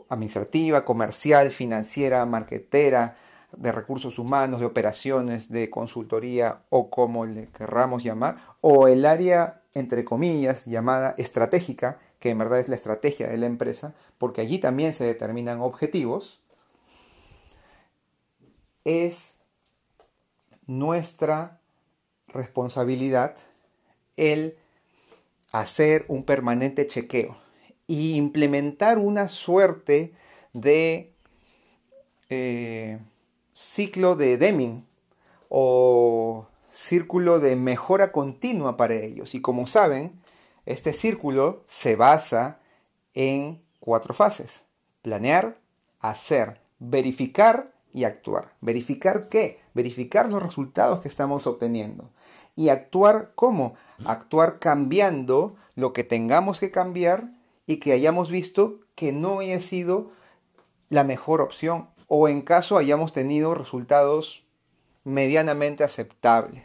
administrativa, 0.08 0.84
comercial, 0.84 1.50
financiera, 1.50 2.24
marketera, 2.24 3.16
de 3.56 3.72
recursos 3.72 4.18
humanos, 4.18 4.60
de 4.60 4.66
operaciones, 4.66 5.48
de 5.48 5.70
consultoría 5.70 6.62
o 6.68 6.90
como 6.90 7.26
le 7.26 7.48
querramos 7.48 8.04
llamar, 8.04 8.36
o 8.60 8.88
el 8.88 9.06
área, 9.06 9.62
entre 9.74 10.04
comillas, 10.04 10.66
llamada 10.66 11.14
estratégica, 11.18 11.98
que 12.20 12.30
en 12.30 12.38
verdad 12.38 12.60
es 12.60 12.68
la 12.68 12.76
estrategia 12.76 13.28
de 13.28 13.38
la 13.38 13.46
empresa, 13.46 13.94
porque 14.18 14.40
allí 14.40 14.58
también 14.58 14.92
se 14.92 15.04
determinan 15.04 15.60
objetivos, 15.60 16.40
es 18.84 19.34
nuestra 20.66 21.57
responsabilidad 22.28 23.36
el 24.16 24.56
hacer 25.52 26.04
un 26.08 26.24
permanente 26.24 26.86
chequeo 26.86 27.36
y 27.86 28.16
implementar 28.16 28.98
una 28.98 29.28
suerte 29.28 30.12
de 30.52 31.12
eh, 32.28 32.98
ciclo 33.54 34.14
de 34.14 34.36
Deming 34.36 34.84
o 35.48 36.46
círculo 36.72 37.40
de 37.40 37.56
mejora 37.56 38.12
continua 38.12 38.76
para 38.76 38.94
ellos. 38.94 39.34
Y 39.34 39.40
como 39.40 39.66
saben, 39.66 40.20
este 40.66 40.92
círculo 40.92 41.64
se 41.66 41.96
basa 41.96 42.60
en 43.14 43.62
cuatro 43.80 44.12
fases. 44.12 44.64
Planear, 45.02 45.58
hacer, 46.00 46.60
verificar 46.78 47.72
y 47.92 48.04
actuar. 48.04 48.54
¿Verificar 48.60 49.28
qué? 49.28 49.60
Verificar 49.74 50.28
los 50.28 50.42
resultados 50.42 51.00
que 51.00 51.08
estamos 51.08 51.46
obteniendo. 51.46 52.10
¿Y 52.54 52.68
actuar 52.70 53.32
cómo? 53.34 53.74
Actuar 54.04 54.58
cambiando 54.58 55.56
lo 55.74 55.92
que 55.92 56.04
tengamos 56.04 56.60
que 56.60 56.70
cambiar 56.70 57.30
y 57.66 57.76
que 57.76 57.92
hayamos 57.92 58.30
visto 58.30 58.80
que 58.94 59.12
no 59.12 59.38
haya 59.40 59.60
sido 59.60 60.10
la 60.88 61.04
mejor 61.04 61.40
opción 61.40 61.88
o 62.08 62.28
en 62.28 62.42
caso 62.42 62.78
hayamos 62.78 63.12
tenido 63.12 63.54
resultados 63.54 64.42
medianamente 65.04 65.84
aceptables. 65.84 66.64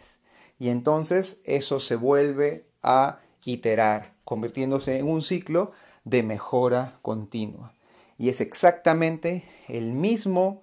Y 0.57 0.69
entonces 0.69 1.41
eso 1.43 1.79
se 1.79 1.95
vuelve 1.95 2.65
a 2.81 3.19
iterar, 3.45 4.13
convirtiéndose 4.23 4.97
en 4.97 5.07
un 5.07 5.21
ciclo 5.21 5.73
de 6.05 6.23
mejora 6.23 6.97
continua. 7.01 7.73
Y 8.17 8.29
es 8.29 8.41
exactamente 8.41 9.43
el 9.67 9.91
mismo 9.91 10.62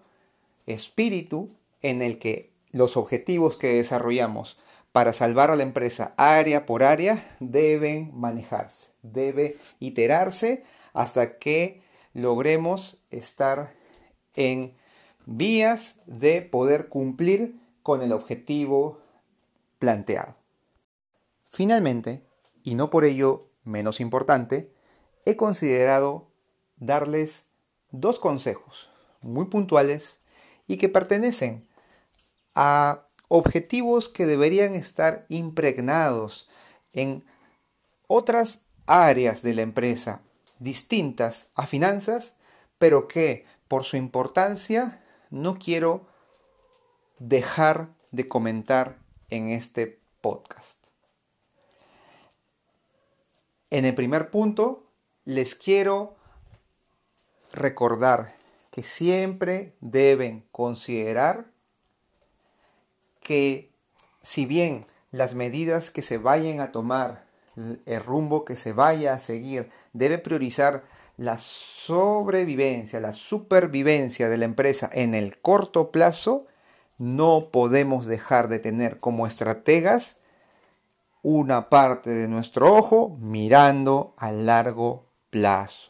espíritu 0.70 1.50
en 1.82 2.02
el 2.02 2.18
que 2.18 2.52
los 2.70 2.96
objetivos 2.96 3.56
que 3.56 3.74
desarrollamos 3.74 4.58
para 4.92 5.12
salvar 5.12 5.50
a 5.50 5.56
la 5.56 5.62
empresa 5.62 6.14
área 6.16 6.66
por 6.66 6.82
área 6.82 7.36
deben 7.40 8.10
manejarse, 8.14 8.90
debe 9.02 9.56
iterarse 9.78 10.64
hasta 10.92 11.38
que 11.38 11.82
logremos 12.12 13.04
estar 13.10 13.74
en 14.34 14.74
vías 15.26 15.94
de 16.06 16.42
poder 16.42 16.88
cumplir 16.88 17.60
con 17.82 18.02
el 18.02 18.12
objetivo 18.12 19.00
planteado. 19.78 20.34
Finalmente, 21.46 22.22
y 22.62 22.74
no 22.74 22.90
por 22.90 23.04
ello 23.04 23.48
menos 23.64 24.00
importante, 24.00 24.72
he 25.24 25.36
considerado 25.36 26.28
darles 26.76 27.46
dos 27.90 28.18
consejos 28.18 28.90
muy 29.20 29.46
puntuales 29.46 30.19
y 30.70 30.76
que 30.76 30.88
pertenecen 30.88 31.66
a 32.54 33.08
objetivos 33.26 34.08
que 34.08 34.24
deberían 34.24 34.76
estar 34.76 35.26
impregnados 35.28 36.48
en 36.92 37.24
otras 38.06 38.60
áreas 38.86 39.42
de 39.42 39.54
la 39.54 39.62
empresa 39.62 40.22
distintas 40.60 41.50
a 41.56 41.66
finanzas, 41.66 42.36
pero 42.78 43.08
que 43.08 43.46
por 43.66 43.82
su 43.82 43.96
importancia 43.96 45.02
no 45.28 45.56
quiero 45.56 46.06
dejar 47.18 47.88
de 48.12 48.28
comentar 48.28 48.96
en 49.28 49.48
este 49.48 49.98
podcast. 50.20 50.86
En 53.70 53.84
el 53.86 53.96
primer 53.96 54.30
punto, 54.30 54.86
les 55.24 55.56
quiero 55.56 56.14
recordar 57.50 58.38
que 58.70 58.82
siempre 58.82 59.74
deben 59.80 60.44
considerar 60.52 61.46
que 63.20 63.70
si 64.22 64.46
bien 64.46 64.86
las 65.10 65.34
medidas 65.34 65.90
que 65.90 66.02
se 66.02 66.18
vayan 66.18 66.60
a 66.60 66.72
tomar, 66.72 67.24
el 67.56 68.02
rumbo 68.02 68.44
que 68.44 68.56
se 68.56 68.72
vaya 68.72 69.12
a 69.12 69.18
seguir, 69.18 69.70
debe 69.92 70.18
priorizar 70.18 70.84
la 71.16 71.36
sobrevivencia, 71.38 73.00
la 73.00 73.12
supervivencia 73.12 74.28
de 74.28 74.38
la 74.38 74.44
empresa 74.44 74.88
en 74.92 75.14
el 75.14 75.38
corto 75.38 75.90
plazo, 75.90 76.46
no 76.96 77.48
podemos 77.50 78.06
dejar 78.06 78.48
de 78.48 78.60
tener 78.60 79.00
como 79.00 79.26
estrategas 79.26 80.18
una 81.22 81.68
parte 81.68 82.10
de 82.10 82.28
nuestro 82.28 82.74
ojo 82.74 83.16
mirando 83.20 84.14
a 84.16 84.32
largo 84.32 85.06
plazo 85.28 85.89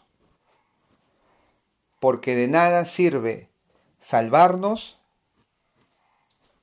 porque 2.01 2.35
de 2.35 2.49
nada 2.49 2.87
sirve 2.87 3.49
salvarnos 4.01 4.99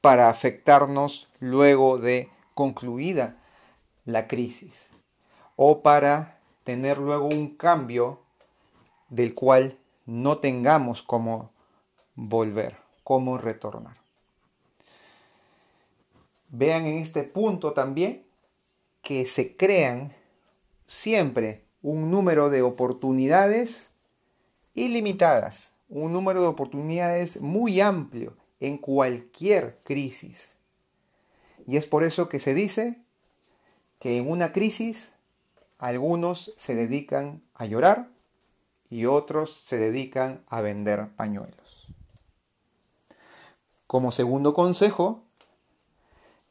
para 0.01 0.29
afectarnos 0.29 1.29
luego 1.39 1.97
de 1.99 2.29
concluida 2.53 3.37
la 4.03 4.27
crisis 4.27 4.87
o 5.55 5.81
para 5.81 6.39
tener 6.63 6.97
luego 6.97 7.27
un 7.27 7.55
cambio 7.55 8.21
del 9.09 9.33
cual 9.33 9.77
no 10.05 10.39
tengamos 10.39 11.03
cómo 11.03 11.51
volver, 12.15 12.77
cómo 13.03 13.37
retornar. 13.37 13.97
Vean 16.49 16.85
en 16.85 16.97
este 16.97 17.23
punto 17.23 17.73
también 17.73 18.25
que 19.01 19.25
se 19.25 19.55
crean 19.55 20.13
siempre 20.85 21.65
un 21.81 22.09
número 22.09 22.49
de 22.49 22.61
oportunidades 22.61 23.89
ilimitadas, 24.77 25.73
un 25.89 26.13
número 26.13 26.41
de 26.41 26.47
oportunidades 26.47 27.41
muy 27.41 27.81
amplio 27.81 28.37
en 28.59 28.77
cualquier 28.77 29.79
crisis. 29.83 30.55
Y 31.65 31.77
es 31.77 31.85
por 31.85 32.03
eso 32.03 32.29
que 32.29 32.39
se 32.39 32.53
dice 32.53 33.01
que 33.99 34.17
en 34.17 34.29
una 34.29 34.53
crisis 34.53 35.13
algunos 35.79 36.53
se 36.57 36.75
dedican 36.75 37.41
a 37.55 37.65
llorar 37.65 38.09
y 38.89 39.05
otros 39.05 39.53
se 39.65 39.77
dedican 39.77 40.43
a 40.47 40.61
vender 40.61 41.09
pañuelos. 41.15 41.87
Como 43.87 44.11
segundo 44.11 44.53
consejo, 44.53 45.23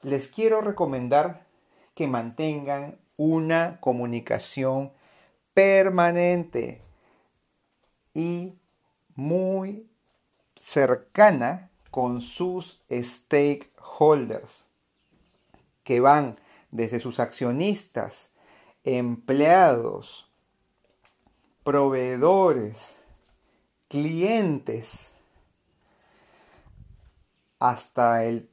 les 0.03 0.27
quiero 0.27 0.61
recomendar 0.63 1.47
que 1.95 2.09
mantengan 2.09 2.99
una 3.17 3.79
comunicación 3.81 4.93
permanente 5.55 6.86
y 8.17 8.59
muy 9.15 9.87
cercana 10.55 11.71
con 11.91 12.23
sus 12.23 12.81
stakeholders, 12.91 14.65
que 15.85 16.01
van 16.01 16.41
desde 16.71 16.99
sus 16.99 17.21
accionistas, 17.21 18.31
empleados, 18.85 20.31
proveedores, 21.63 22.97
clientes, 23.89 25.13
hasta 27.59 28.25
el, 28.25 28.49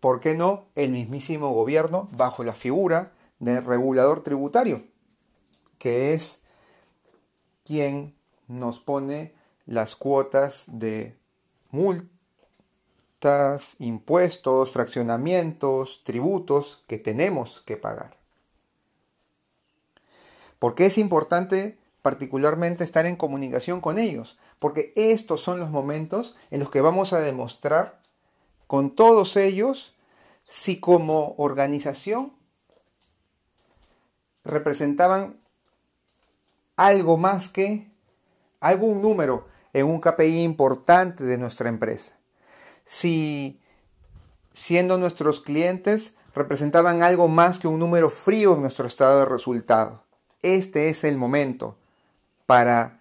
¿por 0.00 0.18
qué 0.18 0.34
no?, 0.34 0.64
el 0.74 0.90
mismísimo 0.90 1.52
gobierno 1.52 2.08
bajo 2.16 2.42
la 2.42 2.54
figura 2.54 3.12
del 3.38 3.64
regulador 3.64 4.24
tributario, 4.24 4.82
que 5.78 6.14
es 6.14 6.42
quien 7.62 8.17
nos 8.48 8.80
pone 8.80 9.34
las 9.66 9.94
cuotas 9.96 10.64
de 10.66 11.16
multas, 11.70 12.08
impuestos, 13.78 14.72
fraccionamientos, 14.72 16.02
tributos 16.04 16.84
que 16.88 16.98
tenemos 16.98 17.60
que 17.60 17.76
pagar. 17.76 18.16
¿Por 20.58 20.74
qué 20.74 20.86
es 20.86 20.98
importante 20.98 21.78
particularmente 22.02 22.82
estar 22.82 23.06
en 23.06 23.16
comunicación 23.16 23.80
con 23.80 23.98
ellos? 23.98 24.38
Porque 24.58 24.92
estos 24.96 25.40
son 25.40 25.60
los 25.60 25.70
momentos 25.70 26.36
en 26.50 26.60
los 26.60 26.70
que 26.70 26.80
vamos 26.80 27.12
a 27.12 27.20
demostrar 27.20 28.00
con 28.66 28.94
todos 28.94 29.36
ellos 29.36 29.94
si 30.48 30.80
como 30.80 31.34
organización 31.36 32.32
representaban 34.44 35.38
algo 36.76 37.16
más 37.16 37.48
que 37.48 37.90
algún 38.60 39.02
número 39.02 39.48
en 39.72 39.86
un 39.86 40.00
KPI 40.00 40.42
importante 40.42 41.24
de 41.24 41.38
nuestra 41.38 41.68
empresa. 41.68 42.16
Si 42.84 43.60
siendo 44.52 44.98
nuestros 44.98 45.40
clientes 45.40 46.16
representaban 46.34 47.02
algo 47.02 47.28
más 47.28 47.58
que 47.58 47.68
un 47.68 47.78
número 47.78 48.10
frío 48.10 48.54
en 48.54 48.62
nuestro 48.62 48.86
estado 48.86 49.20
de 49.20 49.24
resultado. 49.24 50.04
Este 50.42 50.88
es 50.88 51.04
el 51.04 51.16
momento 51.16 51.76
para 52.46 53.00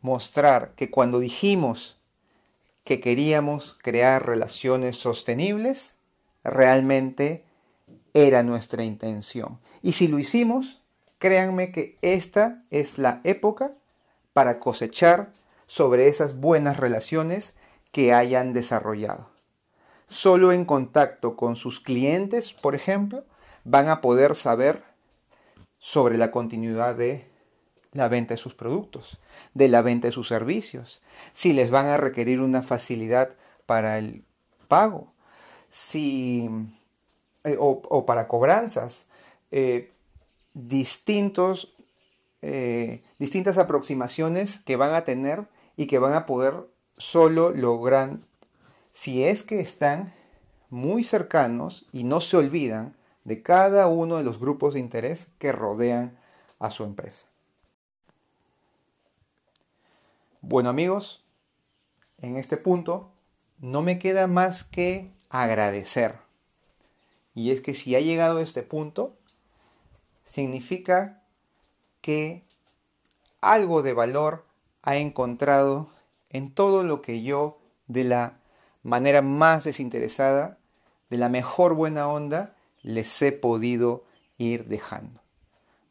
mostrar 0.00 0.72
que 0.76 0.90
cuando 0.90 1.18
dijimos 1.18 1.98
que 2.84 3.00
queríamos 3.00 3.78
crear 3.82 4.26
relaciones 4.26 4.96
sostenibles, 4.96 5.96
realmente 6.42 7.44
era 8.12 8.42
nuestra 8.42 8.84
intención. 8.84 9.58
Y 9.82 9.92
si 9.92 10.08
lo 10.08 10.18
hicimos, 10.18 10.82
créanme 11.18 11.72
que 11.72 11.98
esta 12.02 12.62
es 12.70 12.98
la 12.98 13.20
época 13.24 13.72
para 14.34 14.60
cosechar 14.60 15.32
sobre 15.66 16.08
esas 16.08 16.38
buenas 16.38 16.76
relaciones 16.76 17.54
que 17.90 18.12
hayan 18.12 18.52
desarrollado. 18.52 19.30
Solo 20.06 20.52
en 20.52 20.66
contacto 20.66 21.36
con 21.36 21.56
sus 21.56 21.80
clientes, 21.80 22.52
por 22.52 22.74
ejemplo, 22.74 23.24
van 23.64 23.88
a 23.88 24.02
poder 24.02 24.34
saber 24.34 24.82
sobre 25.78 26.18
la 26.18 26.30
continuidad 26.30 26.96
de 26.96 27.26
la 27.92 28.08
venta 28.08 28.34
de 28.34 28.38
sus 28.38 28.54
productos, 28.54 29.18
de 29.54 29.68
la 29.68 29.80
venta 29.80 30.08
de 30.08 30.12
sus 30.12 30.28
servicios, 30.28 31.00
si 31.32 31.52
les 31.52 31.70
van 31.70 31.86
a 31.86 31.96
requerir 31.96 32.40
una 32.40 32.62
facilidad 32.62 33.30
para 33.66 33.98
el 33.98 34.24
pago, 34.68 35.12
si 35.70 36.50
eh, 37.44 37.56
o, 37.58 38.04
para 38.06 38.26
cobranzas, 38.26 39.06
eh, 39.50 39.92
distintos, 40.54 41.73
eh, 42.46 43.02
distintas 43.18 43.56
aproximaciones 43.56 44.58
que 44.58 44.76
van 44.76 44.94
a 44.94 45.04
tener 45.04 45.48
y 45.78 45.86
que 45.86 45.98
van 45.98 46.12
a 46.12 46.26
poder 46.26 46.68
solo 46.98 47.52
lograr 47.52 48.18
si 48.92 49.24
es 49.24 49.42
que 49.42 49.60
están 49.60 50.12
muy 50.68 51.04
cercanos 51.04 51.86
y 51.90 52.04
no 52.04 52.20
se 52.20 52.36
olvidan 52.36 52.96
de 53.24 53.40
cada 53.40 53.86
uno 53.86 54.18
de 54.18 54.24
los 54.24 54.38
grupos 54.38 54.74
de 54.74 54.80
interés 54.80 55.28
que 55.38 55.52
rodean 55.52 56.18
a 56.58 56.68
su 56.68 56.84
empresa. 56.84 57.28
Bueno 60.42 60.68
amigos, 60.68 61.24
en 62.18 62.36
este 62.36 62.58
punto 62.58 63.10
no 63.58 63.80
me 63.80 63.98
queda 63.98 64.26
más 64.26 64.64
que 64.64 65.14
agradecer. 65.30 66.18
Y 67.34 67.52
es 67.52 67.62
que 67.62 67.72
si 67.72 67.96
ha 67.96 68.00
llegado 68.00 68.36
a 68.36 68.42
este 68.42 68.62
punto, 68.62 69.16
significa 70.26 71.23
que 72.04 72.44
algo 73.40 73.82
de 73.82 73.94
valor 73.94 74.44
ha 74.82 74.96
encontrado 74.96 75.88
en 76.28 76.52
todo 76.52 76.82
lo 76.82 77.00
que 77.00 77.22
yo 77.22 77.58
de 77.86 78.04
la 78.04 78.40
manera 78.82 79.22
más 79.22 79.64
desinteresada, 79.64 80.58
de 81.08 81.16
la 81.16 81.30
mejor 81.30 81.72
buena 81.72 82.06
onda, 82.06 82.56
les 82.82 83.22
he 83.22 83.32
podido 83.32 84.04
ir 84.36 84.66
dejando. 84.66 85.22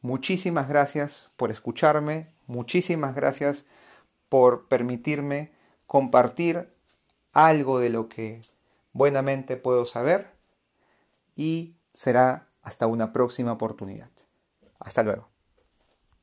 Muchísimas 0.01 0.70
gracias 0.70 1.32
por 1.36 1.49
escucharme, 1.49 2.28
muchísimas 2.45 3.16
gracias 3.16 3.66
por 4.30 4.68
permitirme 4.68 5.51
compartir 5.88 6.72
algo 7.32 7.80
de 7.80 7.89
lo 7.89 8.07
que 8.07 8.43
buenamente 8.91 9.57
puedo 9.57 9.88
saber 9.88 10.30
y 11.36 11.74
será 11.91 12.49
hasta 12.61 12.86
una 12.86 13.11
próxima 13.11 13.51
oportunidad. 13.51 14.11
Hasta 14.80 15.01
luego. 15.01 15.32